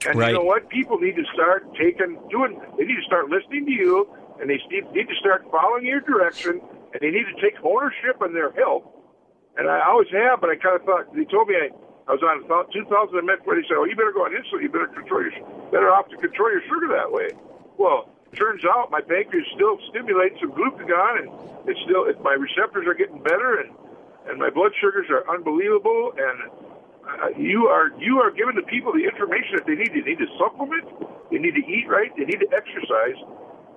And 0.07 0.19
Right. 0.19 0.29
you 0.29 0.35
know 0.35 0.45
what? 0.45 0.69
People 0.69 0.99
need 0.99 1.17
to 1.17 1.25
start 1.33 1.69
taking, 1.75 2.19
doing. 2.31 2.61
They 2.79 2.85
need 2.85 2.97
to 2.97 3.07
start 3.07 3.29
listening 3.29 3.65
to 3.67 3.73
you, 3.73 4.09
and 4.41 4.51
they 4.51 4.59
need 4.71 5.09
to 5.09 5.17
start 5.21 5.45
following 5.51 5.87
your 5.87 6.01
direction, 6.01 6.61
and 6.93 6.99
they 7.01 7.11
need 7.11 7.27
to 7.31 7.39
take 7.41 7.55
ownership 7.63 8.21
in 8.25 8.35
their 8.35 8.53
health. 8.53 8.85
And 9.57 9.71
I 9.71 9.87
always 9.87 10.09
have, 10.11 10.41
but 10.41 10.51
I 10.51 10.57
kind 10.57 10.75
of 10.75 10.83
thought 10.83 11.15
they 11.15 11.25
told 11.25 11.49
me 11.49 11.55
I, 11.55 11.71
I 12.11 12.19
was 12.19 12.23
on 12.27 12.45
about 12.45 12.73
2,000 12.75 12.91
met 13.25 13.47
where 13.47 13.55
they 13.55 13.67
said, 13.67 13.79
"Oh, 13.79 13.87
you 13.87 13.95
better 13.95 14.13
go 14.13 14.27
on 14.27 14.35
insulin. 14.35 14.63
You 14.63 14.69
better 14.69 14.91
control 14.91 15.23
your 15.23 15.33
better 15.71 15.91
off 15.95 16.11
to 16.11 16.17
control 16.19 16.51
your 16.51 16.63
sugar 16.67 16.91
that 16.91 17.11
way." 17.11 17.31
Well, 17.79 18.11
turns 18.35 18.65
out 18.67 18.91
my 18.91 19.01
pancreas 19.01 19.47
still 19.55 19.79
stimulates 19.91 20.39
some 20.43 20.53
glucagon, 20.53 21.23
and 21.23 21.29
it's 21.71 21.81
still 21.87 22.05
it, 22.11 22.21
my 22.21 22.35
receptors 22.35 22.87
are 22.87 22.95
getting 22.99 23.23
better, 23.23 23.63
and 23.63 23.71
and 24.27 24.39
my 24.39 24.51
blood 24.51 24.73
sugars 24.81 25.07
are 25.11 25.23
unbelievable, 25.31 26.13
and 26.17 26.37
uh, 27.05 27.29
you 27.37 27.69
are 27.69 27.93
you 27.99 28.19
are 28.19 28.31
giving 28.31 28.57
the 28.57 28.67
people 28.67 28.93
the 28.93 29.05
information 29.05 29.57
that 29.57 29.67
they 29.67 29.77
need. 29.77 29.93
They 29.95 30.05
need 30.05 30.19
to 30.19 30.31
supplement. 30.39 30.85
They 31.31 31.39
need 31.39 31.55
to 31.55 31.65
eat 31.65 31.87
right. 31.89 32.11
They 32.17 32.25
need 32.25 32.41
to 32.41 32.51
exercise, 32.53 33.19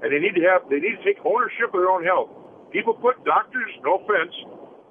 and 0.01 0.11
they 0.11 0.19
need 0.19 0.35
to 0.35 0.43
have 0.45 0.69
they 0.69 0.79
need 0.79 0.97
to 0.97 1.03
take 1.03 1.17
ownership 1.25 1.73
of 1.73 1.79
their 1.79 1.89
own 1.89 2.03
health. 2.03 2.29
People 2.71 2.93
put 2.93 3.23
doctors, 3.23 3.71
no 3.83 3.97
offense, 4.03 4.35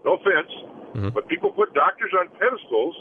no 0.05 0.17
offense, 0.17 0.51
mm-hmm. 0.95 1.09
but 1.11 1.29
people 1.29 1.51
put 1.51 1.75
doctors 1.75 2.13
on 2.19 2.29
pedestals, 2.41 2.95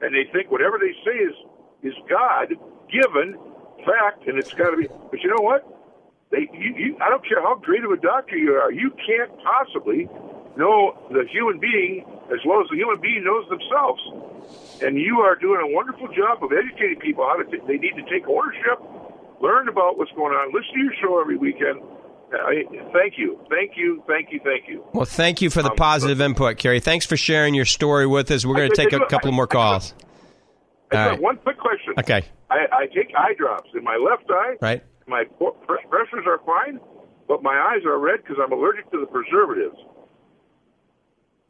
and 0.00 0.14
they 0.14 0.24
think 0.32 0.50
whatever 0.50 0.78
they 0.78 0.92
say 1.04 1.16
is 1.18 1.34
is 1.82 1.94
God 2.08 2.56
given 2.90 3.36
fact, 3.84 4.26
and 4.26 4.38
it's 4.38 4.54
got 4.54 4.70
to 4.70 4.76
be. 4.76 4.88
But 4.88 5.20
you 5.20 5.30
know 5.30 5.42
what? 5.42 5.62
They, 6.30 6.48
you, 6.52 6.74
you, 6.74 6.96
I 7.00 7.10
don't 7.10 7.22
care 7.26 7.40
how 7.40 7.54
great 7.56 7.84
of 7.84 7.90
a 7.92 8.00
doctor 8.00 8.36
you 8.36 8.54
are, 8.54 8.72
you 8.72 8.90
can't 9.06 9.30
possibly 9.44 10.08
know 10.56 10.96
the 11.10 11.24
human 11.30 11.60
being 11.60 12.04
as 12.32 12.40
well 12.46 12.62
as 12.62 12.68
the 12.70 12.76
human 12.76 13.00
being 13.00 13.22
knows 13.22 13.46
themselves. 13.48 14.02
And 14.82 14.98
you 14.98 15.20
are 15.20 15.36
doing 15.36 15.60
a 15.62 15.70
wonderful 15.74 16.08
job 16.08 16.42
of 16.42 16.50
educating 16.52 16.98
people 16.98 17.24
how 17.24 17.36
to. 17.36 17.44
T- 17.44 17.62
they 17.66 17.78
need 17.78 17.94
to 17.96 18.06
take 18.10 18.26
ownership, 18.28 18.80
learn 19.44 19.68
about 19.68 19.98
what's 19.98 20.10
going 20.12 20.32
on, 20.32 20.52
listen 20.52 20.72
to 20.74 20.80
your 20.80 20.94
show 21.02 21.20
every 21.20 21.36
weekend. 21.36 21.80
I, 22.32 22.64
thank 22.92 23.14
you, 23.16 23.38
thank 23.48 23.72
you, 23.76 24.02
thank 24.08 24.32
you, 24.32 24.40
thank 24.42 24.66
you. 24.66 24.84
Well, 24.92 25.04
thank 25.04 25.40
you 25.40 25.50
for 25.50 25.62
the 25.62 25.70
Um, 25.70 25.76
positive 25.76 26.20
input, 26.20 26.56
Kerry. 26.56 26.80
Thanks 26.80 27.06
for 27.06 27.16
sharing 27.16 27.54
your 27.54 27.66
story 27.66 28.06
with 28.06 28.30
us. 28.30 28.44
We're 28.44 28.56
going 28.56 28.70
to 28.70 28.76
take 28.76 28.92
a 28.92 29.06
couple 29.06 29.30
more 29.30 29.46
calls. 29.46 29.94
I 30.90 30.94
got 30.94 31.10
right. 31.10 31.20
one 31.20 31.36
quick 31.36 31.58
question. 31.58 31.94
Okay. 31.98 32.22
I, 32.50 32.56
I 32.72 32.86
take 32.86 33.12
eye 33.16 33.34
drops 33.38 33.70
in 33.76 33.84
my 33.84 33.96
left 33.96 34.28
eye. 34.30 34.54
Right. 34.60 34.82
My 35.06 35.24
pressures 35.88 36.24
are 36.26 36.40
fine, 36.44 36.80
but 37.28 37.42
my 37.42 37.54
eyes 37.54 37.84
are 37.84 37.98
red 37.98 38.20
because 38.22 38.36
I'm 38.42 38.52
allergic 38.52 38.90
to 38.90 39.00
the 39.00 39.06
preservatives. 39.06 39.76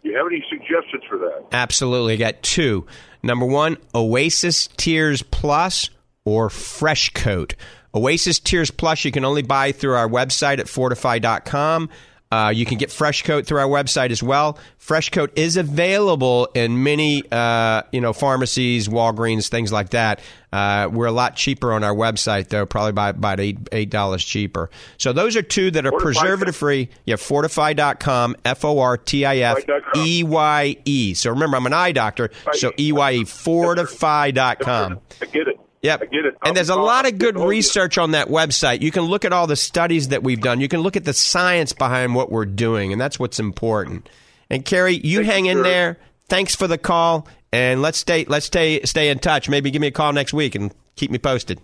Do 0.03 0.11
you 0.11 0.17
have 0.17 0.27
any 0.27 0.45
suggestions 0.51 1.03
for 1.09 1.19
that? 1.19 1.47
Absolutely. 1.53 2.15
I 2.15 2.17
got 2.17 2.43
two. 2.43 2.87
Number 3.23 3.47
one, 3.47 3.79
Oasis 3.95 4.69
Tears 4.77 5.23
Plus 5.23 5.89
or 6.27 6.49
FreshKote. 6.49 7.55
Oasis 7.95 8.39
Tears 8.39 8.71
Plus 8.71 9.05
you 9.05 9.13
can 9.13 9.25
only 9.25 9.43
buy 9.43 9.73
through 9.73 9.95
our 9.95 10.09
website 10.09 10.59
at 10.59 10.67
fortifeye.com. 10.67 11.91
Uh, 12.33 12.51
you 12.51 12.65
can 12.67 12.79
get 12.79 12.89
FreshKote 12.89 13.47
through 13.47 13.61
our 13.61 13.69
website 13.69 14.11
as 14.11 14.21
well. 14.21 14.59
FreshKote 14.81 15.31
is 15.37 15.57
available 15.57 16.49
in 16.55 16.83
many, 16.83 17.23
uh, 17.31 17.83
you 17.93 18.01
know, 18.01 18.13
pharmacies, 18.13 18.89
Walgreens, 18.89 19.47
things 19.49 19.71
like 19.73 19.91
that. 19.91 20.19
Uh, 20.53 20.89
we're 20.91 21.07
a 21.07 21.13
lot 21.13 21.37
cheaper 21.37 21.73
on 21.73 21.85
our 21.85 21.95
website, 21.95 22.49
though, 22.49 22.67
probably 22.67 22.91
by 22.91 23.11
about 23.11 23.39
eight 23.39 23.89
dollars 23.91 24.25
cheaper. 24.25 24.69
So 24.99 25.13
those 25.13 25.37
are 25.37 25.43
two 25.43 25.71
that 25.73 25.87
are 25.87 25.93
preservative 25.93 26.57
free. 26.57 26.89
Yeah, 27.05 27.17
fortifeye.com, 27.17 28.37
F 28.45 28.65
O 28.65 28.81
R 28.81 28.97
T 28.97 29.25
I 29.25 29.37
F 29.37 29.59
E 29.97 30.25
Y 30.25 30.77
E. 30.85 31.15
So 31.15 31.31
remember, 31.31 31.57
I'm 31.57 31.67
an 31.67 31.73
eye 31.73 31.93
doctor, 31.93 32.31
so 32.55 32.73
E 32.77 32.91
Y 32.91 33.13
E, 33.13 33.25
fortifeye.com. 33.25 35.01
I 35.23 35.27
get 35.27 35.47
it. 35.47 35.61
Yep. 35.85 36.01
I 36.01 36.07
get 36.07 36.25
it. 36.25 36.35
And 36.43 36.57
there's 36.57 36.71
a 36.71 36.77
lot 36.77 37.07
of 37.07 37.19
good 37.19 37.39
research 37.39 37.99
on 37.99 38.13
that 38.13 38.29
website. 38.29 38.81
You 38.81 38.91
can 38.91 39.03
look 39.03 39.27
at 39.27 39.35
all 39.35 39.47
the 39.47 39.55
studies 39.55 40.09
that 40.09 40.23
we've 40.23 40.41
done. 40.41 40.61
You 40.63 40.69
can 40.69 40.81
look 40.81 40.97
at 40.97 41.05
the 41.05 41.13
science 41.13 41.75
behind 41.75 42.15
what 42.15 42.33
we're 42.33 42.47
doing, 42.47 42.91
and 42.91 42.99
that's 42.99 43.19
what's 43.19 43.39
important. 43.39 44.09
And 44.49 44.65
Carrie, 44.65 44.95
you 44.97 45.19
Thank 45.19 45.31
hang 45.31 45.45
you, 45.45 45.51
in 45.53 45.57
sir. 45.59 45.63
there. 45.63 45.99
Thanks 46.31 46.55
for 46.55 46.67
the 46.67 46.79
call, 46.79 47.29
and 47.53 47.83
let's 47.83 47.99
stay 47.99 48.25
let's 48.25 48.47
stay 48.47 48.81
stay 48.85 49.11
in 49.11 49.19
touch. 49.19 49.51
Maybe 49.51 49.71
give 49.71 49.83
me 49.83 49.89
a 49.89 49.93
call 49.93 50.15
next 50.15 50.33
week 50.33 50.55
and 50.55 50.75
keep 50.97 51.11
me 51.11 51.19
posted. 51.19 51.61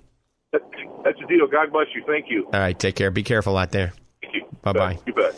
That's 0.53 1.19
a 1.25 1.27
deal. 1.27 1.47
God 1.47 1.73
bless 1.73 1.87
you. 1.95 2.05
Thank 2.07 2.27
you. 2.29 2.45
All 2.53 2.61
right, 2.61 2.79
take 2.79 2.97
care. 2.97 3.11
Be 3.11 3.23
careful 3.23 3.57
out 3.57 3.71
there. 3.71 3.95
Thank 4.21 4.35
you. 4.35 4.43
Bye 4.61 4.73
bye. 4.75 4.99
You 5.07 5.15
bet. 5.15 5.35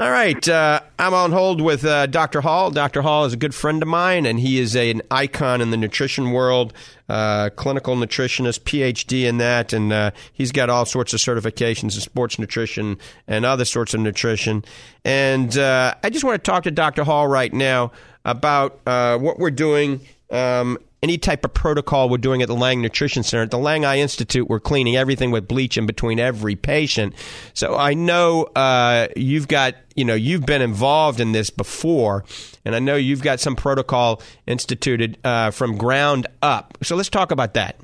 All 0.00 0.10
right, 0.10 0.48
uh, 0.48 0.80
I'm 0.98 1.14
on 1.14 1.30
hold 1.30 1.60
with 1.60 1.84
uh, 1.84 2.06
Dr. 2.06 2.40
Hall. 2.40 2.72
Dr. 2.72 3.00
Hall 3.00 3.26
is 3.26 3.32
a 3.32 3.36
good 3.36 3.54
friend 3.54 3.80
of 3.80 3.86
mine, 3.86 4.26
and 4.26 4.40
he 4.40 4.58
is 4.58 4.74
a, 4.74 4.90
an 4.90 5.02
icon 5.08 5.60
in 5.60 5.70
the 5.70 5.76
nutrition 5.76 6.32
world, 6.32 6.72
uh, 7.08 7.50
clinical 7.50 7.94
nutritionist, 7.94 8.62
PhD 8.62 9.22
in 9.22 9.38
that, 9.38 9.72
and 9.72 9.92
uh, 9.92 10.10
he's 10.32 10.50
got 10.50 10.68
all 10.68 10.84
sorts 10.84 11.12
of 11.12 11.20
certifications 11.20 11.94
in 11.94 12.00
sports 12.00 12.40
nutrition 12.40 12.98
and 13.28 13.44
other 13.44 13.64
sorts 13.64 13.94
of 13.94 14.00
nutrition. 14.00 14.64
And 15.04 15.56
uh, 15.56 15.94
I 16.02 16.10
just 16.10 16.24
want 16.24 16.42
to 16.42 16.50
talk 16.50 16.64
to 16.64 16.72
Dr. 16.72 17.04
Hall 17.04 17.28
right 17.28 17.52
now 17.52 17.92
about 18.24 18.80
uh, 18.88 19.16
what 19.18 19.38
we're 19.38 19.52
doing. 19.52 20.00
Um, 20.28 20.76
any 21.04 21.18
type 21.18 21.44
of 21.44 21.52
protocol 21.52 22.08
we're 22.08 22.16
doing 22.16 22.40
at 22.40 22.48
the 22.48 22.54
Lang 22.54 22.80
Nutrition 22.80 23.22
Center. 23.22 23.42
At 23.42 23.50
the 23.50 23.58
Lang 23.58 23.84
Eye 23.84 23.98
Institute, 23.98 24.48
we're 24.48 24.58
cleaning 24.58 24.96
everything 24.96 25.30
with 25.30 25.46
bleach 25.46 25.76
in 25.76 25.84
between 25.84 26.18
every 26.18 26.56
patient. 26.56 27.14
So 27.52 27.76
I 27.76 27.92
know 27.92 28.44
uh, 28.56 29.08
you've 29.14 29.46
got, 29.46 29.74
you 29.94 30.06
know, 30.06 30.14
you've 30.14 30.46
been 30.46 30.62
involved 30.62 31.20
in 31.20 31.32
this 31.32 31.50
before, 31.50 32.24
and 32.64 32.74
I 32.74 32.78
know 32.78 32.96
you've 32.96 33.20
got 33.20 33.38
some 33.38 33.54
protocol 33.54 34.22
instituted 34.46 35.18
uh, 35.24 35.50
from 35.50 35.76
ground 35.76 36.26
up. 36.40 36.78
So 36.82 36.96
let's 36.96 37.10
talk 37.10 37.30
about 37.30 37.52
that. 37.52 37.76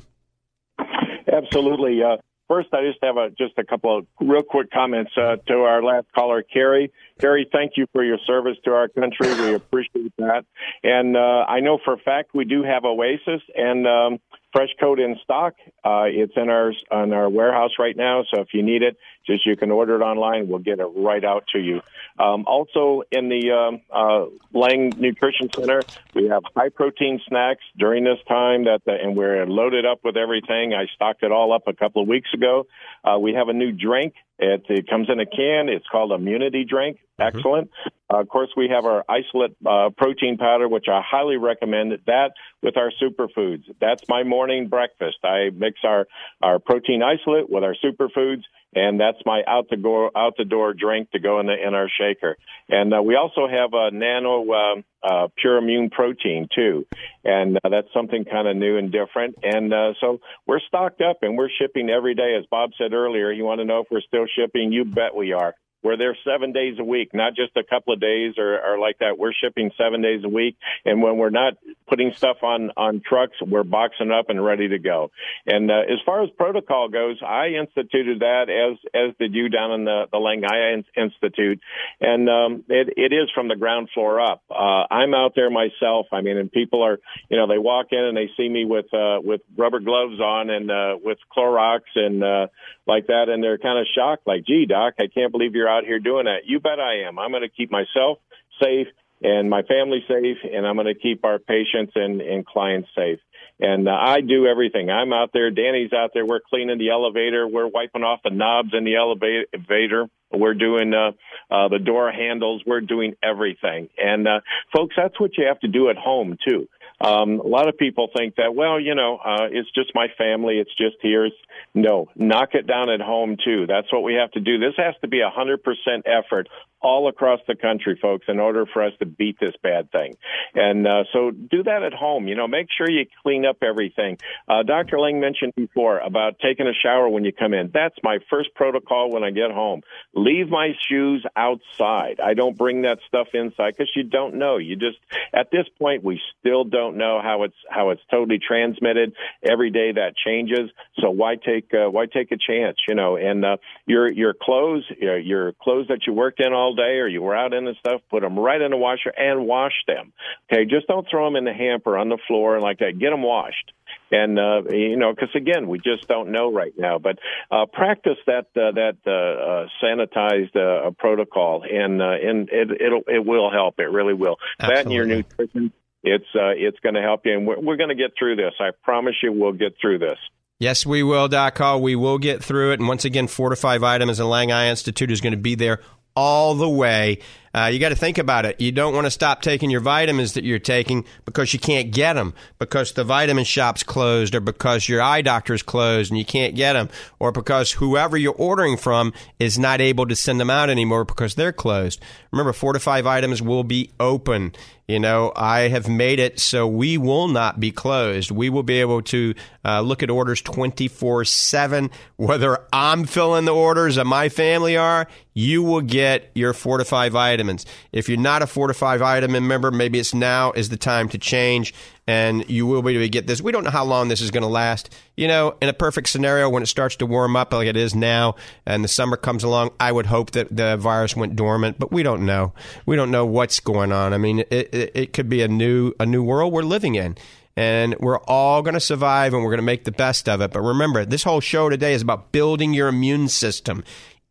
Absolutely. 1.31 2.03
Uh, 2.03 2.17
first, 2.51 2.69
I 2.75 2.83
just 2.85 2.99
have 3.03 3.17
a, 3.17 3.31
just 3.31 3.57
a 3.59 3.65
couple 3.65 3.99
of 3.99 4.07
real 4.21 4.43
quick 4.43 4.71
comments 4.73 5.13
uh, 5.17 5.37
to 5.47 5.55
our 5.55 5.83
last 5.83 6.07
caller, 6.13 6.43
Carrie. 6.43 6.93
Carrie, 7.21 7.49
thank 7.53 7.73
you 7.77 7.87
for 7.93 8.03
your 8.03 8.19
service 8.27 8.57
to 8.65 8.73
our 8.73 8.89
country. 8.89 9.33
We 9.35 9.55
appreciate 9.55 10.13
that. 10.19 10.45
And 10.83 11.17
uh, 11.17 11.45
I 11.49 11.61
know 11.61 11.79
for 11.85 11.95
a 11.95 11.99
fact 11.99 12.35
we 12.35 12.45
do 12.45 12.65
have 12.65 12.85
Oasis 12.85 13.43
and 13.55 13.87
um, 13.87 14.19
Fresh 14.53 14.71
Coat 14.81 14.99
in 14.99 15.17
stock. 15.23 15.55
Uh, 15.85 16.07
it's 16.07 16.33
in 16.37 16.49
our 16.49 16.73
on 16.91 17.13
our 17.13 17.29
warehouse 17.29 17.71
right 17.79 17.97
now. 17.97 18.25
So 18.35 18.41
if 18.41 18.49
you 18.53 18.63
need 18.63 18.83
it, 18.83 18.97
just 19.27 19.47
you 19.47 19.57
can 19.57 19.71
order 19.71 19.95
it 19.95 20.05
online. 20.05 20.49
We'll 20.49 20.59
get 20.59 20.81
it 20.81 20.89
right 20.97 21.25
out 21.25 21.45
to 21.53 21.59
you. 21.61 21.81
Um, 22.21 22.45
also, 22.47 23.03
in 23.11 23.31
the 23.31 23.51
um, 23.51 23.81
uh, 23.91 24.27
Lang 24.53 24.93
Nutrition 24.99 25.49
Center, 25.55 25.81
we 26.15 26.29
have 26.29 26.43
high 26.55 26.69
protein 26.69 27.19
snacks 27.27 27.63
during 27.79 28.05
this 28.05 28.19
time. 28.29 28.65
That 28.65 28.83
the, 28.85 28.93
and 28.93 29.17
we're 29.17 29.47
loaded 29.47 29.87
up 29.87 30.01
with 30.05 30.19
everything. 30.19 30.75
I 30.75 30.85
stocked 30.95 31.23
it 31.23 31.33
all 31.33 31.53
up 31.53 31.63
a 31.67 31.73
couple 31.73 32.03
of 32.03 32.09
weeks 32.09 32.29
ago. 32.35 32.67
Uh, 33.03 33.19
we 33.19 33.33
have 33.33 33.49
a 33.49 33.55
new 33.55 33.73
drink. 33.73 34.15
It, 34.39 34.65
it 34.69 34.89
comes 34.89 35.09
in 35.09 35.19
a 35.19 35.25
can. 35.25 35.71
It's 35.71 35.87
called 35.91 36.13
Immunity 36.13 36.65
Drink. 36.65 36.99
Excellent. 37.19 37.71
Uh, 38.11 38.21
of 38.21 38.29
course, 38.29 38.49
we 38.57 38.69
have 38.69 38.85
our 38.85 39.05
isolate 39.09 39.57
uh, 39.65 39.91
protein 39.97 40.37
powder, 40.37 40.69
which 40.69 40.87
I 40.89 41.01
highly 41.09 41.37
recommend. 41.37 41.93
That 42.07 42.33
with 42.63 42.77
our 42.77 42.93
superfoods. 43.01 43.65
That's 43.81 44.03
my 44.09 44.25
morning 44.25 44.69
breakfast. 44.69 45.19
I 45.25 45.51
mix 45.55 45.81
our 45.85 46.07
our 46.43 46.59
protein 46.59 47.03
isolate 47.03 47.49
with 47.49 47.63
our 47.63 47.75
superfoods, 47.85 48.43
and 48.75 48.99
that's 48.99 49.19
my 49.25 49.43
out 49.47 49.69
the 49.71 49.77
go 49.77 50.11
out 50.17 50.35
the 50.37 50.45
door 50.45 50.75
drink 50.75 51.11
to 51.13 51.19
go 51.19 51.41
in 51.41 51.47
the 51.47 51.55
in 51.55 51.75
our 51.75 51.89
shaker. 51.89 52.37
And 52.69 52.93
uh, 52.93 53.03
we 53.03 53.15
also 53.17 53.47
have 53.49 53.71
a 53.73 53.91
nano 53.93 54.53
um 54.53 54.85
uh, 55.03 55.29
pure 55.37 55.57
immune 55.57 55.91
protein 55.91 56.49
too, 56.55 56.87
and 57.25 57.57
uh, 57.57 57.69
that's 57.69 57.89
something 57.95 58.25
kind 58.25 58.49
of 58.49 58.57
new 58.57 58.77
and 58.77 58.93
different. 58.93 59.37
And 59.43 59.73
uh, 59.73 59.95
so 60.01 60.21
we're 60.47 60.61
stocked 60.61 61.01
up, 61.01 61.19
and 61.23 61.39
we're 61.39 61.49
shipping 61.61 61.89
every 61.91 62.15
day. 62.15 62.37
As 62.39 62.45
Bob 62.51 62.71
said 62.77 62.93
earlier, 62.93 63.31
you 63.31 63.45
want 63.45 63.61
to 63.61 63.65
know 63.65 63.81
if 63.81 63.87
we're 63.91 64.03
still 64.03 64.27
shipping? 64.37 64.73
You 64.73 64.85
bet 64.85 65.15
we 65.15 65.33
are. 65.33 65.55
We're 65.83 65.97
there 65.97 66.17
seven 66.25 66.53
days 66.53 66.77
a 66.79 66.85
week, 66.85 67.15
not 67.15 67.35
just 67.35 67.57
a 67.57 67.63
couple 67.63 67.95
of 67.95 68.01
days 68.01 68.35
or, 68.37 68.61
or 68.61 68.79
like 68.79 68.99
that. 68.99 69.19
We're 69.19 69.33
shipping 69.33 69.71
seven 69.79 70.03
days 70.03 70.23
a 70.25 70.29
week. 70.29 70.57
And 70.85 71.03
when 71.03 71.17
we're 71.17 71.31
not 71.31 71.55
putting 71.89 72.13
stuff 72.15 72.43
on, 72.43 72.71
on 72.77 73.01
trucks, 73.01 73.37
we're 73.41 73.65
boxing 73.65 74.11
up 74.11 74.29
and 74.29 74.45
ready 74.45 74.69
to 74.69 74.79
go. 74.79 75.11
And 75.47 75.71
uh, 75.71 75.81
as 75.91 75.99
far 76.05 76.23
as 76.23 76.31
protocol 76.37 76.89
goes, 76.89 77.19
I 77.27 77.49
instituted 77.59 78.21
that 78.21 78.51
as, 78.51 78.79
as 78.95 79.15
did 79.19 79.35
you 79.35 79.49
down 79.49 79.73
in 79.73 79.85
the, 79.85 80.05
the 80.13 80.19
Lang 80.19 80.45
Eye 80.45 80.75
In- 80.75 80.85
Institute. 81.03 81.61
And 82.01 82.29
um, 82.29 82.65
it, 82.69 82.93
it 82.97 83.15
is 83.15 83.31
from 83.35 83.49
the 83.49 83.57
ground 83.57 83.89
floor 83.95 84.21
up. 84.21 84.43
Uh, 84.51 84.85
I'm 84.91 85.15
out 85.15 85.33
there 85.35 85.51
myself. 85.51 86.07
I 86.13 86.21
mean, 86.21 86.37
and 86.37 86.53
people 86.53 86.83
are, 86.83 86.99
you 87.31 87.39
know, 87.39 87.47
they 87.47 87.59
walk 87.59 87.87
in 87.93 88.05
and 88.05 88.17
they 88.17 88.29
see 88.37 88.49
me 88.49 88.67
with, 88.67 88.93
uh, 88.93 89.21
with 89.23 89.41
rubber 89.57 89.81
gloves 89.81 90.21
on 90.21 90.51
and, 90.51 90.71
uh, 90.71 90.99
with 91.03 91.19
Clorox 91.35 91.81
and, 91.95 92.23
uh, 92.23 92.47
like 92.87 93.07
that. 93.07 93.29
And 93.29 93.43
they're 93.43 93.59
kind 93.59 93.79
of 93.79 93.87
shocked, 93.95 94.27
like, 94.27 94.45
gee, 94.45 94.67
doc, 94.67 94.95
I 95.01 95.07
can't 95.07 95.33
believe 95.33 95.55
you're 95.55 95.70
out 95.71 95.85
here 95.85 95.99
doing 95.99 96.25
that. 96.25 96.41
You 96.47 96.61
bet 96.61 96.81
I 96.81 97.07
am. 97.09 97.19
I'm 97.19 97.31
going 97.31 97.43
to 97.43 97.49
keep 97.49 97.71
myself 97.71 98.19
safe 98.63 98.89
and 99.23 99.51
my 99.51 99.63
family 99.63 100.03
safe, 100.09 100.39
and 100.51 100.67
I'm 100.67 100.77
going 100.77 100.87
to 100.87 100.95
keep 100.95 101.25
our 101.25 101.39
patients 101.39 101.93
and, 101.95 102.21
and 102.21 102.45
clients 102.47 102.89
safe. 102.97 103.19
And 103.61 103.87
uh, 103.87 103.93
I 103.93 104.23
do 104.23 104.47
everything. 104.47 104.89
I'm 104.89 105.13
out 105.13 105.31
there. 105.35 105.51
Danny's 105.51 105.93
out 105.93 106.13
there. 106.15 106.25
We're 106.25 106.41
cleaning 106.41 106.79
the 106.79 106.89
elevator. 106.89 107.47
We're 107.47 107.69
wiping 107.69 108.03
off 108.03 108.21
the 108.25 108.31
knobs 108.31 108.71
in 108.73 108.85
the 108.85 108.97
elevator. 108.97 110.07
We're 110.33 110.55
doing 110.55 110.95
uh, 110.95 111.13
uh, 111.55 111.69
the 111.69 111.79
door 111.79 112.11
handles. 112.11 112.63
We're 112.67 112.81
doing 112.81 113.17
everything. 113.23 113.91
And 113.99 114.27
uh, 114.27 114.41
folks, 114.75 114.95
that's 114.97 115.21
what 115.21 115.33
you 115.37 115.47
have 115.47 115.61
to 115.61 115.69
do 115.69 115.91
at 115.91 115.97
home 115.97 116.39
too. 116.49 116.69
Um, 117.03 117.41
a 117.41 117.47
lot 117.47 117.69
of 117.69 117.77
people 117.77 118.09
think 118.17 118.37
that, 118.37 118.55
well, 118.55 118.81
you 118.81 118.95
know, 118.95 119.17
uh, 119.17 119.49
it's 119.51 119.71
just 119.73 119.91
my 119.95 120.09
family. 120.17 120.59
It's 120.59 120.75
just 120.77 120.97
here. 121.03 121.27
It's, 121.27 121.37
no, 121.75 122.09
knock 122.15 122.51
it 122.55 122.67
down 122.67 122.91
at 122.91 123.01
home 123.01 123.37
too. 123.43 123.67
That's 123.67 123.93
what 123.93 124.03
we 124.03 124.15
have 124.15 124.31
to 124.33 124.41
do. 124.41 124.59
This 124.59 124.75
has 124.77 124.95
to 125.03 125.09
be 125.09 125.21
a 125.21 125.31
hundred 125.31 125.63
percent 125.63 126.07
effort 126.07 126.49
all 126.83 127.09
across 127.09 127.41
the 127.47 127.55
country, 127.55 127.99
folks, 128.01 128.27
in 128.29 128.41
order 128.41 128.65
for 128.73 128.83
us 128.83 128.93
to 128.99 129.07
beat 129.07 129.39
this 129.39 129.55
bad 129.63 129.91
thing. 129.93 130.17
And 130.55 130.87
uh, 130.87 131.05
so 131.13 131.31
do 131.31 131.63
that 131.65 131.83
at 131.83 131.93
home. 131.93 132.27
You 132.27 132.35
know, 132.35 132.49
make 132.49 132.69
sure 132.77 132.91
you 132.91 133.07
clean 133.23 133.45
up 133.45 133.59
everything. 133.63 134.19
Uh, 134.49 134.63
Dr. 134.63 134.99
Lang 134.99 135.21
mentioned 135.21 135.53
before 135.57 135.99
about 135.99 136.39
taking 136.39 136.67
a 136.67 136.73
shower 136.73 137.09
when 137.09 137.25
you 137.25 137.33
come 137.33 137.53
in. 137.53 137.71
That's 137.73 137.97
my 138.03 138.19
first 138.31 138.55
protocol 138.55 139.11
when 139.11 139.23
I 139.23 139.31
get 139.31 139.51
home. 139.51 139.83
Leave 140.15 140.49
my 140.49 140.73
shoes 140.89 141.25
outside. 141.37 142.21
I 142.21 142.35
don't 142.35 142.57
bring 142.57 142.83
that 142.83 142.99
stuff 143.07 143.29
inside 143.35 143.75
because 143.77 143.91
you 143.95 144.05
don't 144.05 144.37
know. 144.37 144.57
You 144.57 144.77
just 144.77 144.99
at 145.35 145.51
this 145.51 145.67
point 145.79 146.03
we 146.03 146.21
still 146.39 146.65
don't 146.65 146.97
know 146.97 147.21
how 147.23 147.43
it's 147.43 147.55
how 147.69 147.91
it's 147.91 148.03
totally 148.11 148.39
transmitted. 148.39 149.13
Every 149.43 149.71
day 149.71 149.93
that 149.93 150.15
changes. 150.17 150.71
So 151.01 151.11
why 151.11 151.37
take 151.37 151.50
uh, 151.73 151.91
why 151.91 152.07
take 152.07 152.33
a 152.33 152.37
chance? 152.37 152.77
You 152.89 152.95
know, 152.95 153.17
and 153.17 153.45
uh, 153.45 153.57
your 153.87 154.11
your 154.11 154.35
clothes, 154.35 154.85
your, 154.99 155.19
your 155.19 155.53
clothes 155.53 155.87
that 155.89 156.01
you 156.07 156.13
worked 156.13 156.41
in 156.41 156.53
all 156.53 156.75
day 156.75 156.99
or 156.99 157.09
you 157.09 157.23
were 157.23 157.37
out 157.37 157.53
in 157.53 157.67
and 157.67 157.77
stuff, 157.79 158.01
put 158.11 158.23
them 158.23 158.39
right 158.39 158.61
in 158.61 158.71
the 158.71 158.77
washer 158.77 159.13
and 159.17 159.47
wash 159.47 159.75
them. 159.87 160.13
Okay, 160.51 160.65
just 160.65 160.87
don't 160.87 161.07
throw 161.11 161.27
them 161.27 161.37
in 161.37 161.45
the 161.45 161.53
hamper 161.53 161.97
on 161.97 162.09
the 162.09 162.19
floor 162.27 162.55
and 162.55 162.63
like 162.63 162.79
that. 162.79 162.99
Get 162.99 163.11
them 163.11 163.23
washed. 163.23 163.73
And 164.13 164.39
uh, 164.39 164.63
you 164.71 164.97
know, 164.97 165.13
because 165.15 165.35
again, 165.35 165.69
we 165.69 165.79
just 165.79 166.09
don't 166.09 166.31
know 166.31 166.53
right 166.53 166.73
now. 166.77 166.99
But 166.99 167.19
uh, 167.51 167.67
practice 167.73 168.19
that 168.27 168.47
uh, 168.57 168.73
that 168.73 168.97
uh, 169.07 169.11
uh, 169.11 169.67
sanitized 169.83 170.57
uh, 170.57 170.91
protocol, 170.99 171.63
and 171.63 172.03
uh, 172.03 172.11
and 172.11 172.49
it 172.51 172.81
it'll, 172.81 173.03
it 173.07 173.25
will 173.25 173.51
help. 173.53 173.79
It 173.79 173.91
really 173.91 174.15
will. 174.15 174.37
That 174.59 174.87
and 174.87 174.93
your 174.93 175.07
nutrition, 175.07 175.73
it's 176.03 176.25
uh, 176.35 176.55
it's 176.57 176.79
going 176.81 176.97
to 176.97 177.03
help 177.03 177.23
you, 177.25 177.35
and 177.35 177.47
we're, 177.47 177.61
we're 177.61 177.77
going 177.77 177.91
to 177.91 177.95
get 177.95 178.13
through 178.19 178.37
this. 178.37 178.53
I 178.59 178.71
promise 178.83 179.15
you, 179.23 179.33
we'll 179.33 179.53
get 179.53 179.75
through 179.81 180.01
this. 180.01 180.19
Yes, 180.61 180.85
we 180.85 181.03
will, 181.03 181.27
Doc 181.27 181.57
Hall. 181.57 181.81
We 181.81 181.97
will 181.97 182.19
get 182.19 182.45
through 182.45 182.73
it. 182.73 182.81
And 182.81 182.87
once 182.87 183.07
again, 183.07 183.29
Fortifeye 183.29 183.81
Vitamins 183.81 184.21
and 184.21 184.29
Lang 184.29 184.53
Eye 184.53 184.69
Institute 184.69 185.11
is 185.11 185.23
going 185.23 185.33
to 185.33 185.39
be 185.39 185.55
there 185.55 185.81
all 186.15 186.55
the 186.55 186.69
way. 186.69 187.21
Uh, 187.53 187.71
you 187.73 187.79
got 187.79 187.89
to 187.89 187.97
think 187.97 188.19
about 188.19 188.47
it. 188.47 188.61
You 188.61 188.73
don't 188.73 188.95
want 188.95 189.07
to 189.07 189.11
stop 189.11 189.43
taking 189.43 189.71
your 189.71 189.81
vitamins 189.81 190.35
that 190.35 190.45
you're 190.45 190.59
taking 190.59 191.05
because 191.25 191.53
you 191.53 191.59
can't 191.59 191.91
get 191.91 192.15
them, 192.15 192.33
because 192.59 192.93
the 192.93 193.05
vitamin 193.05 193.45
shop's 193.45 193.83
closed, 193.83 194.35
or 194.35 194.41
because 194.41 194.89
your 194.89 195.03
eye 195.03 195.23
doctor's 195.23 195.63
closed 195.63 196.11
and 196.11 196.19
you 196.19 196.25
can't 196.25 196.55
get 196.55 196.75
them, 196.75 196.89
or 197.19 197.33
because 197.33 197.73
whoever 197.73 198.17
you're 198.17 198.35
ordering 198.35 198.77
from 198.77 199.13
is 199.39 199.59
not 199.59 199.81
able 199.81 200.07
to 200.07 200.17
send 200.17 200.41
them 200.41 200.51
out 200.51 200.71
anymore 200.71 201.05
because 201.05 201.35
they're 201.35 201.53
closed. 201.53 202.01
Remember, 202.31 202.53
Fortifeye 202.53 203.03
Vitamins 203.03 203.43
will 203.43 203.65
be 203.65 203.91
open. 203.99 204.53
You 204.87 204.99
know, 204.99 205.33
I 205.37 205.69
have 205.69 205.89
made 205.89 206.19
it 206.19 206.41
so 206.41 206.67
we 206.67 206.99
will 206.99 207.29
not 207.29 207.61
be 207.61 207.71
closed. 207.71 208.33
We 208.33 208.51
will 208.51 208.65
be 208.65 208.81
able 208.81 209.03
to 209.03 209.35
uh, 209.65 209.83
look 209.83 210.03
at 210.03 210.11
orders 210.11 210.43
24 210.43 211.27
7. 211.27 211.91
Whether 212.17 212.59
I'm 212.73 213.05
filling 213.05 213.45
the 213.45 213.55
orders 213.55 213.99
or 213.99 214.05
my 214.05 214.29
family 214.29 214.77
are, 214.77 215.07
you 215.33 215.63
will 215.63 215.81
get 215.81 216.33
your 216.35 216.53
four 216.53 216.79
to 216.79 216.85
five 216.85 217.13
Fortifeye 217.13 217.40
vitamins. 217.41 217.67
If 217.93 218.09
you're 218.09 218.19
not 218.19 218.43
a 218.43 218.47
Fortifeye 218.47 218.99
vitamin 218.99 219.47
member, 219.47 219.71
maybe 219.71 219.99
it's 219.99 220.15
now 220.15 220.53
is 220.53 220.69
the 220.69 220.77
time 220.77 221.09
to 221.11 221.19
change 221.19 221.75
and 222.07 222.49
you 222.51 222.67
will 222.67 222.83
be 222.83 222.93
able 222.93 223.03
to 223.03 223.09
get 223.09 223.27
this. 223.27 223.41
We 223.41 223.53
don't 223.53 223.65
know 223.65 223.71
how 223.71 223.85
long 223.85 224.09
this 224.09 224.21
is 224.21 224.31
going 224.31 224.43
to 224.43 224.49
last. 224.49 224.95
You 225.17 225.29
know, 225.29 225.57
in 225.63 225.69
a 225.69 225.73
perfect 225.73 226.09
scenario, 226.09 226.49
when 226.49 226.63
it 226.63 226.67
starts 226.67 226.97
to 226.97 227.07
warm 227.07 227.37
up 227.37 227.53
like 227.53 227.67
it 227.67 227.77
is 227.77 227.95
now 227.95 228.35
and 228.67 228.85
the 228.85 228.89
summer 228.89 229.17
comes 229.17 229.45
along, 229.45 229.71
I 229.81 229.93
would 229.93 230.07
hope 230.07 230.33
that 230.33 230.55
the 230.55 230.77
virus 230.77 231.17
went 231.17 231.37
dormant, 231.37 231.79
but 231.79 231.93
we 231.93 232.03
don't 232.03 232.27
know. 232.27 232.53
We 232.85 232.97
don't 232.97 233.11
know 233.11 233.25
what's 233.25 233.61
going 233.61 233.93
on. 233.93 234.13
I 234.13 234.19
mean, 234.19 234.41
it, 234.41 234.75
it, 234.75 234.93
it 234.95 235.13
could 235.13 235.29
be 235.29 235.43
a 235.43 235.49
new 235.49 235.93
a 235.99 236.07
new 236.07 236.23
world 236.23 236.53
we're 236.53 236.63
living 236.63 236.95
in. 236.95 237.17
And 237.57 237.97
we're 237.99 238.21
all 238.21 238.63
going 238.63 238.75
to 238.75 238.81
survive 238.81 239.35
and 239.35 239.43
we're 239.43 239.51
going 239.51 239.59
to 239.59 239.63
make 239.63 239.85
the 239.85 239.93
best 239.93 240.29
of 240.29 240.41
it. 240.41 240.53
But 240.53 240.63
remember, 240.63 241.05
this 241.05 241.25
whole 241.25 241.41
show 241.41 241.69
today 241.69 241.93
is 241.93 242.01
about 242.01 242.33
building 242.33 242.73
your 242.73 242.89
immune 242.89 243.29
system 243.29 243.85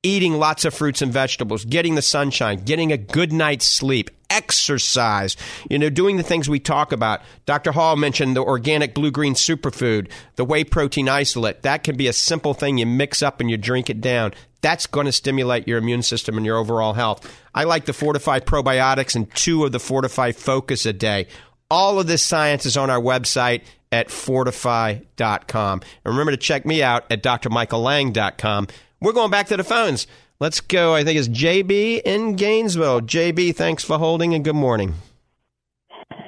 eating 0.03 0.33
lots 0.33 0.63
of 0.65 0.73
fruits 0.73 1.01
and 1.01 1.11
vegetables, 1.11 1.65
getting 1.65 1.95
the 1.95 2.01
sunshine, 2.01 2.63
getting 2.63 2.91
a 2.91 2.97
good 2.97 3.33
night's 3.33 3.67
sleep, 3.67 4.09
exercise, 4.29 5.35
you 5.69 5.77
know, 5.77 5.89
doing 5.89 6.17
the 6.17 6.23
things 6.23 6.47
we 6.47 6.59
talk 6.59 6.91
about. 6.91 7.21
Dr. 7.45 7.71
Hall 7.71 7.95
mentioned 7.95 8.35
the 8.35 8.43
organic 8.43 8.93
blue 8.93 9.11
green 9.11 9.33
superfood, 9.33 10.09
the 10.35 10.45
whey 10.45 10.63
protein 10.63 11.09
isolate. 11.09 11.63
That 11.63 11.83
can 11.83 11.97
be 11.97 12.07
a 12.07 12.13
simple 12.13 12.53
thing 12.53 12.77
you 12.77 12.85
mix 12.85 13.21
up 13.21 13.41
and 13.41 13.49
you 13.49 13.57
drink 13.57 13.89
it 13.89 13.99
down. 13.99 14.33
That's 14.61 14.87
going 14.87 15.05
to 15.05 15.11
stimulate 15.11 15.67
your 15.67 15.77
immune 15.77 16.03
system 16.03 16.37
and 16.37 16.45
your 16.45 16.57
overall 16.57 16.93
health. 16.93 17.29
I 17.53 17.63
like 17.63 17.85
the 17.85 17.93
Fortifeye 17.93 18.41
probiotics 18.41 19.15
and 19.15 19.33
two 19.35 19.65
of 19.65 19.71
the 19.71 19.77
Fortifeye 19.79 20.35
Focus 20.35 20.85
a 20.85 20.93
day. 20.93 21.27
All 21.71 21.99
of 21.99 22.07
this 22.07 22.23
science 22.23 22.65
is 22.65 22.77
on 22.77 22.89
our 22.89 22.99
website 22.99 23.63
at 23.91 24.07
fortifeye.com. 24.07 25.81
And 25.81 26.13
remember 26.13 26.31
to 26.31 26.37
check 26.37 26.65
me 26.65 26.83
out 26.83 27.05
at 27.11 27.23
drmichaellang.com. 27.23 28.67
We're 29.01 29.13
going 29.13 29.31
back 29.31 29.47
to 29.47 29.57
the 29.57 29.63
phones. 29.63 30.07
Let's 30.41 30.59
go. 30.59 30.93
I 30.93 31.05
think 31.05 31.17
it's 31.17 31.29
JB 31.29 32.01
in 32.03 32.35
Gainesville. 32.35 33.01
JB, 33.01 33.55
thanks 33.55 33.81
for 33.83 33.97
holding 33.97 34.33
and 34.33 34.43
good 34.43 34.55
morning. 34.55 34.95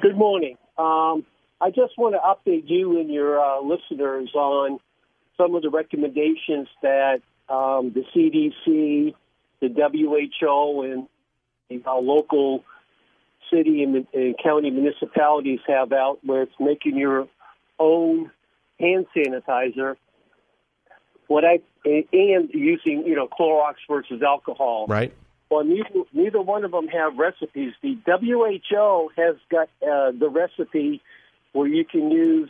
Good 0.02 0.16
morning. 0.16 0.58
Um, 0.78 1.26
I 1.60 1.70
just 1.70 1.98
want 1.98 2.16
to 2.16 2.20
update 2.20 2.70
you 2.70 2.98
and 2.98 3.12
your 3.12 3.40
uh, 3.40 3.62
listeners 3.62 4.30
on 4.34 4.80
some 5.36 5.54
of 5.54 5.64
the 5.64 5.70
recommendations 5.70 6.70
that 6.82 7.22
um, 7.50 7.92
the 7.94 8.06
CDC, 8.16 9.14
the 9.60 10.30
WHO, 10.40 10.82
and 11.70 11.86
our 11.86 12.02
local 12.02 12.64
city 13.52 13.84
and, 13.84 14.08
and 14.14 14.36
county 14.42 14.70
municipalities 14.72 15.60
have 15.68 15.92
out, 15.92 16.20
where 16.24 16.44
it's 16.44 16.54
making 16.58 16.98
your 16.98 17.28
own 17.80 18.32
hand 18.80 19.08
sanitizer 19.16 19.98
what 21.32 21.46
I 21.46 21.60
and 21.86 22.50
using 22.54 23.04
you 23.06 23.16
know 23.16 23.28
Clorox 23.28 23.76
versus 23.90 24.22
alcohol. 24.22 24.86
Right. 24.88 25.14
Well, 25.50 25.66
neither, 25.66 25.90
neither 26.14 26.42
one 26.42 26.64
of 26.64 26.72
them 26.72 26.88
have 26.88 27.18
recipes. 27.18 27.74
The 27.82 27.98
WHO 28.06 29.12
has 29.18 29.36
got 29.52 29.68
uh, 29.84 30.12
the 30.18 30.30
recipe 30.30 31.02
where 31.52 31.68
you 31.68 31.84
can 31.84 32.10
use 32.10 32.50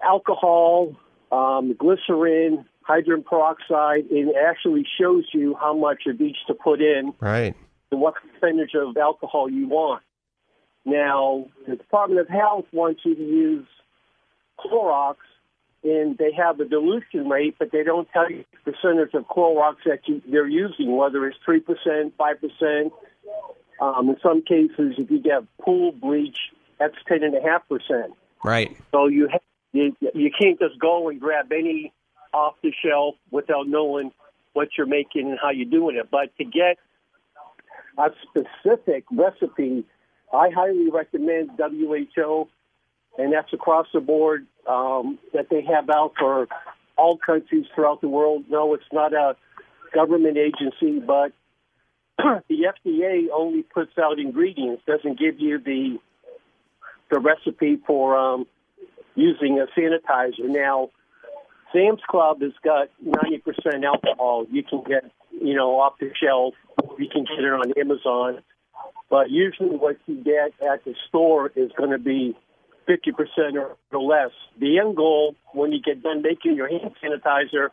alcohol, 0.00 0.94
um, 1.32 1.74
glycerin, 1.76 2.66
hydrogen 2.82 3.24
peroxide, 3.28 4.04
and 4.10 4.30
it 4.30 4.36
actually 4.36 4.86
shows 5.00 5.24
you 5.34 5.56
how 5.60 5.76
much 5.76 6.02
of 6.06 6.20
each 6.20 6.36
to 6.46 6.54
put 6.54 6.80
in. 6.80 7.12
Right. 7.18 7.56
And 7.90 8.00
what 8.00 8.14
percentage 8.14 8.74
of 8.74 8.96
alcohol 8.96 9.50
you 9.50 9.68
want. 9.68 10.02
Now, 10.84 11.46
the 11.66 11.74
Department 11.74 12.20
of 12.20 12.28
Health 12.28 12.66
wants 12.72 13.00
you 13.04 13.16
to 13.16 13.22
use 13.22 13.66
Clorox 14.60 15.16
and 15.86 16.18
they 16.18 16.32
have 16.32 16.58
a 16.58 16.64
dilution 16.64 17.28
rate, 17.28 17.54
but 17.58 17.70
they 17.70 17.84
don't 17.84 18.08
tell 18.12 18.28
you 18.30 18.44
the 18.64 18.72
percentage 18.72 19.14
of 19.14 19.24
Clorox 19.28 19.76
that 19.86 20.00
you, 20.06 20.20
they're 20.28 20.48
using, 20.48 20.96
whether 20.96 21.26
it's 21.26 21.38
3%, 21.46 22.12
5%. 22.12 22.90
Um, 23.80 24.08
in 24.08 24.16
some 24.22 24.42
cases, 24.42 24.94
if 24.98 25.10
you 25.10 25.20
get 25.20 25.44
pool 25.60 25.92
bleach, 25.92 26.38
that's 26.78 26.96
10.5%. 27.08 28.08
Right. 28.42 28.76
So 28.90 29.06
you, 29.06 29.28
ha- 29.30 29.38
you, 29.72 29.96
you 30.12 30.30
can't 30.36 30.58
just 30.58 30.78
go 30.80 31.08
and 31.08 31.20
grab 31.20 31.52
any 31.52 31.92
off 32.34 32.54
the 32.62 32.72
shelf 32.84 33.14
without 33.30 33.68
knowing 33.68 34.10
what 34.54 34.70
you're 34.76 34.86
making 34.86 35.30
and 35.30 35.38
how 35.40 35.50
you're 35.50 35.70
doing 35.70 35.96
it. 35.96 36.10
But 36.10 36.36
to 36.38 36.44
get 36.44 36.78
a 37.96 38.10
specific 38.22 39.04
recipe, 39.12 39.84
I 40.32 40.50
highly 40.50 40.90
recommend 40.90 41.50
WHO 41.56 42.48
and 43.18 43.32
that's 43.32 43.52
across 43.52 43.86
the 43.92 44.00
board 44.00 44.46
um, 44.68 45.18
that 45.32 45.48
they 45.50 45.62
have 45.62 45.88
out 45.90 46.12
for 46.18 46.48
all 46.96 47.18
countries 47.18 47.66
throughout 47.74 48.00
the 48.00 48.08
world. 48.08 48.44
No, 48.48 48.74
it's 48.74 48.84
not 48.92 49.12
a 49.12 49.36
government 49.94 50.36
agency, 50.36 50.98
but 50.98 51.32
the 52.18 52.66
FDA 52.86 53.26
only 53.32 53.62
puts 53.62 53.92
out 53.98 54.18
ingredients, 54.18 54.82
doesn't 54.86 55.18
give 55.18 55.38
you 55.38 55.58
the 55.58 55.98
the 57.08 57.20
recipe 57.20 57.78
for 57.86 58.16
um, 58.16 58.46
using 59.14 59.60
a 59.60 59.66
sanitizer. 59.78 60.48
Now, 60.48 60.90
Sam's 61.72 62.00
Club 62.08 62.40
has 62.42 62.52
got 62.64 62.88
90% 63.04 63.84
alcohol. 63.84 64.46
You 64.50 64.64
can 64.64 64.82
get, 64.82 65.04
you 65.30 65.54
know, 65.54 65.78
off 65.78 65.94
the 66.00 66.10
shelf. 66.20 66.54
You 66.98 67.08
can 67.08 67.24
get 67.24 67.44
it 67.44 67.52
on 67.52 67.72
Amazon. 67.78 68.42
But 69.08 69.30
usually 69.30 69.76
what 69.76 69.98
you 70.06 70.16
get 70.16 70.52
at 70.68 70.84
the 70.84 70.94
store 71.08 71.52
is 71.54 71.70
going 71.76 71.90
to 71.90 71.98
be 71.98 72.36
50% 72.88 73.54
or 73.54 73.76
less. 74.00 74.30
The 74.60 74.78
end 74.78 74.96
goal 74.96 75.34
when 75.52 75.72
you 75.72 75.80
get 75.80 76.02
done 76.02 76.22
making 76.22 76.56
your 76.56 76.68
hand 76.68 76.94
sanitizer 77.02 77.68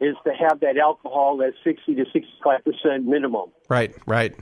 is 0.00 0.16
to 0.24 0.32
have 0.32 0.60
that 0.60 0.78
alcohol 0.78 1.42
at 1.42 1.52
60 1.62 1.94
to 1.94 2.04
65% 2.04 3.04
minimum. 3.04 3.50
Right, 3.68 3.94
right. 4.06 4.34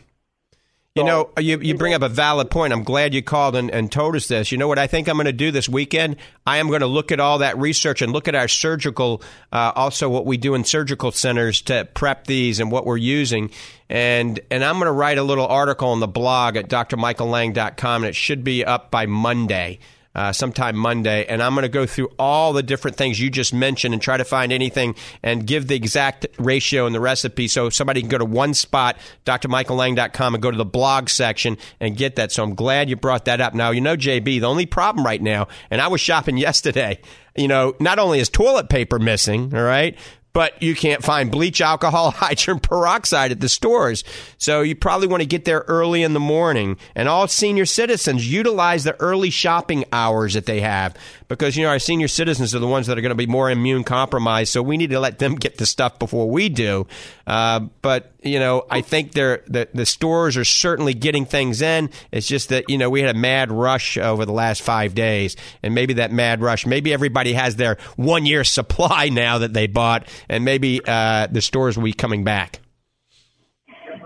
You 0.99 1.05
know, 1.05 1.31
you, 1.39 1.61
you 1.61 1.75
bring 1.77 1.95
up 1.95 2.03
a 2.03 2.09
valid 2.09 2.51
point. 2.51 2.73
I'm 2.73 2.83
glad 2.83 3.15
you 3.15 3.23
called 3.23 3.55
and, 3.55 3.71
and 3.71 3.91
told 3.91 4.17
us 4.17 4.27
this. 4.27 4.51
You 4.51 4.59
know 4.59 4.67
what 4.67 4.81
I 4.81 4.89
think 4.89 5.09
I'm 5.09 5.15
going 5.15 5.27
to 5.27 5.33
do 5.33 5.53
this 5.53 5.69
weekend? 5.69 6.17
I 6.45 6.59
am 6.59 6.67
going 6.67 6.81
to 6.81 6.89
look 6.89 7.13
at 7.13 7.21
all 7.21 7.39
that 7.39 7.57
research 7.57 8.03
and 8.03 8.13
look 8.13 8.27
at 8.27 8.35
our 8.35 8.49
surgical, 8.49 9.23
uh, 9.53 9.71
also 9.77 10.09
what 10.09 10.27
we 10.27 10.39
do 10.39 10.55
in 10.55 10.65
surgical 10.65 11.13
centers 11.13 11.63
to 11.63 11.89
prep 11.95 12.27
these 12.27 12.59
and 12.59 12.73
what 12.73 12.85
we're 12.85 12.97
using. 12.97 13.51
And, 13.89 14.41
and 14.51 14.65
I'm 14.65 14.75
going 14.75 14.87
to 14.87 14.93
write 14.93 15.19
a 15.19 15.23
little 15.23 15.47
article 15.47 15.91
on 15.91 16.01
the 16.01 16.09
blog 16.09 16.57
at 16.57 16.69
drmichaellang.com, 16.69 18.03
and 18.03 18.09
it 18.09 18.17
should 18.17 18.43
be 18.43 18.65
up 18.65 18.91
by 18.91 19.07
Monday 19.07 19.79
uh, 20.19 20.33
sometime 20.33 20.75
Monday, 20.75 21.25
and 21.27 21.41
I'm 21.41 21.55
going 21.55 21.63
to 21.63 21.69
go 21.69 21.87
through 21.87 22.09
all 22.19 22.53
the 22.53 22.65
different 22.65 22.97
things 22.97 23.21
you 23.21 23.31
just 23.31 23.55
mentioned 23.55 23.95
and 23.95 24.03
try 24.03 24.17
to 24.17 24.25
find 24.25 24.53
anything 24.53 24.97
and 25.23 25.47
give 25.47 25.69
the 25.69 25.77
exact 25.77 26.27
ratio 26.39 26.87
and 26.87 26.95
the 26.95 26.99
recipe 26.99 27.47
so 27.47 27.71
somebody 27.71 28.01
can 28.01 28.09
go 28.09 28.19
to 28.19 28.25
one 28.25 28.53
spot, 28.53 28.97
drmichaellang.com, 29.27 30.35
and 30.35 30.43
go 30.43 30.51
to 30.51 30.57
the 30.57 30.65
blog 30.65 31.09
section 31.09 31.57
and 31.79 31.97
get 31.97 32.17
that. 32.17 32.33
So 32.33 32.43
I'm 32.43 32.57
glad 32.57 32.91
you 32.91 32.97
brought 32.97 33.27
that 33.27 33.41
up. 33.41 33.55
Now, 33.55 33.71
you 33.71 33.81
know, 33.81 33.97
JB, 33.97 34.41
the 34.41 34.49
only 34.49 34.67
problem 34.67 35.07
right 35.07 35.23
now, 35.23 35.47
and 35.71 35.81
I 35.81 35.87
was 35.87 36.01
shopping 36.01 36.37
yesterday, 36.49 36.99
you 37.37 37.47
know, 37.47 37.75
not 37.79 38.01
only 38.01 38.19
is 38.19 38.29
toilet 38.29 38.69
paper 38.69 38.99
missing, 38.99 39.55
all 39.55 39.63
right, 39.63 39.97
but 40.39 40.63
you 40.63 40.73
can't 40.77 41.03
find 41.03 41.33
bleach, 41.33 41.61
alcohol, 41.61 42.11
hydrogen 42.17 42.61
peroxide 42.61 43.33
at 43.33 43.41
the 43.41 43.49
stores. 43.49 44.05
So 44.39 44.61
you 44.63 44.77
probably 44.77 45.09
want 45.09 45.21
to 45.21 45.27
get 45.27 45.45
there 45.45 45.65
early 45.67 46.05
in 46.05 46.13
the 46.13 46.21
morning. 46.21 46.77
And 46.95 47.09
all 47.09 47.27
senior 47.27 47.67
citizens 47.67 48.31
utilize 48.33 48.85
the 48.85 48.95
early 49.01 49.31
shopping 49.31 49.85
hours 49.93 50.35
that 50.35 50.47
they 50.47 50.61
have 50.61 50.97
because, 51.27 51.57
you 51.57 51.65
know, 51.65 51.71
our 51.71 51.81
senior 51.81 52.07
citizens 52.07 52.55
are 52.55 52.61
the 52.61 52.69
ones 52.69 52.87
that 52.87 52.97
are 52.97 53.01
going 53.01 53.11
to 53.11 53.17
be 53.17 53.27
more 53.27 53.51
immune 53.51 53.83
compromised. 53.83 54.53
So 54.53 54.63
we 54.63 54.77
need 54.77 54.91
to 54.91 55.01
let 55.01 55.19
them 55.19 55.35
get 55.41 55.59
the 55.59 55.67
stuff 55.67 55.99
before 55.99 56.31
we 56.31 56.49
do. 56.49 56.87
Uh, 57.27 57.67
but, 57.83 58.13
you 58.29 58.39
know, 58.39 58.65
I 58.71 58.81
think 58.81 59.13
they're, 59.13 59.43
the, 59.47 59.69
the 59.75 59.87
stores 59.87 60.37
are 60.37 60.45
certainly 60.45 60.95
getting 60.95 61.25
things 61.25 61.63
in. 61.63 61.91
It's 62.13 62.27
just 62.27 62.51
that, 62.51 62.65
you 62.69 62.79
know, 62.79 62.91
we 62.91 63.01
had 63.01 63.15
a 63.15 63.19
mad 63.19 63.51
rush 63.51 63.99
over 63.99 64.25
the 64.25 64.33
last 64.33 64.63
five 64.63 64.95
days. 64.95 65.37
And 65.63 65.75
maybe 65.75 65.95
that 65.95 66.13
mad 66.13 66.41
rush, 66.41 66.67
maybe 66.67 66.93
everybody 66.93 67.33
has 67.33 67.57
their 67.57 67.79
one 67.97 68.27
year 68.27 68.45
supply 68.59 69.09
now 69.09 69.39
that 69.39 69.53
they 69.53 69.67
bought 69.67 70.09
and 70.29 70.45
maybe 70.45 70.81
uh, 70.87 71.27
the 71.27 71.41
stores 71.41 71.77
will 71.77 71.85
be 71.85 71.93
coming 71.93 72.25
back. 72.25 72.61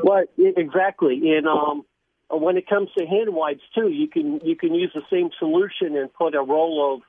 Well, 0.02 0.24
exactly, 0.36 1.36
and 1.36 1.46
um, 1.46 1.84
when 2.28 2.56
it 2.56 2.66
comes 2.66 2.88
to 2.98 3.06
hand 3.06 3.32
wipes 3.32 3.62
too, 3.74 3.88
you 3.88 4.08
can 4.08 4.40
you 4.42 4.56
can 4.56 4.74
use 4.74 4.90
the 4.94 5.02
same 5.10 5.30
solution 5.38 5.96
and 5.96 6.12
put 6.12 6.34
a 6.34 6.42
roll 6.42 6.94
of 6.94 7.02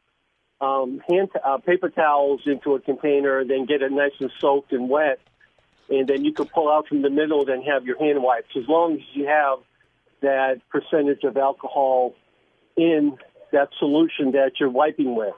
um, 0.62 1.02
hand 1.10 1.30
uh, 1.44 1.58
paper 1.58 1.90
towels 1.90 2.42
into 2.46 2.76
a 2.76 2.80
container, 2.80 3.40
and 3.40 3.50
then 3.50 3.66
get 3.66 3.82
it 3.82 3.92
nice 3.92 4.12
and 4.20 4.32
soaked 4.40 4.72
and 4.74 4.90
wet, 4.90 5.20
and 5.90 6.08
then 6.08 6.24
you 6.26 6.34
can 6.34 6.46
pull 6.46 6.72
out 6.72 6.88
from 6.88 7.02
the 7.02 7.10
middle, 7.10 7.50
and 7.50 7.64
have 7.66 7.86
your 7.86 7.98
hand 7.98 8.22
wipes. 8.22 8.48
As 8.58 8.68
long 8.68 8.96
as 8.96 9.02
you 9.14 9.26
have 9.26 9.60
that 10.22 10.62
percentage 10.70 11.24
of 11.24 11.38
alcohol 11.38 12.14
in 12.76 13.18
that 13.52 13.70
solution 13.78 14.32
that 14.32 14.52
you're 14.60 14.70
wiping 14.70 15.16
with. 15.16 15.34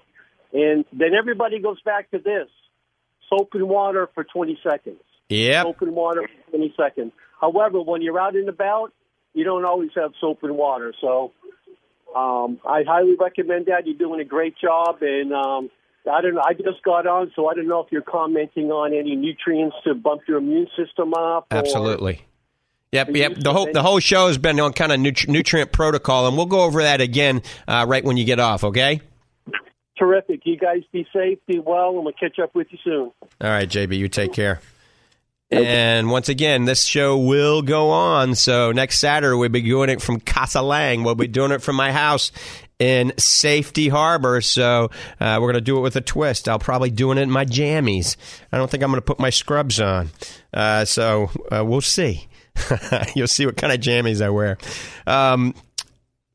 And 0.53 0.85
then 0.93 1.09
everybody 1.17 1.59
goes 1.59 1.81
back 1.81 2.09
to 2.11 2.19
this 2.19 2.47
soap 3.29 3.49
and 3.53 3.67
water 3.67 4.09
for 4.13 4.23
20 4.23 4.59
seconds. 4.63 5.01
Yeah. 5.29 5.63
Soap 5.63 5.81
and 5.81 5.93
water 5.93 6.21
for 6.21 6.57
20 6.57 6.73
seconds. 6.77 7.11
However, 7.41 7.81
when 7.81 8.01
you're 8.01 8.19
out 8.19 8.35
and 8.35 8.47
about, 8.47 8.93
you 9.33 9.43
don't 9.43 9.65
always 9.65 9.89
have 9.95 10.13
soap 10.21 10.43
and 10.43 10.55
water. 10.55 10.93
So 11.01 11.33
um, 12.15 12.59
I 12.65 12.83
highly 12.87 13.15
recommend 13.19 13.65
that. 13.65 13.85
You're 13.85 13.97
doing 13.97 14.21
a 14.21 14.25
great 14.25 14.55
job. 14.57 14.99
And 15.01 15.33
um, 15.33 15.69
I 16.11 16.21
don't 16.21 16.35
know, 16.35 16.41
I 16.45 16.53
just 16.53 16.83
got 16.83 17.07
on, 17.07 17.31
so 17.35 17.47
I 17.47 17.53
don't 17.55 17.67
know 17.67 17.81
if 17.81 17.91
you're 17.91 18.01
commenting 18.01 18.71
on 18.71 18.93
any 18.93 19.15
nutrients 19.15 19.75
to 19.85 19.95
bump 19.95 20.21
your 20.27 20.37
immune 20.37 20.67
system 20.77 21.13
up. 21.13 21.47
or- 21.51 21.57
Absolutely. 21.57 22.21
Yep, 22.91 23.09
yep. 23.15 23.33
The 23.35 23.51
whole 23.51 23.67
the 23.73 23.81
whole 23.83 23.99
show 23.99 24.27
has 24.27 24.37
been 24.37 24.57
on 24.59 24.71
kind 24.71 24.91
of 24.91 24.99
nutri- 24.99 25.27
nutrient 25.27 25.73
protocol, 25.73 26.27
and 26.27 26.37
we'll 26.37 26.45
go 26.45 26.61
over 26.61 26.81
that 26.83 27.01
again 27.01 27.41
uh, 27.67 27.85
right 27.89 28.03
when 28.03 28.15
you 28.15 28.23
get 28.23 28.39
off. 28.39 28.63
Okay. 28.63 29.01
Terrific. 29.99 30.41
You 30.45 30.57
guys 30.57 30.83
be 30.93 31.05
safe, 31.13 31.39
be 31.47 31.59
well, 31.59 31.95
and 31.95 32.03
we'll 32.05 32.13
catch 32.13 32.37
up 32.39 32.53
with 32.55 32.67
you 32.71 32.77
soon. 32.83 33.11
All 33.41 33.49
right, 33.49 33.67
JB, 33.67 33.97
you 33.97 34.07
take 34.07 34.31
care. 34.33 34.61
And 35.51 36.09
once 36.09 36.27
again, 36.27 36.65
this 36.65 36.83
show 36.85 37.17
will 37.17 37.61
go 37.61 37.91
on. 37.91 38.35
So 38.35 38.71
next 38.71 38.99
Saturday, 38.99 39.35
we'll 39.37 39.47
be 39.49 39.61
doing 39.61 39.89
it 39.89 40.01
from 40.01 40.19
Casa 40.19 40.61
Lang. 40.61 41.03
We'll 41.03 41.15
be 41.15 41.27
doing 41.27 41.51
it 41.51 41.61
from 41.61 41.75
my 41.77 41.91
house 41.93 42.31
in 42.79 43.13
Safety 43.17 43.89
Harbor. 43.89 44.41
So 44.41 44.89
uh, 45.19 45.37
we're 45.41 45.51
going 45.51 45.55
to 45.55 45.61
do 45.61 45.77
it 45.77 45.81
with 45.81 45.95
a 45.95 46.01
twist. 46.01 46.49
I'll 46.49 46.59
probably 46.59 46.89
doing 46.89 47.17
it 47.17 47.21
in 47.21 47.31
my 47.31 47.45
jammies. 47.45 48.17
I 48.51 48.57
don't 48.57 48.69
think 48.69 48.83
I'm 48.83 48.89
going 48.89 49.01
to 49.01 49.05
put 49.05 49.19
my 49.19 49.29
scrubs 49.29 49.79
on. 49.79 50.09
Uh, 50.53 50.85
so 50.85 51.29
uh, 51.51 51.63
we'll 51.65 51.81
see. 51.81 52.27
You'll 53.15 53.27
see 53.27 53.45
what 53.45 53.57
kind 53.57 53.73
of 53.73 53.79
jammies 53.79 54.21
I 54.21 54.29
wear. 54.29 54.57
Um, 55.05 55.53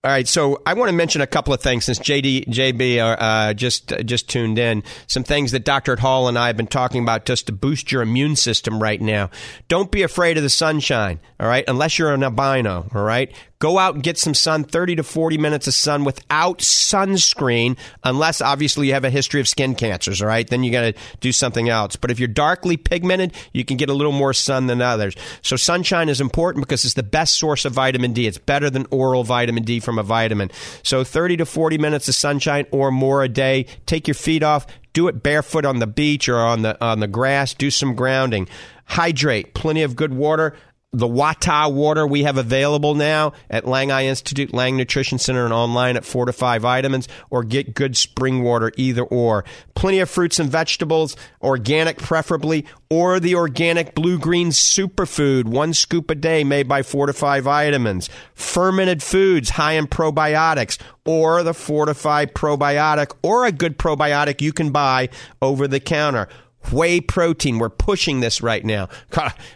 all 0.03 0.11
right, 0.11 0.27
so 0.27 0.63
I 0.65 0.73
want 0.73 0.89
to 0.89 0.95
mention 0.95 1.21
a 1.21 1.27
couple 1.27 1.53
of 1.53 1.61
things 1.61 1.85
since 1.85 1.99
JD 1.99 2.47
JB 2.47 3.19
uh, 3.21 3.53
just 3.53 3.93
uh, 3.93 4.03
just 4.03 4.31
tuned 4.31 4.59
in. 4.59 4.83
Some 5.07 5.25
things 5.25 5.53
that 5.53 5.67
Dr. 5.67 5.95
Hall 5.97 6.27
and 6.27 6.39
I 6.39 6.47
have 6.47 6.57
been 6.57 6.67
talking 6.67 7.03
about 7.03 7.27
just 7.27 7.49
to 7.49 7.53
boost 7.53 7.93
your 7.93 8.01
immune 8.01 8.35
system 8.35 8.83
right 8.83 8.99
now. 8.99 9.29
Don't 9.69 9.91
be 9.91 10.03
afraid 10.03 10.39
of 10.39 10.43
the 10.43 10.49
sunshine. 10.49 11.21
All 11.39 11.47
right, 11.47 11.65
unless 11.69 11.99
you're 11.99 12.15
an 12.15 12.25
albino. 12.25 12.89
All 12.95 13.03
right, 13.03 13.31
go 13.61 13.79
out 13.79 13.95
and 13.95 14.03
get 14.03 14.19
some 14.19 14.35
sun, 14.35 14.65
thirty 14.65 14.97
to 14.97 15.05
forty 15.05 15.39
minutes 15.39 15.69
of 15.69 15.75
sun 15.75 16.05
without 16.05 16.59
sunscreen, 16.59 17.79
unless 18.03 18.41
obviously 18.41 18.89
you 18.89 18.95
have 18.95 19.05
a 19.05 19.11
history 19.11 19.41
of 19.41 19.49
skin 19.49 19.77
cancers. 19.77 20.21
All 20.21 20.27
right, 20.27 20.49
then 20.49 20.65
you 20.65 20.73
got 20.73 20.83
to 20.83 20.95
do 21.21 21.31
something 21.31 21.69
else. 21.69 21.95
But 21.95 22.11
if 22.11 22.19
you're 22.19 22.27
darkly 22.27 22.77
pigmented, 22.77 23.35
you 23.53 23.65
can 23.65 23.77
get 23.77 23.89
a 23.89 23.95
little 23.95 24.13
more 24.13 24.33
sun 24.33 24.67
than 24.67 24.83
others. 24.83 25.15
So 25.43 25.55
sunshine 25.55 26.09
is 26.09 26.21
important 26.21 26.67
because 26.67 26.85
it's 26.85 26.95
the 26.95 27.03
best 27.05 27.37
source 27.37 27.65
of 27.65 27.73
vitamin 27.73 28.13
D. 28.13 28.27
It's 28.27 28.39
better 28.39 28.69
than 28.69 28.87
oral 28.91 29.23
vitamin 29.23 29.63
D 29.63 29.79
from 29.79 29.99
a 29.99 30.03
vitamin. 30.03 30.51
So 30.83 31.05
30 31.05 31.37
to 31.39 31.47
40 31.47 31.79
minutes 31.79 32.09
of 32.09 32.15
sunshine 32.17 32.67
or 32.73 32.91
more 32.91 33.23
a 33.23 33.29
day. 33.29 33.67
Take 33.87 34.09
your 34.09 34.15
feet 34.15 34.43
off. 34.43 34.67
Do 34.93 35.07
it 35.07 35.23
barefoot 35.23 35.65
on 35.65 35.79
the 35.79 35.87
beach 35.87 36.29
or 36.29 36.39
on 36.39 36.63
the 36.63 36.83
on 36.85 36.99
the 36.99 37.07
grass. 37.07 37.55
Do 37.55 37.71
some 37.71 37.95
grounding. 37.95 38.49
Hydrate. 38.87 39.55
Plenty 39.55 39.83
of 39.83 39.95
good 39.95 40.13
water. 40.13 40.57
The 40.93 41.07
Wata 41.07 41.73
water 41.73 42.05
we 42.05 42.25
have 42.25 42.37
available 42.37 42.97
now 42.97 43.33
at 43.49 43.65
Lang 43.65 43.93
Eye 43.93 44.07
Institute, 44.07 44.53
Lang 44.53 44.77
Nutrition 44.77 45.21
Center, 45.21 45.45
and 45.45 45.55
online 45.55 45.97
at 45.97 46.03
Fortifeye 46.03 46.59
Vitamins, 46.59 47.07
or 47.31 47.45
get 47.45 47.77
good 47.77 47.97
spring 47.97 48.43
water, 48.43 48.73
either 48.77 49.05
or. 49.05 49.45
Plenty 49.77 50.01
of 50.01 50.11
fruits 50.11 50.41
and 50.41 50.51
vegetables, 50.51 51.15
organic 51.43 51.99
preferably, 51.99 52.67
or 52.91 53.21
the 53.21 53.37
organic 53.37 53.95
blue 53.95 54.19
green 54.19 54.49
superfood, 54.49 55.45
one 55.45 55.75
scoop 55.75 56.11
a 56.11 56.17
day 56.17 56.43
made 56.43 56.67
by 56.67 56.83
Fortifeye 56.83 57.41
Vitamins. 57.41 58.11
Fermented 58.35 59.01
foods 59.01 59.51
high 59.51 59.75
in 59.75 59.87
probiotics, 59.87 60.77
or 61.05 61.45
the 61.45 61.53
Fortifeye 61.53 62.33
probiotic, 62.33 63.15
or 63.23 63.47
a 63.47 63.53
good 63.53 63.79
probiotic 63.79 64.41
you 64.41 64.53
can 64.53 64.73
buy 64.73 65.09
over 65.41 65.69
the 65.69 65.79
counter. 65.79 66.27
Whey 66.73 67.01
protein, 67.01 67.59
we're 67.59 67.69
pushing 67.69 68.21
this 68.21 68.43
right 68.43 68.65
now. 68.65 68.89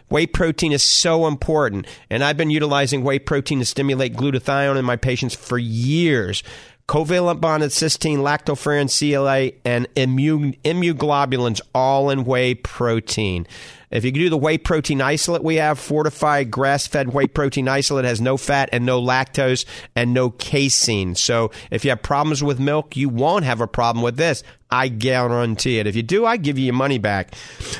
Whey 0.08 0.26
protein 0.26 0.72
is 0.72 0.82
so 0.82 1.26
important, 1.26 1.86
and 2.10 2.24
I've 2.24 2.36
been 2.36 2.50
utilizing 2.50 3.04
whey 3.04 3.18
protein 3.18 3.60
to 3.60 3.64
stimulate 3.64 4.14
glutathione 4.14 4.76
in 4.76 4.84
my 4.84 4.96
patients 4.96 5.34
for 5.34 5.58
years. 5.58 6.42
Covalent 6.88 7.40
bonded 7.40 7.70
cysteine, 7.70 8.18
lactoferrin, 8.18 8.90
CLA, 8.90 9.58
and 9.64 9.86
immune, 9.96 10.54
immunoglobulins 10.64 11.62
all 11.74 12.10
in 12.10 12.24
whey 12.24 12.54
protein. 12.54 13.46
If 13.90 14.04
you 14.04 14.10
do 14.10 14.28
the 14.28 14.36
whey 14.36 14.58
protein 14.58 15.00
isolate, 15.00 15.42
we 15.42 15.54
have 15.56 15.78
fortified 15.78 16.50
grass 16.50 16.86
fed 16.86 17.14
whey 17.14 17.28
protein 17.28 17.68
isolate 17.68 18.04
has 18.04 18.20
no 18.20 18.36
fat 18.36 18.68
and 18.72 18.84
no 18.84 19.00
lactose 19.00 19.64
and 19.94 20.12
no 20.12 20.30
casein. 20.30 21.14
So 21.14 21.52
if 21.70 21.84
you 21.84 21.90
have 21.90 22.02
problems 22.02 22.42
with 22.42 22.58
milk, 22.58 22.96
you 22.96 23.08
won't 23.08 23.44
have 23.44 23.60
a 23.60 23.68
problem 23.68 24.02
with 24.02 24.16
this. 24.16 24.42
I 24.70 24.88
guarantee 24.88 25.78
it. 25.78 25.86
If 25.86 25.94
you 25.94 26.02
do, 26.02 26.26
I 26.26 26.36
give 26.36 26.58
you 26.58 26.64
your 26.64 26.74
money 26.74 26.98
back. 26.98 27.34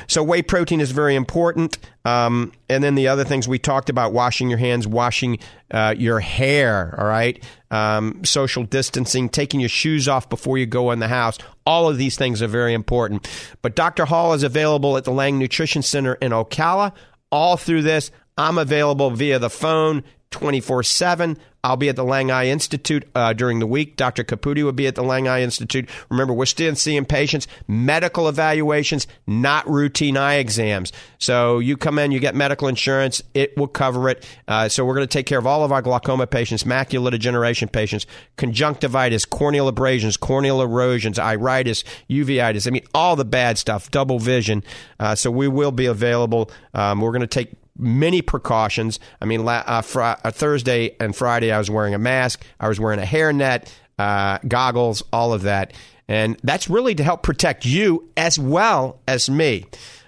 So 0.07 0.23
whey 0.23 0.41
protein 0.41 0.79
is 0.79 0.91
very 0.91 1.15
important. 1.15 1.77
Um, 2.05 2.53
and 2.69 2.83
then 2.83 2.95
the 2.95 3.07
other 3.07 3.23
things 3.23 3.47
we 3.47 3.59
talked 3.59 3.89
about: 3.89 4.13
washing 4.13 4.49
your 4.49 4.59
hands, 4.59 4.87
washing 4.87 5.39
uh, 5.71 5.95
your 5.97 6.19
hair. 6.19 6.95
All 6.97 7.07
right, 7.07 7.43
um, 7.71 8.23
social 8.23 8.63
distancing, 8.63 9.29
taking 9.29 9.59
your 9.59 9.69
shoes 9.69 10.07
off 10.07 10.29
before 10.29 10.57
you 10.57 10.65
go 10.65 10.91
in 10.91 10.99
the 10.99 11.07
house. 11.07 11.37
All 11.65 11.89
of 11.89 11.97
these 11.97 12.17
things 12.17 12.41
are 12.41 12.47
very 12.47 12.73
important. 12.73 13.27
But 13.61 13.75
Dr. 13.75 14.05
Hall 14.05 14.33
is 14.33 14.43
available 14.43 14.97
at 14.97 15.03
the 15.03 15.11
Lang 15.11 15.39
Nutrition 15.39 15.81
Center 15.81 16.13
in 16.15 16.31
Ocala. 16.31 16.93
All 17.31 17.57
through 17.57 17.81
this, 17.81 18.11
I'm 18.37 18.57
available 18.57 19.09
via 19.09 19.39
the 19.39 19.49
phone 19.49 20.03
24 20.31 20.83
7. 20.83 21.37
I'll 21.65 21.77
be 21.77 21.89
at 21.89 21.95
the 21.95 22.03
Lang 22.03 22.29
Eye 22.29 22.45
Institute 22.45 23.07
uh, 23.15 23.33
during 23.33 23.57
the 23.57 23.65
week. 23.65 23.95
Dr. 23.95 24.23
Caputi 24.23 24.63
will 24.63 24.71
be 24.71 24.85
at 24.85 24.93
the 24.93 25.01
Lang 25.01 25.27
Eye 25.27 25.41
Institute. 25.41 25.89
Remember, 26.09 26.31
we're 26.31 26.45
still 26.45 26.75
seeing 26.75 27.05
patients, 27.05 27.47
medical 27.67 28.29
evaluations, 28.29 29.07
not 29.25 29.67
routine 29.67 30.15
eye 30.15 30.35
exams. 30.35 30.91
So 31.17 31.57
you 31.57 31.75
come 31.75 31.97
in, 31.97 32.11
you 32.11 32.19
get 32.19 32.35
medical 32.35 32.67
insurance, 32.67 33.23
it 33.33 33.57
will 33.57 33.67
cover 33.67 34.09
it. 34.09 34.27
Uh, 34.47 34.69
so 34.69 34.85
we're 34.85 34.93
going 34.93 35.07
to 35.07 35.11
take 35.11 35.25
care 35.25 35.39
of 35.39 35.47
all 35.47 35.63
of 35.63 35.71
our 35.71 35.81
glaucoma 35.81 36.27
patients, 36.27 36.65
macular 36.65 37.09
degeneration 37.09 37.67
patients, 37.67 38.05
conjunctivitis, 38.37 39.25
corneal 39.25 39.67
abrasions, 39.67 40.17
corneal 40.17 40.61
erosions, 40.61 41.17
iritis, 41.17 41.83
uveitis. 42.11 42.67
I 42.67 42.69
mean, 42.69 42.85
all 42.93 43.15
the 43.15 43.25
bad 43.25 43.57
stuff, 43.57 43.89
double 43.89 44.19
vision. 44.19 44.63
Uh, 44.99 45.15
so 45.15 45.31
we 45.31 45.47
will 45.47 45.71
be 45.71 45.87
available. 45.87 46.51
Um, 46.75 47.01
we're 47.01 47.11
going 47.11 47.21
to 47.21 47.27
take 47.27 47.53
many 47.77 48.21
precautions. 48.21 48.99
I 49.21 49.25
mean, 49.25 49.47
uh, 49.47 49.81
fr- 49.81 50.01
uh, 50.01 50.31
Thursday 50.31 50.95
and 50.99 51.15
Friday, 51.15 51.51
I 51.51 51.57
was 51.57 51.69
wearing 51.69 51.93
a 51.93 51.99
mask, 51.99 52.45
I 52.59 52.67
was 52.67 52.79
wearing 52.79 52.99
a 52.99 53.05
hairnet, 53.05 53.67
uh, 53.99 54.39
goggles, 54.47 55.03
all 55.11 55.33
of 55.33 55.43
that. 55.43 55.73
And 56.07 56.37
that's 56.43 56.69
really 56.69 56.95
to 56.95 57.03
help 57.03 57.23
protect 57.23 57.65
you 57.65 58.09
as 58.15 58.37
well 58.37 58.99
as 59.07 59.29
me. 59.29 59.65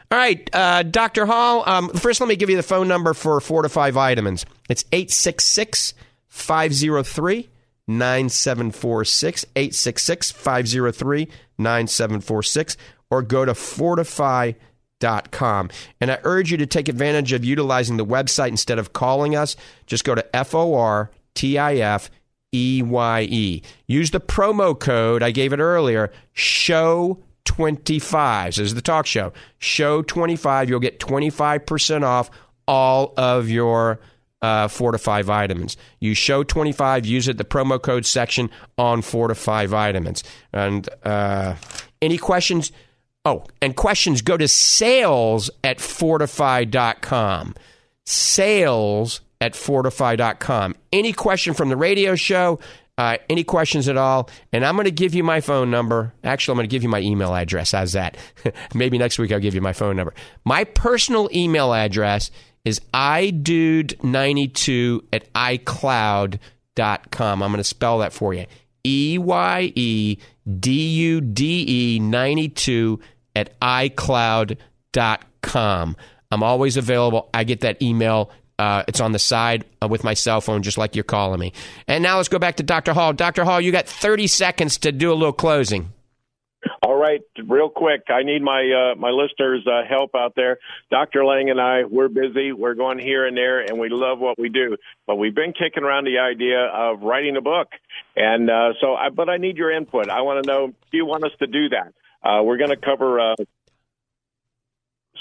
All 0.10 0.18
right, 0.18 0.50
uh, 0.54 0.84
Dr. 0.84 1.26
Hall, 1.26 1.64
um, 1.68 1.90
first 1.90 2.22
let 2.22 2.30
me 2.30 2.38
give 2.38 2.50
you 2.50 2.56
the 2.56 2.64
phone 2.64 2.88
number 2.88 3.14
for 3.14 3.40
Fortifeye 3.42 3.92
Vitamins. 3.92 4.46
It's 4.70 4.86
866 4.94 5.94
503 6.28 7.50
9746, 7.88 9.46
866 9.56 10.32
503 10.32 11.28
9746, 11.58 12.78
or 13.10 13.22
go 13.22 13.46
to 13.46 13.54
Fortifeye 13.54 14.56
com. 15.32 15.70
And 16.02 16.12
I 16.12 16.20
urge 16.24 16.52
you 16.52 16.58
to 16.58 16.66
take 16.66 16.90
advantage 16.90 17.34
of 17.34 17.46
utilizing 17.46 17.98
the 17.98 18.06
website 18.06 18.50
instead 18.50 18.80
of 18.80 18.94
calling 18.94 19.36
us. 19.36 19.56
Just 19.86 20.04
go 20.04 20.16
to 20.16 20.36
F 20.36 20.56
O 20.56 20.76
R 20.76 21.12
T 21.36 21.58
I 21.58 21.76
F 21.76 22.10
E 22.54 22.82
Y 22.84 23.22
E. 23.30 23.62
Use 23.88 24.12
the 24.12 24.20
promo 24.20 24.78
code 24.78 25.24
I 25.24 25.32
gave 25.32 25.54
it 25.54 25.60
earlier, 25.60 26.12
show 26.34 27.24
25. 27.46 28.56
So 28.56 28.62
this 28.62 28.72
is 28.72 28.76
the 28.76 28.82
talk 28.82 29.06
show. 29.06 29.34
Show 29.58 30.02
25. 30.02 30.70
You'll 30.70 30.80
get 30.80 31.00
25% 31.00 32.04
off 32.04 32.30
all 32.68 33.14
of 33.18 33.50
your 33.50 34.00
uh, 34.42 34.68
Fortifeye 34.68 35.24
vitamins. 35.24 35.78
You 36.00 36.14
show 36.14 36.44
25, 36.44 37.06
use 37.06 37.28
it 37.28 37.38
the 37.38 37.46
promo 37.46 37.82
code 37.82 38.06
section 38.06 38.50
on 38.78 39.02
Fortifeye 39.02 39.68
vitamins. 39.68 40.24
And 40.54 40.88
uh, 41.04 41.56
any 42.02 42.18
questions? 42.18 42.72
Oh, 43.28 43.44
and 43.62 43.76
questions 43.76 44.22
go 44.22 44.38
to 44.38 44.48
sales 44.48 45.50
at 45.62 45.80
fortifeye.com. 45.80 47.56
Sales 48.06 49.20
at 49.42 49.52
fortifeye.com. 49.52 50.76
Any 50.94 51.12
question 51.12 51.54
from 51.54 51.68
the 51.68 51.76
radio 51.76 52.16
show, 52.16 52.58
uh, 52.98 53.18
any 53.30 53.44
questions 53.44 53.90
at 53.90 53.98
all, 53.98 54.30
and 54.54 54.66
I'm 54.66 54.76
going 54.76 54.86
to 54.86 54.92
give 54.92 55.14
you 55.14 55.26
my 55.26 55.42
phone 55.42 55.70
number. 55.70 56.14
Actually, 56.24 56.54
I'm 56.54 56.58
going 56.60 56.70
to 56.70 56.74
give 56.74 56.84
you 56.84 56.90
my 56.90 57.02
email 57.02 57.36
address. 57.36 57.74
How's 57.74 57.92
that? 57.92 58.16
Maybe 58.74 58.98
next 58.98 59.20
week 59.20 59.34
I'll 59.34 59.42
give 59.42 59.56
you 59.56 59.60
my 59.60 59.74
phone 59.74 59.98
number. 59.98 60.14
My 60.46 60.64
personal 60.64 61.30
email 61.36 61.74
address 61.74 62.32
is 62.64 62.80
eyedude92 62.94 65.02
at 65.12 65.34
icloud.com. 65.34 67.44
I'm 67.44 67.52
going 67.52 67.58
to 67.58 67.64
spell 67.66 68.00
that 68.00 68.14
for 68.14 68.34
you. 68.34 68.46
E 68.86 69.18
Y 69.18 69.74
E 69.76 70.18
D 70.60 70.72
U 70.72 71.20
D 71.20 71.66
E 71.68 72.00
92 72.00 73.02
at 73.38 73.58
iCloud.com. 73.60 74.58
I'm 76.30 76.44
always 76.44 76.76
available. 76.76 77.30
I 77.34 77.46
get 77.46 77.62
that 77.62 77.82
email. 77.82 78.32
Uh, 78.60 78.84
it's 78.88 79.00
on 79.00 79.12
the 79.12 79.20
side 79.20 79.66
uh, 79.82 79.88
with 79.88 80.04
my 80.04 80.16
cell 80.16 80.42
phone, 80.42 80.64
just 80.64 80.78
like 80.80 80.96
you're 80.96 81.04
calling 81.04 81.40
me. 81.40 81.54
And 81.88 82.02
now 82.04 82.18
let's 82.18 82.28
go 82.28 82.40
back 82.40 82.56
to 82.58 82.64
Dr. 82.64 82.94
Hall. 82.94 83.14
Dr. 83.14 83.46
Hall, 83.46 83.62
you 83.62 83.72
got 83.72 83.88
30 83.88 84.28
seconds 84.28 84.80
to 84.80 84.92
do 84.92 85.12
a 85.12 85.16
little 85.16 85.32
closing. 85.32 85.94
All 86.82 86.96
right, 86.96 87.22
real 87.48 87.70
quick. 87.70 88.02
I 88.10 88.24
need 88.24 88.42
my 88.42 88.92
uh, 88.92 88.96
my 88.96 89.12
listeners' 89.12 89.66
uh, 89.68 89.84
help 89.88 90.16
out 90.16 90.34
there. 90.36 90.58
Dr. 90.90 91.24
Lang 91.24 91.50
and 91.52 91.62
I, 91.62 91.84
we're 91.84 92.10
busy. 92.10 92.52
We're 92.52 92.74
going 92.74 92.98
here 92.98 93.28
and 93.28 93.38
there, 93.38 93.60
and 93.62 93.80
we 93.80 93.90
love 93.90 94.20
what 94.20 94.40
we 94.40 94.50
do. 94.50 94.76
But 95.06 95.18
we've 95.18 95.36
been 95.36 95.54
kicking 95.54 95.84
around 95.84 96.06
the 96.06 96.18
idea 96.18 96.60
of 96.60 97.04
writing 97.04 97.38
a 97.38 97.42
book, 97.42 97.68
and 98.16 98.50
uh, 98.50 98.74
so. 98.82 98.96
I, 98.96 99.10
but 99.10 99.30
I 99.30 99.38
need 99.38 99.58
your 99.58 99.72
input. 99.72 100.10
I 100.10 100.22
want 100.22 100.44
to 100.44 100.52
know: 100.52 100.68
Do 100.68 100.98
you 100.98 101.06
want 101.06 101.24
us 101.24 101.32
to 101.40 101.48
do 101.48 101.70
that? 101.70 101.94
Uh, 102.28 102.44
we're 102.44 102.58
going 102.58 102.72
to 102.72 102.78
cover 102.78 103.20
uh, 103.20 103.36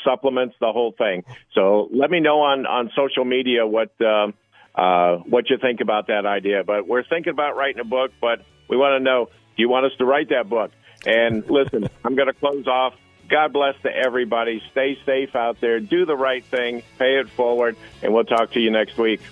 supplements, 0.04 0.56
the 0.60 0.72
whole 0.72 0.92
thing. 0.96 1.24
So 1.54 1.88
let 1.92 2.10
me 2.10 2.20
know 2.20 2.40
on 2.40 2.66
on 2.66 2.90
social 2.96 3.24
media 3.24 3.66
what. 3.66 3.92
Uh, 4.00 4.32
uh, 4.74 5.16
what 5.20 5.48
you 5.48 5.56
think 5.56 5.80
about 5.80 6.08
that 6.08 6.26
idea. 6.26 6.62
But 6.62 6.86
we're 6.86 7.02
thinking 7.02 7.30
about 7.30 7.56
writing 7.56 7.80
a 7.80 7.84
book, 7.84 8.10
but 8.20 8.44
we 8.68 8.76
want 8.76 9.00
to 9.00 9.02
know, 9.02 9.30
do 9.56 9.62
you 9.62 9.70
want 9.70 9.86
us 9.86 9.92
to 9.96 10.04
write 10.04 10.28
that 10.28 10.50
book? 10.50 10.70
And 11.06 11.48
listen, 11.48 11.88
I'm 12.04 12.14
going 12.14 12.28
to 12.28 12.34
close 12.34 12.66
off. 12.66 12.92
God 13.26 13.54
bless 13.54 13.74
to 13.84 13.88
everybody. 13.88 14.62
Stay 14.72 14.98
safe 15.06 15.34
out 15.34 15.62
there. 15.62 15.80
Do 15.80 16.04
the 16.04 16.14
right 16.14 16.44
thing. 16.44 16.82
Pay 16.98 17.18
it 17.18 17.30
forward. 17.30 17.76
And 18.02 18.12
we'll 18.12 18.24
talk 18.24 18.52
to 18.52 18.60
you 18.60 18.70
next 18.70 18.98
week. 18.98 19.22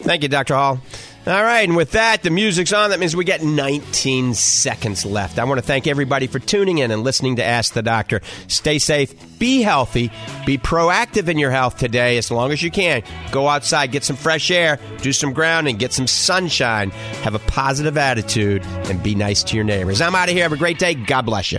Thank 0.00 0.22
you, 0.22 0.28
Dr. 0.28 0.54
Hall. 0.54 0.80
All 1.28 1.42
right, 1.42 1.68
and 1.68 1.76
with 1.76 1.90
that, 1.90 2.22
the 2.22 2.30
music's 2.30 2.72
on. 2.72 2.88
That 2.88 3.00
means 3.00 3.14
we 3.14 3.22
got 3.22 3.42
19 3.42 4.32
seconds 4.32 5.04
left. 5.04 5.38
I 5.38 5.44
want 5.44 5.58
to 5.58 5.66
thank 5.66 5.86
everybody 5.86 6.26
for 6.26 6.38
tuning 6.38 6.78
in 6.78 6.90
and 6.90 7.04
listening 7.04 7.36
to 7.36 7.44
Ask 7.44 7.74
the 7.74 7.82
Doctor. 7.82 8.22
Stay 8.46 8.78
safe, 8.78 9.14
be 9.38 9.60
healthy, 9.60 10.10
be 10.46 10.56
proactive 10.56 11.28
in 11.28 11.36
your 11.36 11.50
health 11.50 11.76
today 11.76 12.16
as 12.16 12.30
long 12.30 12.50
as 12.50 12.62
you 12.62 12.70
can. 12.70 13.02
Go 13.30 13.46
outside, 13.46 13.92
get 13.92 14.04
some 14.04 14.16
fresh 14.16 14.50
air, 14.50 14.78
do 15.02 15.12
some 15.12 15.34
grounding, 15.34 15.76
get 15.76 15.92
some 15.92 16.06
sunshine, 16.06 16.92
have 17.22 17.34
a 17.34 17.40
positive 17.40 17.98
attitude, 17.98 18.64
and 18.64 19.02
be 19.02 19.14
nice 19.14 19.42
to 19.42 19.56
your 19.56 19.66
neighbors. 19.66 20.00
I'm 20.00 20.14
out 20.14 20.30
of 20.30 20.34
here. 20.34 20.44
Have 20.44 20.54
a 20.54 20.56
great 20.56 20.78
day. 20.78 20.94
God 20.94 21.26
bless 21.26 21.52
you. 21.52 21.58